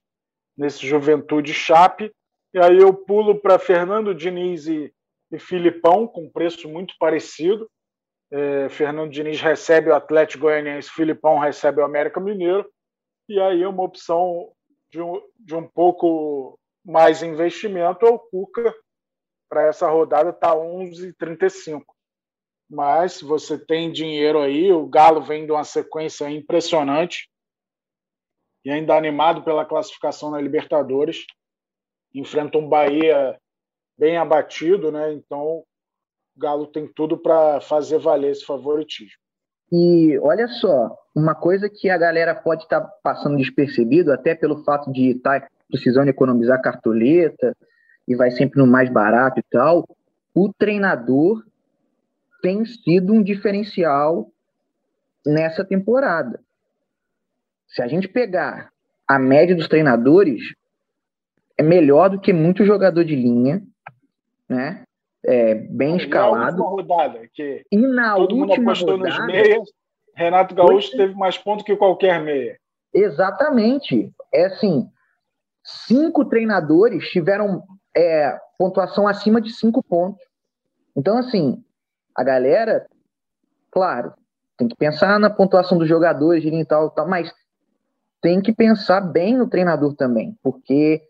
nesse 0.57 0.85
Juventude 0.85 1.53
Chape. 1.53 2.11
E 2.53 2.59
aí 2.59 2.77
eu 2.77 2.93
pulo 2.93 3.39
para 3.39 3.59
Fernando 3.59 4.13
Diniz 4.13 4.67
e, 4.67 4.91
e 5.31 5.39
Filipão, 5.39 6.07
com 6.07 6.29
preço 6.29 6.67
muito 6.67 6.95
parecido. 6.99 7.69
É, 8.31 8.69
Fernando 8.69 9.11
Diniz 9.11 9.39
recebe 9.39 9.89
o 9.89 9.95
Atlético 9.95 10.43
Goianiense, 10.43 10.89
Filipão 10.89 11.39
recebe 11.39 11.81
o 11.81 11.85
América 11.85 12.19
Mineiro. 12.19 12.67
E 13.27 13.39
aí 13.39 13.65
uma 13.65 13.83
opção 13.83 14.51
de 14.91 15.01
um, 15.01 15.21
de 15.39 15.55
um 15.55 15.67
pouco 15.67 16.59
mais 16.83 17.21
investimento 17.21 18.05
é 18.05 18.09
o 18.09 18.19
Cuca, 18.19 18.73
para 19.49 19.67
essa 19.67 19.89
rodada 19.89 20.29
está 20.29 20.55
11,35. 20.55 21.81
Mas 22.69 23.13
se 23.13 23.25
você 23.25 23.57
tem 23.57 23.91
dinheiro 23.91 24.39
aí, 24.39 24.71
o 24.71 24.85
Galo 24.85 25.21
vem 25.21 25.45
de 25.45 25.51
uma 25.51 25.63
sequência 25.63 26.29
impressionante 26.29 27.27
e 28.63 28.69
ainda 28.69 28.95
animado 28.95 29.41
pela 29.43 29.65
classificação 29.65 30.29
na 30.29 30.39
Libertadores. 30.39 31.25
Enfrenta 32.13 32.59
um 32.59 32.69
Bahia 32.69 33.39
bem 33.97 34.17
abatido, 34.17 34.91
né? 34.91 35.11
Então 35.13 35.41
o 35.41 35.65
Galo 36.37 36.67
tem 36.67 36.87
tudo 36.87 37.17
para 37.17 37.59
fazer 37.59 37.97
valer 37.97 38.31
esse 38.31 38.45
favoritismo. 38.45 39.17
E 39.71 40.17
olha 40.19 40.47
só, 40.47 40.95
uma 41.15 41.35
coisa 41.35 41.69
que 41.69 41.89
a 41.89 41.97
galera 41.97 42.33
pode 42.33 42.63
estar 42.63 42.81
tá 42.81 42.87
passando 43.03 43.37
despercebido, 43.37 44.11
até 44.11 44.33
pelo 44.33 44.63
fato 44.63 44.91
de 44.91 45.11
estar 45.11 45.41
tá 45.41 45.47
precisando 45.67 46.07
economizar 46.07 46.61
cartoleta, 46.61 47.55
e 48.09 48.15
vai 48.15 48.31
sempre 48.31 48.59
no 48.59 48.65
mais 48.65 48.89
barato 48.89 49.39
e 49.39 49.43
tal, 49.43 49.87
o 50.33 50.51
treinador 50.51 51.45
tem 52.41 52.65
sido 52.65 53.13
um 53.13 53.21
diferencial 53.21 54.31
nessa 55.23 55.63
temporada. 55.63 56.41
Se 57.67 57.83
a 57.83 57.87
gente 57.87 58.07
pegar 58.07 58.71
a 59.07 59.19
média 59.19 59.55
dos 59.55 59.67
treinadores, 59.67 60.41
é 61.55 61.61
melhor 61.61 62.09
do 62.09 62.19
que 62.19 62.33
muito 62.33 62.65
jogador 62.65 63.03
de 63.03 63.15
linha, 63.15 63.61
né? 64.47 64.83
É, 65.23 65.53
bem 65.53 65.95
e 65.95 65.97
escalado. 65.97 66.63
Na 66.63 66.69
rodada, 66.69 67.29
que 67.33 67.63
e 67.71 67.77
na 67.77 68.15
todo 68.15 68.35
mundo 68.35 68.53
apostou 68.53 68.97
rodada, 68.97 69.17
nos 69.17 69.25
meias, 69.27 69.69
Renato 70.15 70.55
Gaúcho 70.55 70.97
teve 70.97 71.13
mais 71.13 71.37
pontos 71.37 71.63
que 71.63 71.75
qualquer 71.75 72.21
meia. 72.23 72.57
Exatamente. 72.93 74.11
É 74.33 74.45
assim, 74.45 74.89
cinco 75.63 76.25
treinadores 76.25 77.09
tiveram 77.09 77.63
é, 77.99 78.39
pontuação 78.57 79.07
acima 79.07 79.41
de 79.41 79.51
cinco 79.51 79.83
pontos. 79.83 80.23
Então, 80.95 81.17
assim, 81.17 81.61
a 82.15 82.23
galera, 82.23 82.85
claro, 83.71 84.13
tem 84.57 84.67
que 84.67 84.75
pensar 84.75 85.19
na 85.19 85.29
pontuação 85.29 85.77
dos 85.77 85.87
jogadores 85.87 86.43
e 86.43 86.65
tal, 86.65 86.89
tal, 86.89 87.07
mas 87.07 87.31
tem 88.21 88.41
que 88.41 88.53
pensar 88.53 89.01
bem 89.01 89.37
no 89.37 89.49
treinador 89.49 89.95
também, 89.95 90.37
porque 90.43 91.01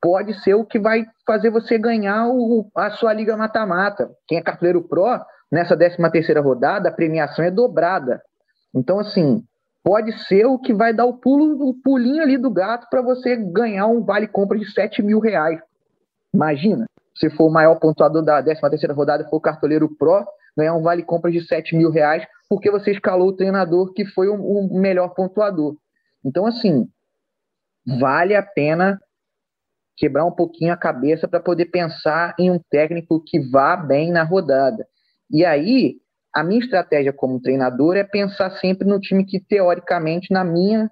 pode 0.00 0.34
ser 0.42 0.54
o 0.54 0.64
que 0.64 0.78
vai 0.78 1.04
fazer 1.26 1.50
você 1.50 1.78
ganhar 1.78 2.28
o, 2.28 2.70
a 2.76 2.90
sua 2.90 3.12
liga 3.12 3.36
mata-mata. 3.36 4.10
Quem 4.26 4.38
é 4.38 4.42
cartoleiro 4.42 4.82
pro, 4.82 5.04
nessa 5.50 5.76
13 5.76 5.96
terceira 6.10 6.40
rodada, 6.40 6.88
a 6.88 6.92
premiação 6.92 7.44
é 7.44 7.50
dobrada. 7.50 8.22
Então, 8.74 8.98
assim, 8.98 9.42
pode 9.82 10.12
ser 10.24 10.46
o 10.46 10.58
que 10.58 10.74
vai 10.74 10.92
dar 10.92 11.06
o 11.06 11.14
pulo, 11.14 11.68
o 11.68 11.74
pulinho 11.74 12.22
ali 12.22 12.36
do 12.36 12.50
gato 12.50 12.88
para 12.90 13.02
você 13.02 13.36
ganhar 13.36 13.86
um 13.86 14.04
vale 14.04 14.26
compra 14.26 14.58
de 14.58 14.70
7 14.70 15.02
mil 15.02 15.20
reais. 15.20 15.60
Imagina, 16.34 16.86
se 17.14 17.30
for 17.30 17.48
o 17.48 17.52
maior 17.52 17.76
pontuador 17.76 18.22
da 18.22 18.42
13 18.42 18.60
terceira 18.60 18.94
rodada, 18.94 19.28
for 19.28 19.36
o 19.36 19.40
cartoleiro 19.40 19.88
Pro, 19.96 20.26
ganhar 20.56 20.74
um 20.74 20.82
vale 20.82 21.02
compra 21.02 21.30
de 21.30 21.46
7 21.46 21.76
mil 21.76 21.90
reais, 21.90 22.26
porque 22.48 22.70
você 22.70 22.92
escalou 22.92 23.28
o 23.28 23.36
treinador 23.36 23.92
que 23.92 24.04
foi 24.04 24.28
o, 24.28 24.34
o 24.34 24.80
melhor 24.80 25.08
pontuador. 25.14 25.76
Então, 26.24 26.46
assim, 26.46 26.88
vale 27.98 28.34
a 28.34 28.42
pena 28.42 29.00
quebrar 29.96 30.24
um 30.24 30.32
pouquinho 30.32 30.72
a 30.72 30.76
cabeça 30.76 31.26
para 31.26 31.40
poder 31.40 31.66
pensar 31.66 32.34
em 32.38 32.50
um 32.50 32.60
técnico 32.70 33.22
que 33.24 33.40
vá 33.40 33.76
bem 33.76 34.12
na 34.12 34.22
rodada. 34.22 34.86
E 35.30 35.44
aí, 35.44 35.96
a 36.34 36.44
minha 36.44 36.60
estratégia 36.60 37.12
como 37.12 37.40
treinador 37.40 37.96
é 37.96 38.04
pensar 38.04 38.50
sempre 38.58 38.86
no 38.86 39.00
time 39.00 39.24
que, 39.24 39.40
teoricamente, 39.40 40.32
na 40.32 40.44
minha 40.44 40.90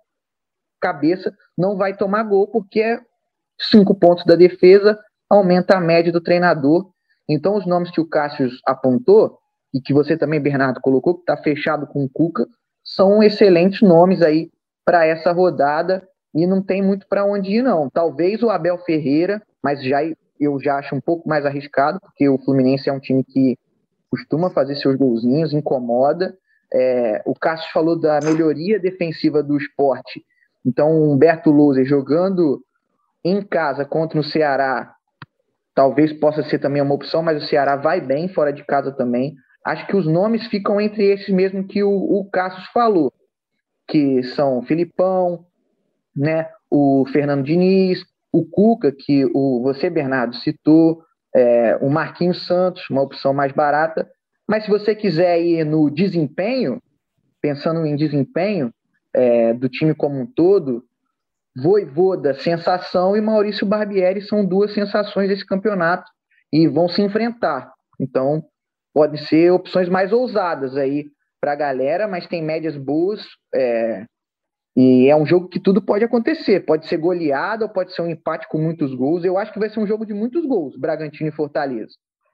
cabeça, 0.81 1.35
não 1.57 1.77
vai 1.77 1.97
tomar 1.97 2.23
gol, 2.23 2.49
porque 2.49 2.81
é 2.81 3.01
cinco 3.71 3.95
pontos 3.95 4.25
da 4.25 4.35
defesa, 4.35 4.99
aumenta 5.29 5.77
a 5.77 5.81
média 5.81 6.13
do 6.13 6.21
treinador. 6.21 6.91
Então, 7.29 7.57
os 7.57 7.67
nomes 7.67 7.91
que 7.91 8.01
o 8.01 8.09
Cássio 8.09 8.49
apontou, 8.67 9.39
e 9.75 9.81
que 9.81 9.93
você 9.93 10.17
também, 10.17 10.41
Bernardo, 10.41 10.81
colocou, 10.81 11.15
que 11.15 11.21
está 11.21 11.37
fechado 11.37 11.87
com 11.89 12.05
o 12.05 12.09
Cuca, 12.09 12.47
são 12.85 13.23
excelentes 13.23 13.83
nomes 13.83 14.23
aí 14.23 14.51
para 14.85 15.05
essa 15.05 15.33
rodada 15.33 16.07
e 16.33 16.47
não 16.47 16.63
tem 16.63 16.81
muito 16.81 17.09
para 17.09 17.25
onde 17.25 17.57
ir, 17.57 17.63
não. 17.63 17.91
Talvez 17.91 18.43
o 18.43 18.51
Abel 18.51 18.79
Ferreira, 18.79 19.43
mas 19.63 19.83
já 19.83 20.01
eu 20.39 20.61
já 20.61 20.77
acho 20.77 20.95
um 20.95 21.01
pouco 21.01 21.29
mais 21.29 21.47
arriscado, 21.47 21.99
porque 22.01 22.29
o 22.29 22.39
Fluminense 22.39 22.89
é 22.89 22.93
um 22.93 23.01
time 23.01 23.25
que 23.25 23.57
costuma 24.11 24.51
fazer 24.51 24.77
seus 24.77 24.97
golzinhos, 24.97 25.53
incomoda. 25.53 26.37
É, 26.73 27.23
o 27.25 27.35
Cássio 27.35 27.73
falou 27.73 27.99
da 27.99 28.21
melhoria 28.23 28.79
defensiva 28.79 29.43
do 29.43 29.57
esporte. 29.57 30.25
Então, 30.65 30.91
o 30.91 31.13
Humberto 31.13 31.51
Louser 31.51 31.85
jogando 31.85 32.61
em 33.25 33.43
casa 33.43 33.85
contra 33.85 34.19
o 34.19 34.25
Ceará 34.25 34.95
talvez 35.75 36.13
possa 36.13 36.43
ser 36.43 36.59
também 36.59 36.81
uma 36.81 36.95
opção, 36.95 37.23
mas 37.23 37.43
o 37.43 37.47
Ceará 37.47 37.77
vai 37.77 38.01
bem 38.01 38.29
fora 38.29 38.53
de 38.53 38.65
casa 38.65 38.93
também. 38.93 39.35
Acho 39.65 39.87
que 39.87 39.97
os 39.97 40.07
nomes 40.07 40.47
ficam 40.47 40.81
entre 40.81 41.05
esses 41.05 41.29
mesmo 41.29 41.67
que 41.67 41.83
o, 41.83 41.91
o 41.91 42.29
Cassius 42.31 42.67
falou, 42.69 43.13
que 43.89 44.23
são 44.23 44.63
Filipão, 44.63 45.45
né, 46.15 46.49
o 46.71 47.05
Fernando 47.13 47.45
Diniz, 47.45 48.05
o 48.33 48.45
Cuca, 48.45 48.93
que 48.93 49.25
o, 49.35 49.63
você, 49.63 49.89
Bernardo, 49.89 50.37
citou, 50.37 51.03
é, 51.35 51.77
o 51.81 51.89
Marquinhos 51.89 52.47
Santos, 52.47 52.89
uma 52.91 53.03
opção 53.03 53.33
mais 53.33 53.53
barata. 53.53 54.09
Mas 54.47 54.65
se 54.65 54.71
você 54.71 54.95
quiser 54.95 55.41
ir 55.41 55.65
no 55.65 55.91
desempenho, 55.91 56.81
pensando 57.41 57.85
em 57.87 57.97
desempenho 57.97 58.73
é, 59.13 59.55
do 59.55 59.69
time 59.69 59.95
como 59.95 60.21
um 60.21 60.27
todo, 60.27 60.85
Voivoda, 61.57 62.35
sensação, 62.35 63.17
e 63.17 63.21
Maurício 63.21 63.67
Barbieri 63.67 64.21
são 64.23 64.45
duas 64.45 64.75
sensações 64.75 65.29
desse 65.29 65.47
campeonato 65.47 66.11
e 66.53 66.67
vão 66.67 66.89
se 66.89 67.01
enfrentar. 67.03 67.73
Então, 68.01 68.45
podem 68.93 69.19
ser 69.21 69.51
opções 69.53 69.89
mais 69.89 70.13
ousadas 70.13 70.77
aí 70.77 71.07
para 71.41 71.53
a 71.53 71.57
galera, 71.57 72.09
mas 72.09 72.27
tem 72.27 72.43
médias 72.43 72.77
boas. 72.77 73.21
É, 73.55 74.05
E 74.77 75.09
é 75.09 75.15
um 75.15 75.25
jogo 75.27 75.49
que 75.49 75.61
tudo 75.61 75.81
pode 75.81 76.05
acontecer. 76.05 76.61
Pode 76.67 76.89
ser 76.89 76.97
goleado, 76.97 77.65
ou 77.65 77.71
pode 77.71 77.95
ser 77.95 78.03
um 78.03 78.09
empate 78.09 78.49
com 78.49 78.59
muitos 78.59 78.95
gols. 78.95 79.25
Eu 79.25 79.39
acho 79.39 79.53
que 79.53 79.59
vai 79.59 79.71
ser 79.71 79.79
um 79.79 79.87
jogo 79.87 80.05
de 80.05 80.13
muitos 80.13 80.45
gols, 80.47 80.77
Bragantino 80.77 81.29
e 81.29 81.33
Fortaleza, 81.33 81.93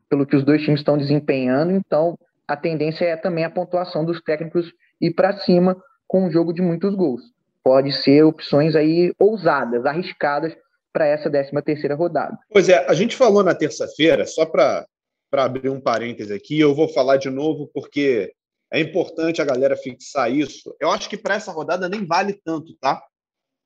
pelo 0.08 0.26
que 0.26 0.36
os 0.36 0.44
dois 0.44 0.62
times 0.62 0.80
estão 0.80 0.96
desempenhando. 0.96 1.72
Então, 1.72 2.16
a 2.48 2.56
tendência 2.56 3.04
é 3.04 3.16
também 3.16 3.44
a 3.44 3.50
pontuação 3.50 4.04
dos 4.04 4.20
técnicos 4.22 4.72
ir 5.00 5.12
para 5.14 5.36
cima 5.38 5.76
com 6.08 6.24
um 6.26 6.30
jogo 6.30 6.52
de 6.52 6.62
muitos 6.62 6.94
gols. 6.94 7.22
Pode 7.62 7.92
ser 7.92 8.24
opções 8.24 8.74
aí 8.74 9.12
ousadas, 9.18 9.84
arriscadas 9.84 10.56
para 10.92 11.06
essa 11.06 11.30
13 11.30 11.50
terceira 11.64 11.94
rodada. 11.94 12.38
Pois 12.50 12.68
é, 12.68 12.86
a 12.86 12.94
gente 12.94 13.16
falou 13.16 13.42
na 13.42 13.54
terça-feira, 13.54 14.26
só 14.26 14.44
para 14.44 14.86
abrir 15.32 15.68
um 15.68 15.80
parêntese 15.80 16.32
aqui, 16.32 16.58
eu 16.58 16.74
vou 16.74 16.88
falar 16.88 17.16
de 17.16 17.30
novo 17.30 17.70
porque 17.72 18.32
é 18.72 18.80
importante 18.80 19.42
a 19.42 19.44
galera 19.44 19.76
fixar 19.76 20.32
isso. 20.32 20.74
Eu 20.80 20.90
acho 20.90 21.08
que 21.08 21.16
para 21.16 21.34
essa 21.34 21.52
rodada 21.52 21.88
nem 21.88 22.06
vale 22.06 22.40
tanto, 22.44 22.74
tá? 22.80 23.02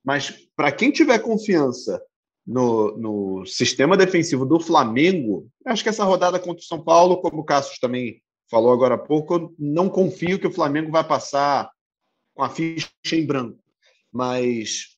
Mas 0.05 0.49
para 0.57 0.73
quem 0.73 0.91
tiver 0.91 1.19
confiança 1.19 2.01
no, 2.47 2.97
no 2.99 3.47
sistema 3.47 3.97
defensivo 3.97 4.45
do 4.45 4.61
Flamengo, 4.61 5.49
acho 5.67 5.83
que 5.83 5.89
essa 5.89 6.05
rodada 6.05 6.39
contra 6.39 6.61
o 6.61 6.67
São 6.67 6.83
Paulo, 6.83 7.21
como 7.21 7.41
o 7.41 7.45
Cassius 7.45 7.79
também 7.79 8.23
falou 8.51 8.73
agora 8.73 8.95
há 8.97 8.99
pouco, 8.99 9.35
eu 9.35 9.55
não 9.59 9.89
confio 9.89 10.39
que 10.39 10.47
o 10.47 10.53
Flamengo 10.53 10.91
vai 10.91 11.05
passar 11.05 11.71
com 12.35 12.43
a 12.43 12.51
ficha 12.51 12.91
em 13.13 13.27
branco. 13.27 13.59
Mas 14.15 14.97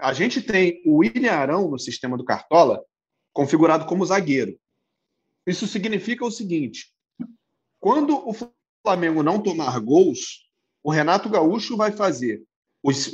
a 0.00 0.12
gente 0.12 0.42
tem 0.42 0.82
o 0.84 0.96
William 0.96 1.32
Arão 1.32 1.70
no 1.70 1.78
sistema 1.78 2.16
do 2.16 2.24
Cartola 2.24 2.82
configurado 3.32 3.86
como 3.86 4.04
zagueiro. 4.04 4.58
Isso 5.46 5.68
significa 5.68 6.24
o 6.24 6.30
seguinte: 6.32 6.92
quando 7.78 8.28
o 8.28 8.34
Flamengo 8.84 9.22
não 9.22 9.40
tomar 9.40 9.78
gols, 9.78 10.50
o 10.82 10.90
Renato 10.90 11.28
Gaúcho 11.28 11.76
vai 11.76 11.92
fazer, 11.92 12.42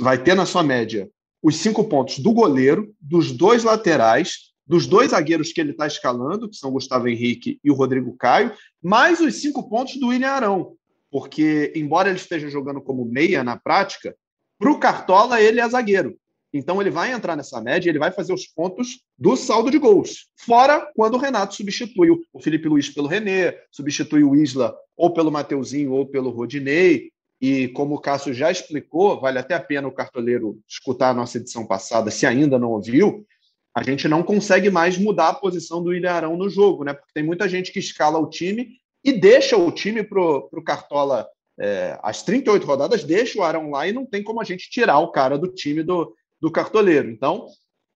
vai 0.00 0.22
ter 0.22 0.34
na 0.34 0.46
sua 0.46 0.62
média 0.62 1.10
os 1.42 1.56
cinco 1.56 1.84
pontos 1.84 2.18
do 2.18 2.32
goleiro, 2.32 2.94
dos 2.98 3.30
dois 3.30 3.62
laterais, 3.62 4.52
dos 4.66 4.86
dois 4.86 5.10
zagueiros 5.10 5.52
que 5.52 5.60
ele 5.60 5.72
está 5.72 5.86
escalando, 5.86 6.48
que 6.48 6.56
são 6.56 6.70
Gustavo 6.70 7.08
Henrique 7.08 7.60
e 7.62 7.70
o 7.70 7.74
Rodrigo 7.74 8.16
Caio, 8.16 8.54
mais 8.82 9.20
os 9.20 9.42
cinco 9.42 9.68
pontos 9.68 9.96
do 9.96 10.08
William 10.08 10.30
Arão. 10.30 10.76
Porque, 11.10 11.72
embora 11.76 12.08
ele 12.08 12.16
esteja 12.16 12.48
jogando 12.48 12.80
como 12.80 13.04
meia 13.04 13.44
na 13.44 13.58
prática, 13.58 14.16
para 14.62 14.70
o 14.70 14.78
Cartola 14.78 15.40
ele 15.40 15.60
é 15.60 15.68
zagueiro. 15.68 16.16
Então 16.54 16.80
ele 16.80 16.90
vai 16.90 17.10
entrar 17.12 17.34
nessa 17.34 17.60
média, 17.60 17.90
ele 17.90 17.98
vai 17.98 18.12
fazer 18.12 18.32
os 18.32 18.46
pontos 18.46 19.00
do 19.18 19.36
saldo 19.36 19.72
de 19.72 19.78
gols. 19.78 20.28
Fora 20.36 20.88
quando 20.94 21.14
o 21.14 21.18
Renato 21.18 21.56
substitui 21.56 22.10
o 22.32 22.40
Felipe 22.40 22.68
Luiz 22.68 22.88
pelo 22.88 23.08
René, 23.08 23.58
substitui 23.72 24.22
o 24.22 24.36
Isla 24.36 24.72
ou 24.96 25.12
pelo 25.12 25.32
Mateuzinho 25.32 25.92
ou 25.92 26.06
pelo 26.06 26.30
Rodinei. 26.30 27.10
E 27.40 27.68
como 27.68 27.96
o 27.96 27.98
Cássio 27.98 28.32
já 28.32 28.52
explicou, 28.52 29.20
vale 29.20 29.40
até 29.40 29.54
a 29.54 29.60
pena 29.60 29.88
o 29.88 29.92
cartoleiro 29.92 30.60
escutar 30.68 31.10
a 31.10 31.14
nossa 31.14 31.38
edição 31.38 31.66
passada, 31.66 32.08
se 32.08 32.24
ainda 32.24 32.56
não 32.56 32.70
ouviu, 32.70 33.26
a 33.74 33.82
gente 33.82 34.06
não 34.06 34.22
consegue 34.22 34.70
mais 34.70 34.96
mudar 34.96 35.30
a 35.30 35.34
posição 35.34 35.82
do 35.82 35.92
Ilharão 35.92 36.36
no 36.36 36.48
jogo, 36.48 36.84
né? 36.84 36.94
Porque 36.94 37.10
tem 37.12 37.24
muita 37.24 37.48
gente 37.48 37.72
que 37.72 37.80
escala 37.80 38.16
o 38.16 38.30
time 38.30 38.76
e 39.04 39.10
deixa 39.10 39.56
o 39.56 39.72
time 39.72 40.04
para 40.04 40.20
o 40.20 40.62
Cartola 40.64 41.26
é, 41.58 41.98
as 42.02 42.22
38 42.22 42.66
rodadas, 42.66 43.04
deixa 43.04 43.38
o 43.38 43.42
Arão 43.42 43.70
lá 43.70 43.86
e 43.86 43.92
não 43.92 44.06
tem 44.06 44.22
como 44.22 44.40
a 44.40 44.44
gente 44.44 44.70
tirar 44.70 44.98
o 44.98 45.10
cara 45.10 45.38
do 45.38 45.48
time 45.48 45.82
do, 45.82 46.14
do 46.40 46.50
cartoleiro. 46.50 47.10
Então, 47.10 47.46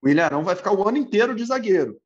o 0.02 0.08
Ilharão 0.08 0.44
vai 0.44 0.54
ficar 0.54 0.72
o 0.72 0.86
ano 0.86 0.98
inteiro 0.98 1.34
de 1.34 1.44
zagueiro. 1.44 1.98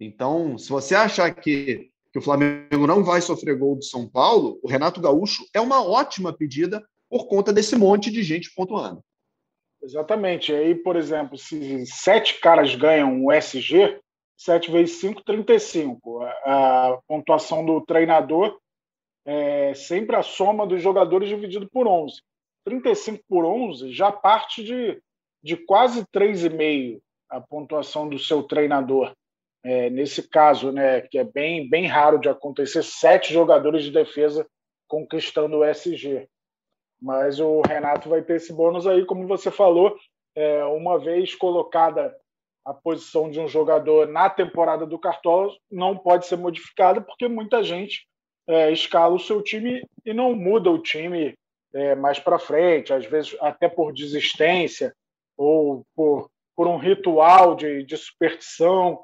Então, 0.00 0.58
se 0.58 0.68
você 0.68 0.94
achar 0.94 1.32
que, 1.34 1.90
que 2.12 2.18
o 2.18 2.22
Flamengo 2.22 2.86
não 2.86 3.02
vai 3.02 3.20
sofrer 3.20 3.56
gol 3.56 3.76
do 3.76 3.84
São 3.84 4.08
Paulo, 4.08 4.58
o 4.62 4.68
Renato 4.68 5.00
Gaúcho 5.00 5.44
é 5.54 5.60
uma 5.60 5.82
ótima 5.82 6.32
pedida 6.32 6.84
por 7.08 7.26
conta 7.26 7.52
desse 7.52 7.74
monte 7.74 8.10
de 8.10 8.22
gente 8.22 8.52
pontuando. 8.54 9.02
Exatamente. 9.82 10.52
Aí, 10.52 10.74
por 10.74 10.96
exemplo, 10.96 11.38
se 11.38 11.86
sete 11.86 12.40
caras 12.40 12.74
ganham 12.74 13.12
um 13.12 13.32
SG, 13.32 14.00
7 14.38 14.70
vezes 14.70 15.00
5, 15.00 15.22
35. 15.24 16.22
A, 16.22 16.30
a 16.88 16.98
pontuação 17.08 17.66
do 17.66 17.80
treinador 17.80 18.56
é 19.30 19.74
sempre 19.74 20.16
a 20.16 20.22
soma 20.22 20.66
dos 20.66 20.82
jogadores 20.82 21.28
dividido 21.28 21.68
por 21.68 21.86
11. 21.86 22.22
35 22.64 23.22
por 23.28 23.44
11 23.44 23.92
já 23.92 24.10
parte 24.10 24.64
de 24.64 25.00
de 25.42 25.56
quase 25.56 26.04
3,5 26.06 27.00
a 27.28 27.40
pontuação 27.40 28.08
do 28.08 28.18
seu 28.18 28.42
treinador. 28.42 29.14
É, 29.62 29.90
nesse 29.90 30.28
caso, 30.28 30.72
né, 30.72 31.02
que 31.02 31.18
é 31.18 31.24
bem, 31.24 31.68
bem 31.68 31.86
raro 31.86 32.18
de 32.18 32.28
acontecer, 32.28 32.82
sete 32.82 33.32
jogadores 33.32 33.84
de 33.84 33.90
defesa 33.90 34.46
conquistando 34.86 35.58
o 35.58 35.64
SG. 35.64 36.26
Mas 37.00 37.38
o 37.38 37.60
Renato 37.60 38.08
vai 38.08 38.22
ter 38.22 38.36
esse 38.36 38.52
bônus 38.52 38.86
aí, 38.86 39.04
como 39.04 39.26
você 39.26 39.50
falou, 39.50 39.96
é, 40.34 40.64
uma 40.64 40.98
vez 40.98 41.34
colocada 41.34 42.16
a 42.64 42.72
posição 42.72 43.30
de 43.30 43.40
um 43.40 43.48
jogador 43.48 44.08
na 44.08 44.28
temporada 44.30 44.86
do 44.86 44.98
Cartola, 44.98 45.54
não 45.70 45.96
pode 45.96 46.26
ser 46.26 46.36
modificada, 46.36 47.00
porque 47.00 47.28
muita 47.28 47.62
gente 47.62 48.06
é, 48.48 48.72
escala 48.72 49.14
o 49.14 49.20
seu 49.20 49.42
time 49.42 49.86
e 50.04 50.14
não 50.14 50.34
muda 50.34 50.70
o 50.70 50.82
time 50.82 51.34
é, 51.74 51.94
mais 51.94 52.18
para 52.18 52.38
frente, 52.38 52.92
às 52.92 53.04
vezes 53.04 53.36
até 53.40 53.68
por 53.68 53.92
desistência, 53.92 54.94
ou 55.36 55.84
por, 55.94 56.30
por 56.56 56.66
um 56.66 56.78
ritual 56.78 57.54
de, 57.54 57.84
de 57.84 57.96
superstição, 57.96 59.00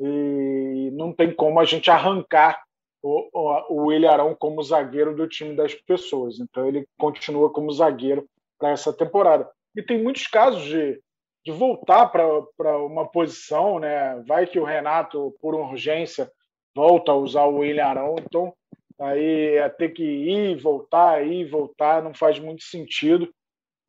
e 0.00 0.90
não 0.92 1.12
tem 1.12 1.34
como 1.34 1.58
a 1.58 1.64
gente 1.64 1.90
arrancar 1.90 2.62
o, 3.02 3.28
o, 3.32 3.88
o 3.88 4.36
como 4.36 4.62
zagueiro 4.62 5.14
do 5.14 5.28
time 5.28 5.56
das 5.56 5.74
pessoas. 5.74 6.38
Então 6.38 6.66
ele 6.66 6.86
continua 6.98 7.52
como 7.52 7.72
zagueiro 7.72 8.26
para 8.58 8.70
essa 8.70 8.92
temporada. 8.92 9.50
E 9.74 9.82
tem 9.82 10.02
muitos 10.02 10.26
casos 10.28 10.62
de, 10.62 11.00
de 11.44 11.52
voltar 11.52 12.06
para 12.08 12.78
uma 12.78 13.06
posição, 13.08 13.78
né? 13.78 14.22
Vai 14.26 14.46
que 14.46 14.58
o 14.58 14.64
Renato, 14.64 15.34
por 15.40 15.54
urgência, 15.54 16.30
volta 16.74 17.12
a 17.12 17.16
usar 17.16 17.46
o 17.46 17.64
Ilharão, 17.64 18.16
então 18.18 18.54
aí 19.00 19.56
é 19.56 19.68
ter 19.68 19.90
que 19.90 20.02
ir, 20.02 20.56
voltar, 20.60 21.26
ir, 21.26 21.48
voltar, 21.48 22.02
não 22.02 22.12
faz 22.12 22.38
muito 22.38 22.64
sentido. 22.64 23.28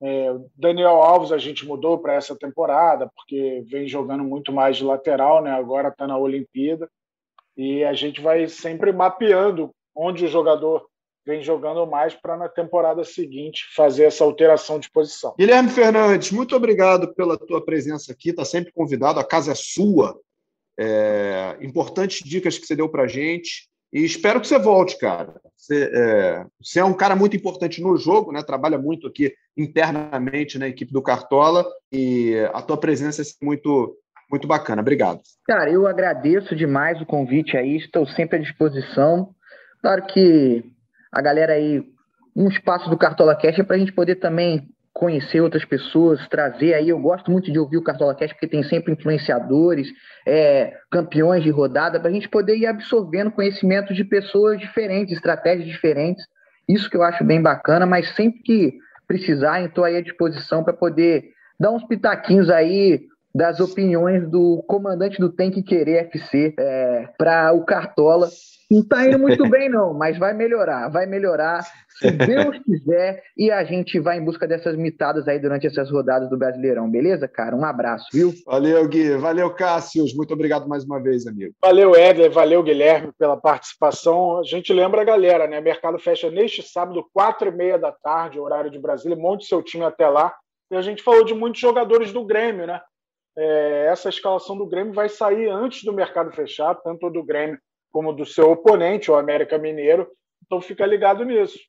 É, 0.02 0.34
Daniel 0.56 1.02
Alves 1.02 1.32
a 1.32 1.38
gente 1.38 1.66
mudou 1.66 1.98
para 1.98 2.14
essa 2.14 2.36
temporada, 2.36 3.10
porque 3.16 3.64
vem 3.68 3.88
jogando 3.88 4.24
muito 4.24 4.52
mais 4.52 4.78
de 4.78 4.84
lateral, 4.84 5.42
né? 5.42 5.52
agora 5.52 5.90
está 5.90 6.08
na 6.08 6.18
Olimpíada. 6.18 6.90
E 7.58 7.84
a 7.84 7.94
gente 7.94 8.22
vai 8.22 8.48
sempre 8.48 8.94
mapeando 8.94 9.72
onde 9.94 10.24
o 10.24 10.30
jogador 10.30 10.88
vem 11.26 11.44
jogando 11.44 11.86
mais 11.86 12.16
para 12.16 12.38
na 12.38 12.48
temporada 12.48 13.04
seguinte 13.04 13.66
fazer 13.76 14.06
essa 14.06 14.24
alteração 14.24 14.80
de 14.80 14.90
posição. 14.90 15.36
Guilherme 15.38 15.70
Fernandes, 15.70 16.32
muito 16.32 16.56
obrigado 16.56 17.14
pela 17.14 17.38
tua 17.38 17.64
presença 17.64 18.12
aqui, 18.12 18.30
está 18.30 18.46
sempre 18.46 18.72
convidado, 18.72 19.20
a 19.20 19.24
casa 19.24 19.52
é 19.52 19.56
sua. 19.56 20.20
É, 20.80 21.58
importantes 21.62 22.22
dicas 22.24 22.58
que 22.58 22.66
você 22.66 22.76
deu 22.76 22.88
para 22.88 23.04
a 23.04 23.08
gente. 23.08 23.70
E 23.92 24.04
espero 24.04 24.40
que 24.40 24.48
você 24.48 24.60
volte, 24.60 24.98
cara. 24.98 25.34
Você 25.58 25.90
é, 25.92 26.46
você 26.62 26.80
é, 26.80 26.86
um 26.86 26.94
cara 26.94 27.16
muito 27.16 27.36
importante 27.36 27.82
no 27.82 27.98
jogo, 27.98 28.32
né? 28.32 28.44
Trabalha 28.44 28.78
muito 28.78 29.08
aqui 29.08 29.34
internamente 29.58 30.58
na 30.58 30.68
equipe 30.68 30.94
do 30.94 31.02
Cartola 31.02 31.66
e 31.92 32.36
a 32.54 32.62
tua 32.62 32.78
presença 32.78 33.22
é 33.22 33.26
muito 33.42 33.96
muito 34.32 34.48
bacana. 34.48 34.82
Obrigado. 34.82 35.22
Cara, 35.48 35.72
eu 35.72 35.88
agradeço 35.88 36.56
demais 36.56 37.02
o 37.02 37.06
convite 37.06 37.58
aí, 37.58 37.78
estou 37.78 38.06
sempre 38.10 38.38
à 38.38 38.40
disposição. 38.40 39.34
Claro 39.82 40.06
que 40.06 40.64
a 41.12 41.22
galera 41.22 41.54
aí, 41.54 41.84
um 42.36 42.48
espaço 42.48 42.90
do 42.92 42.98
Cartola 42.98 43.36
Cash 43.36 43.58
é 43.58 43.64
para 43.64 43.76
a 43.76 43.80
gente 43.80 43.92
poder 43.92 44.18
também 44.18 44.70
conhecer 44.94 45.42
outras 45.42 45.66
pessoas, 45.66 46.28
trazer 46.28 46.74
aí. 46.74 46.90
Eu 46.90 47.00
gosto 47.00 47.32
muito 47.32 47.52
de 47.52 47.60
ouvir 47.60 47.78
o 47.78 47.84
Cartola 47.84 48.16
Cash 48.16 48.34
porque 48.34 48.48
tem 48.48 48.64
sempre 48.64 48.94
influenciadores, 48.94 49.88
é, 50.26 50.74
campeões 50.92 51.44
de 51.44 51.50
rodada, 51.50 52.00
para 52.00 52.10
a 52.10 52.14
gente 52.14 52.30
poder 52.30 52.58
ir 52.58 52.66
absorvendo 52.66 53.32
conhecimento 53.32 53.94
de 53.94 54.04
pessoas 54.04 54.60
diferentes, 54.60 55.16
estratégias 55.16 55.68
diferentes. 55.68 56.26
Isso 56.68 56.90
que 56.90 56.98
eu 56.98 57.04
acho 57.04 57.24
bem 57.24 57.42
bacana, 57.42 57.86
mas 57.86 58.10
sempre 58.16 58.42
que 58.44 58.74
precisar, 59.08 59.64
estou 59.64 59.84
aí 59.84 59.98
à 59.98 60.02
disposição 60.02 60.64
para 60.64 60.74
poder 60.74 61.32
dar 61.60 61.72
uns 61.72 61.84
pitaquinhos 61.86 62.50
aí 62.50 63.02
das 63.34 63.60
opiniões 63.60 64.30
do 64.30 64.64
comandante 64.68 65.20
do 65.20 65.32
Tem 65.32 65.52
que 65.52 65.64
Querer 65.64 66.06
FC 66.06 66.54
é, 66.58 67.10
para 67.18 67.54
o 67.54 67.64
Cartola. 67.64 68.28
Não 68.70 68.82
está 68.82 69.06
indo 69.06 69.18
muito 69.18 69.50
bem, 69.50 69.68
não, 69.68 69.94
mas 69.94 70.18
vai 70.18 70.34
melhorar, 70.34 70.90
vai 70.90 71.08
melhorar, 71.08 71.66
se 71.98 72.12
Deus 72.12 72.60
quiser, 72.64 73.24
e 73.36 73.50
a 73.50 73.64
gente 73.64 74.00
vai 74.00 74.18
em 74.18 74.24
busca 74.24 74.48
dessas 74.48 74.78
mitadas 74.78 75.28
aí 75.28 75.40
durante 75.40 75.66
essas 75.66 75.90
rodadas 75.90 76.30
do 76.30 76.38
Brasileirão, 76.38 76.90
beleza, 76.90 77.28
cara? 77.28 77.56
Um 77.56 77.66
abraço, 77.66 78.06
viu? 78.14 78.32
Valeu, 78.46 78.88
Gui. 78.88 79.18
Valeu, 79.18 79.50
Cássius. 79.54 80.14
Muito 80.14 80.34
obrigado 80.34 80.68
mais 80.68 80.84
uma 80.84 81.02
vez, 81.02 81.26
amigo. 81.26 81.54
Valeu, 81.62 81.96
Éder. 81.96 82.30
Valeu, 82.32 82.62
Guilherme, 82.62 83.12
pela 83.18 83.36
participação. 83.36 84.40
A 84.40 84.44
gente 84.44 84.72
lembra 84.72 85.02
a 85.02 85.06
galera, 85.06 85.48
né? 85.48 85.60
Mercado 85.60 85.98
fecha 85.98 86.30
neste 86.30 86.62
sábado, 86.62 87.06
quatro 87.12 87.50
e 87.50 87.52
meia 87.52 87.80
da 87.80 87.92
tarde, 87.92 88.40
horário 88.40 88.70
de 88.70 88.78
Brasília. 88.78 89.18
Monte 89.18 89.46
seu 89.46 89.64
time 89.64 89.84
até 89.84 90.08
lá. 90.08 90.34
E 90.72 90.76
a 90.76 90.82
gente 90.82 91.02
falou 91.02 91.26
de 91.26 91.34
muitos 91.34 91.60
jogadores 91.60 92.14
do 92.14 92.24
Grêmio, 92.24 92.68
né? 92.68 92.80
é, 93.40 93.86
essa 93.90 94.10
escalação 94.10 94.58
do 94.58 94.66
Grêmio 94.66 94.94
vai 94.94 95.08
sair 95.08 95.48
antes 95.48 95.84
do 95.84 95.94
mercado 95.94 96.32
fechar, 96.32 96.76
tanto 96.76 97.10
do 97.10 97.24
Grêmio 97.24 97.58
como 97.92 98.14
do 98.14 98.26
seu 98.26 98.52
oponente, 98.52 99.12
o 99.12 99.16
América 99.16 99.58
Mineiro. 99.58 100.10
Então 100.46 100.62
fica 100.62 100.86
ligado 100.86 101.24
nisso, 101.24 101.60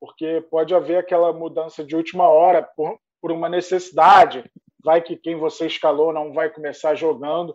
porque 0.00 0.44
pode 0.50 0.74
haver 0.74 0.98
aquela 0.98 1.32
mudança 1.32 1.84
de 1.84 1.96
última 1.96 2.28
hora 2.28 2.62
por, 2.76 2.98
por 3.20 3.32
uma 3.32 3.48
necessidade. 3.48 4.44
Vai 4.82 5.02
que 5.02 5.16
quem 5.16 5.36
você 5.36 5.66
escalou 5.66 6.12
não 6.12 6.32
vai 6.32 6.50
começar 6.50 6.94
jogando. 6.94 7.54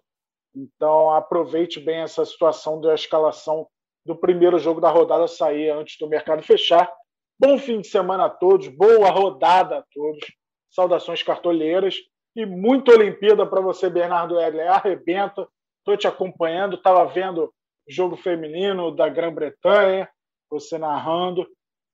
Então, 0.55 1.11
aproveite 1.11 1.79
bem 1.79 2.01
essa 2.01 2.23
situação 2.23 2.79
da 2.79 2.93
escalação 2.93 3.67
do 4.05 4.15
primeiro 4.15 4.57
jogo 4.59 4.79
da 4.79 4.89
rodada 4.89 5.27
sair 5.27 5.69
antes 5.69 5.97
do 5.97 6.07
mercado 6.07 6.43
fechar. 6.43 6.91
Bom 7.37 7.57
fim 7.57 7.81
de 7.81 7.87
semana 7.87 8.25
a 8.25 8.29
todos, 8.29 8.67
boa 8.69 9.09
rodada 9.09 9.79
a 9.79 9.83
todos. 9.93 10.23
Saudações 10.71 11.23
cartoleiras 11.23 11.95
e 12.35 12.45
muita 12.45 12.91
Olimpíada 12.91 13.45
para 13.45 13.59
você, 13.61 13.89
Bernardo 13.89 14.39
Edler. 14.39 14.71
Arrebenta, 14.71 15.47
estou 15.79 15.97
te 15.97 16.07
acompanhando, 16.07 16.75
estava 16.75 17.05
vendo 17.05 17.53
jogo 17.87 18.17
feminino 18.17 18.91
da 18.91 19.09
Grã-Bretanha, 19.09 20.07
você 20.49 20.77
narrando 20.77 21.45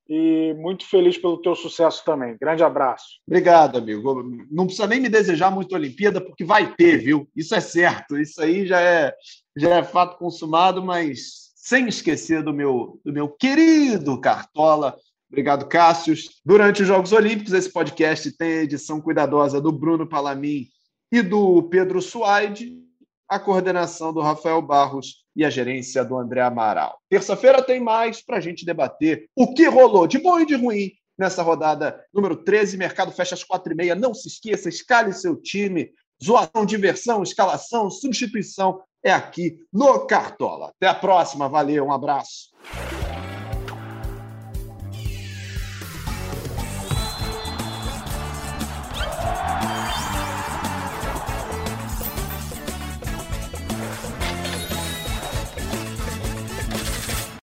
e 0.08 0.54
muito 0.56 0.86
feliz 0.86 1.18
pelo 1.18 1.42
teu 1.42 1.56
sucesso 1.56 2.04
também. 2.04 2.36
Grande 2.40 2.64
abraço. 2.64 3.06
Obrigado, 3.26 3.78
amigo. 3.78 4.24
Não 4.52 4.66
precisa 4.66 4.88
nem 4.88 5.00
me 5.00 5.08
desejar 5.08 5.50
muito 5.52 5.74
Olimpíada, 5.74 6.20
porque 6.20 6.44
vai 6.44 6.76
ter, 6.76 6.98
viu? 6.98 7.30
Isso 7.36 7.56
é 7.56 7.62
certo. 7.62 8.18
Isso 8.18 8.42
aí 8.42 8.68
já 8.68 8.82
é, 8.82 9.14
já 9.56 9.78
é 9.78 9.84
fato 9.84 10.18
consumado, 10.18 10.84
mas 10.84 11.52
sem 11.56 11.88
esquecer 11.88 12.44
do 12.44 12.54
meu, 12.54 13.00
do 13.06 13.14
meu 13.14 13.30
querido 13.30 14.20
Cartola. 14.20 14.98
Obrigado, 15.30 15.70
Cássius. 15.70 16.42
Durante 16.44 16.82
os 16.82 16.88
Jogos 16.90 17.14
Olímpicos, 17.14 17.54
esse 17.54 17.72
podcast 17.72 18.36
tem 18.36 18.52
a 18.52 18.64
edição 18.64 19.00
cuidadosa 19.00 19.62
do 19.62 19.72
Bruno 19.72 20.06
Palamin 20.06 20.68
e 21.10 21.22
do 21.22 21.64
Pedro 21.64 22.02
Suaide, 22.02 22.78
a 23.32 23.40
coordenação 23.40 24.12
do 24.12 24.20
Rafael 24.20 24.62
Barros 24.62 25.24
e 25.34 25.46
a 25.46 25.50
gerência 25.50 26.04
do 26.04 26.18
André 26.18 26.42
Amaral. 26.42 27.00
Terça-feira 27.10 27.64
tem 27.64 27.80
mais 27.80 28.22
para 28.22 28.36
a 28.36 28.40
gente 28.42 28.66
debater 28.66 29.30
o 29.34 29.54
que 29.54 29.70
rolou 29.70 30.06
de 30.06 30.20
bom 30.20 30.38
e 30.38 30.46
de 30.46 30.56
ruim 30.56 30.92
nessa 31.18 31.42
rodada 31.42 32.04
número 32.14 32.36
13. 32.36 32.78
Mercado 32.78 33.10
fecha 33.10 33.34
às 33.34 33.42
quatro 33.42 33.72
e 33.72 33.76
meia. 33.76 33.96
Não 33.96 34.14
se 34.14 34.28
esqueça, 34.28 34.68
escale 34.68 35.14
seu 35.14 35.38
time. 35.38 35.94
Zoação, 36.22 36.66
diversão, 36.66 37.24
escalação, 37.24 37.90
substituição 37.90 38.82
é 39.02 39.14
aqui 39.14 39.58
no 39.72 40.06
Cartola. 40.06 40.74
Até 40.76 40.88
a 40.88 40.94
próxima. 40.94 41.48
Valeu, 41.48 41.86
um 41.86 41.94
abraço. 41.94 42.50